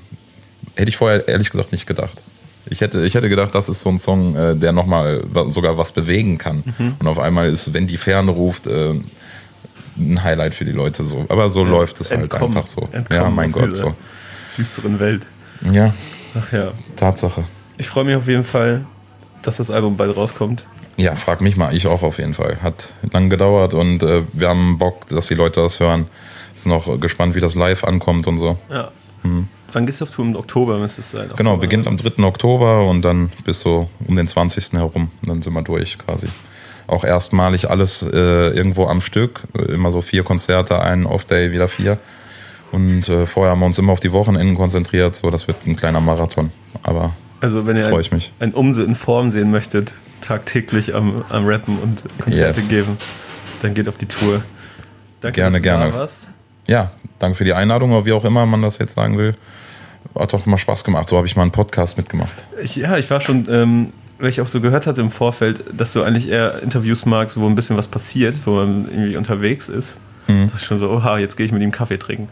hätte 0.75 0.89
ich 0.89 0.97
vorher 0.97 1.27
ehrlich 1.27 1.49
gesagt 1.49 1.71
nicht 1.71 1.85
gedacht. 1.85 2.21
Ich 2.67 2.81
hätte, 2.81 3.05
ich 3.05 3.15
hätte 3.15 3.27
gedacht, 3.27 3.55
das 3.55 3.69
ist 3.69 3.81
so 3.81 3.89
ein 3.89 3.99
Song, 3.99 4.35
äh, 4.35 4.55
der 4.55 4.71
nochmal 4.71 5.23
sogar 5.49 5.77
was 5.77 5.91
bewegen 5.91 6.37
kann. 6.37 6.63
Mhm. 6.77 6.95
Und 6.99 7.07
auf 7.07 7.19
einmal 7.19 7.49
ist, 7.49 7.73
wenn 7.73 7.87
die 7.87 7.97
Ferne 7.97 8.31
ruft, 8.31 8.67
äh, 8.67 8.93
ein 9.97 10.23
Highlight 10.23 10.53
für 10.53 10.65
die 10.65 10.71
Leute 10.71 11.03
so. 11.03 11.25
Aber 11.29 11.49
so 11.49 11.63
läuft 11.63 11.99
es 12.01 12.11
halt 12.11 12.21
Entkommen. 12.23 12.55
einfach 12.55 12.67
so. 12.67 12.87
Entkommen 12.91 13.21
ja, 13.23 13.29
mein 13.29 13.51
Gott, 13.51 13.75
so. 13.75 13.93
Düsteren 14.57 14.99
Welt. 14.99 15.23
Ja, 15.71 15.93
Ach 16.37 16.53
ja. 16.53 16.71
Tatsache. 16.95 17.45
Ich 17.77 17.87
freue 17.87 18.05
mich 18.05 18.15
auf 18.15 18.27
jeden 18.27 18.43
Fall, 18.43 18.85
dass 19.41 19.57
das 19.57 19.71
Album 19.71 19.97
bald 19.97 20.15
rauskommt. 20.15 20.67
Ja, 20.97 21.15
frag 21.15 21.41
mich 21.41 21.57
mal, 21.57 21.75
ich 21.75 21.87
auch 21.87 22.03
auf 22.03 22.17
jeden 22.17 22.33
Fall. 22.33 22.61
Hat 22.61 22.87
lang 23.11 23.29
gedauert 23.29 23.73
und 23.73 24.03
äh, 24.03 24.23
wir 24.33 24.49
haben 24.49 24.77
Bock, 24.77 25.07
dass 25.07 25.27
die 25.27 25.35
Leute 25.35 25.61
das 25.61 25.79
hören. 25.79 26.07
Sind 26.55 26.71
noch 26.71 26.99
gespannt, 26.99 27.33
wie 27.33 27.39
das 27.39 27.55
live 27.55 27.83
ankommt 27.83 28.27
und 28.27 28.37
so. 28.37 28.57
Ja. 28.69 28.91
Mhm. 29.23 29.47
Wann 29.73 29.85
gehst 29.85 30.01
du 30.01 30.05
auf 30.05 30.11
Tour? 30.11 30.25
Im 30.25 30.35
Oktober 30.35 30.77
müsste 30.77 31.01
es 31.01 31.11
sein. 31.11 31.29
Genau, 31.37 31.51
Oktober. 31.51 31.57
beginnt 31.57 31.87
am 31.87 31.97
3. 31.97 32.23
Oktober 32.23 32.85
und 32.87 33.03
dann 33.03 33.31
bis 33.45 33.61
so 33.61 33.89
um 34.05 34.15
den 34.15 34.27
20. 34.27 34.73
herum. 34.73 35.09
Dann 35.23 35.41
sind 35.41 35.53
wir 35.53 35.61
durch 35.61 35.97
quasi. 35.97 36.27
Auch 36.87 37.05
erstmalig 37.05 37.69
alles 37.69 38.03
äh, 38.03 38.49
irgendwo 38.49 38.87
am 38.87 38.99
Stück. 38.99 39.41
Immer 39.69 39.91
so 39.91 40.01
vier 40.01 40.23
Konzerte, 40.23 40.81
einen 40.81 41.05
Off-Day, 41.05 41.51
wieder 41.51 41.69
vier. 41.69 41.97
Und 42.71 43.07
äh, 43.07 43.25
vorher 43.25 43.51
haben 43.51 43.59
wir 43.59 43.65
uns 43.65 43.79
immer 43.79 43.93
auf 43.93 43.99
die 43.99 44.11
Wochenenden 44.11 44.55
konzentriert. 44.55 45.15
So, 45.15 45.29
das 45.29 45.47
wird 45.47 45.65
ein 45.65 45.75
kleiner 45.75 46.01
Marathon. 46.01 46.51
Aber 46.83 47.13
Also 47.41 47.65
wenn 47.67 47.75
ihr 47.75 47.85
Freu 47.89 47.95
ein, 47.95 48.01
ich 48.01 48.11
mich. 48.11 48.31
ein 48.39 48.53
Umse 48.53 48.83
in 48.83 48.95
Form 48.95 49.31
sehen 49.31 49.51
möchtet, 49.51 49.93
tagtäglich 50.21 50.93
am, 50.95 51.23
am 51.29 51.45
Rappen 51.45 51.77
und 51.79 52.03
Konzerte 52.19 52.59
Yes. 52.61 52.69
geben, 52.69 52.97
dann 53.61 53.73
geht 53.73 53.87
auf 53.89 53.97
die 53.97 54.05
Tour. 54.05 54.43
Danke, 55.21 55.35
Gerne, 55.41 55.51
dass 55.51 55.57
du 55.57 55.63
gerne. 55.63 55.91
Da 55.91 55.97
warst. 55.99 56.29
ja, 56.67 56.91
danke 57.19 57.37
für 57.37 57.43
die 57.43 57.53
Einladung, 57.53 57.91
oder 57.91 58.05
wie 58.05 58.13
auch 58.13 58.23
immer 58.25 58.45
man 58.45 58.61
das 58.61 58.77
jetzt 58.77 58.95
sagen 58.95 59.17
will. 59.17 59.35
Hat 60.17 60.33
doch 60.33 60.45
mal 60.45 60.57
Spaß 60.57 60.83
gemacht. 60.83 61.09
So 61.09 61.17
habe 61.17 61.27
ich 61.27 61.35
mal 61.35 61.43
einen 61.43 61.51
Podcast 61.51 61.97
mitgemacht. 61.97 62.43
Ich, 62.61 62.75
ja, 62.75 62.97
ich 62.97 63.09
war 63.09 63.21
schon, 63.21 63.47
ähm, 63.49 63.93
weil 64.19 64.29
ich 64.29 64.41
auch 64.41 64.47
so 64.47 64.59
gehört 64.61 64.87
hatte 64.87 65.01
im 65.01 65.11
Vorfeld, 65.11 65.63
dass 65.73 65.93
du 65.93 66.01
eigentlich 66.03 66.27
eher 66.29 66.61
Interviews 66.63 67.05
magst, 67.05 67.37
wo 67.39 67.47
ein 67.47 67.55
bisschen 67.55 67.77
was 67.77 67.87
passiert, 67.87 68.35
wo 68.45 68.51
man 68.55 68.87
irgendwie 68.89 69.15
unterwegs 69.15 69.69
ist. 69.69 69.99
Mhm. 70.27 70.49
Das 70.51 70.61
ist 70.61 70.65
schon 70.67 70.79
so, 70.79 70.89
oha, 70.89 71.17
jetzt 71.19 71.37
gehe 71.37 71.45
ich 71.45 71.51
mit 71.51 71.61
ihm 71.61 71.71
Kaffee 71.71 71.97
trinken. 71.97 72.29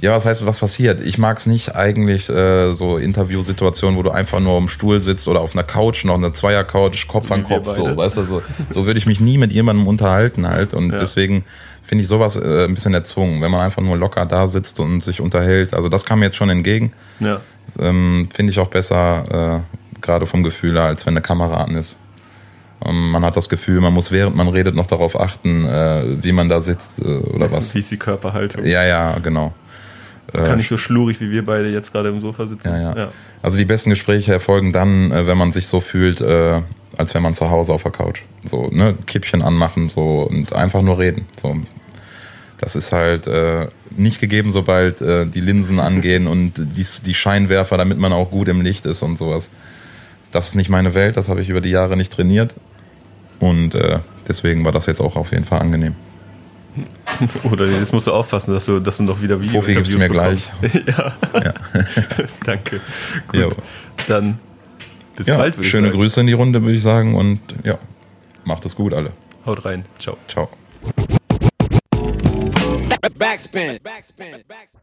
Ja, 0.00 0.12
was 0.14 0.26
heißt, 0.26 0.44
was 0.44 0.58
passiert? 0.58 1.00
Ich 1.00 1.16
mag 1.18 1.38
es 1.38 1.46
nicht 1.46 1.74
eigentlich 1.76 2.28
äh, 2.28 2.74
so 2.74 2.98
Interviewsituationen, 2.98 3.96
wo 3.96 4.02
du 4.02 4.10
einfach 4.10 4.40
nur 4.40 4.56
am 4.56 4.68
Stuhl 4.68 5.00
sitzt 5.00 5.28
oder 5.28 5.40
auf 5.40 5.54
einer 5.54 5.62
Couch, 5.62 6.04
noch 6.04 6.16
eine 6.16 6.32
Zweier-Couch, 6.32 7.06
Kopf 7.06 7.28
So 7.28 7.34
an 7.34 7.44
Kopf, 7.44 7.74
so, 7.74 7.96
weißt 7.96 8.16
du, 8.18 8.24
so, 8.24 8.42
so 8.68 8.86
würde 8.86 8.98
ich 8.98 9.06
mich 9.06 9.20
nie 9.20 9.38
mit 9.38 9.52
jemandem 9.52 9.86
unterhalten 9.86 10.48
halt 10.48 10.74
und 10.74 10.90
Ja. 10.90 10.98
deswegen 10.98 11.44
finde 11.84 12.02
ich 12.02 12.08
sowas 12.08 12.36
äh, 12.36 12.64
ein 12.64 12.74
bisschen 12.74 12.94
erzwungen, 12.94 13.40
wenn 13.42 13.50
man 13.50 13.60
einfach 13.60 13.82
nur 13.82 13.96
locker 13.96 14.26
da 14.26 14.46
sitzt 14.46 14.80
und 14.80 15.00
sich 15.00 15.20
unterhält. 15.20 15.72
Also 15.74 15.88
das 15.88 16.04
kam 16.04 16.18
mir 16.18 16.26
jetzt 16.26 16.36
schon 16.36 16.50
entgegen. 16.50 16.92
Ja. 17.20 17.40
Ähm, 17.78 18.28
finde 18.34 18.52
ich 18.52 18.58
auch 18.58 18.68
besser, 18.68 19.62
äh, 19.64 20.00
gerade 20.00 20.26
vom 20.26 20.42
Gefühl 20.42 20.74
her, 20.74 20.84
als 20.84 21.06
wenn 21.06 21.14
eine 21.14 21.22
Kamera 21.22 21.62
an 21.62 21.76
ist. 21.76 21.98
Ähm, 22.84 23.10
man 23.10 23.24
hat 23.24 23.36
das 23.36 23.48
Gefühl, 23.48 23.80
man 23.80 23.92
muss 23.92 24.10
während 24.10 24.36
man 24.36 24.48
redet 24.48 24.74
noch 24.74 24.86
darauf 24.86 25.18
achten, 25.18 25.64
äh, 25.64 26.22
wie 26.22 26.32
man 26.32 26.48
da 26.48 26.60
sitzt 26.60 27.00
äh, 27.00 27.04
oder 27.04 27.50
was. 27.50 27.74
Wie 27.74 27.80
ist 27.80 27.90
die 27.90 27.96
Körperhaltung? 27.96 28.64
Ja, 28.64 28.84
ja, 28.84 29.18
genau. 29.18 29.54
Kann 30.32 30.56
nicht 30.56 30.68
so 30.68 30.78
schlurig, 30.78 31.20
wie 31.20 31.30
wir 31.30 31.44
beide 31.44 31.68
jetzt 31.68 31.92
gerade 31.92 32.08
im 32.08 32.20
Sofa 32.20 32.46
sitzen. 32.46 32.72
Ja, 32.72 32.96
ja. 32.96 33.12
Also 33.42 33.58
die 33.58 33.64
besten 33.64 33.90
Gespräche 33.90 34.32
erfolgen 34.32 34.72
dann, 34.72 35.12
äh, 35.12 35.26
wenn 35.26 35.36
man 35.36 35.52
sich 35.52 35.66
so 35.66 35.80
fühlt, 35.80 36.20
äh, 36.20 36.60
als 36.96 37.14
wenn 37.14 37.22
man 37.22 37.34
zu 37.34 37.50
Hause 37.50 37.72
auf 37.72 37.82
der 37.82 37.92
Couch. 37.92 38.22
So, 38.44 38.68
ne, 38.68 38.96
Kippchen 39.06 39.42
anmachen 39.42 39.88
so 39.88 40.22
und 40.22 40.52
einfach 40.52 40.80
nur 40.82 40.98
reden. 40.98 41.26
So. 41.36 41.56
Das 42.58 42.76
ist 42.76 42.92
halt 42.92 43.26
äh, 43.26 43.66
nicht 43.90 44.20
gegeben, 44.20 44.52
sobald 44.52 45.00
äh, 45.00 45.26
die 45.26 45.40
Linsen 45.40 45.80
angehen 45.80 46.26
und 46.26 46.52
die, 46.56 46.86
die 47.04 47.14
Scheinwerfer, 47.14 47.76
damit 47.76 47.98
man 47.98 48.12
auch 48.12 48.30
gut 48.30 48.48
im 48.48 48.60
Licht 48.62 48.86
ist 48.86 49.02
und 49.02 49.18
sowas. 49.18 49.50
Das 50.30 50.48
ist 50.48 50.54
nicht 50.54 50.70
meine 50.70 50.94
Welt, 50.94 51.16
das 51.16 51.28
habe 51.28 51.42
ich 51.42 51.50
über 51.50 51.60
die 51.60 51.70
Jahre 51.70 51.96
nicht 51.96 52.12
trainiert. 52.12 52.54
Und 53.42 53.74
äh, 53.74 53.98
deswegen 54.28 54.64
war 54.64 54.70
das 54.70 54.86
jetzt 54.86 55.00
auch 55.00 55.16
auf 55.16 55.32
jeden 55.32 55.42
Fall 55.42 55.58
angenehm. 55.58 55.96
Oder 57.42 57.66
jetzt 57.66 57.92
musst 57.92 58.06
du 58.06 58.12
aufpassen, 58.12 58.54
dass 58.54 58.66
du, 58.66 58.78
dass 58.78 58.98
du 58.98 59.02
noch 59.02 59.20
wieder 59.20 59.40
Video 59.40 59.54
Profi 59.54 59.74
gibt's 59.74 59.98
mir 59.98 60.08
gleich. 60.08 60.52
ja. 60.86 61.12
Danke. 62.46 62.80
Gut. 63.26 63.40
Jo. 63.40 63.48
Dann 64.06 64.38
bis 65.16 65.26
Ja, 65.26 65.38
bald, 65.38 65.56
würde 65.56 65.66
ich 65.66 65.70
schöne 65.72 65.88
sagen. 65.88 65.98
Grüße 65.98 66.20
in 66.20 66.28
die 66.28 66.34
Runde, 66.34 66.62
würde 66.62 66.76
ich 66.76 66.82
sagen. 66.82 67.16
Und 67.16 67.40
ja, 67.64 67.78
macht 68.44 68.64
es 68.64 68.76
gut 68.76 68.94
alle. 68.94 69.12
Haut 69.44 69.64
rein. 69.64 69.86
Ciao. 69.98 70.16
Ciao. 70.28 70.48
Backspin. 73.18 73.80
Backspin. 73.82 74.36
Backspin. 74.46 74.80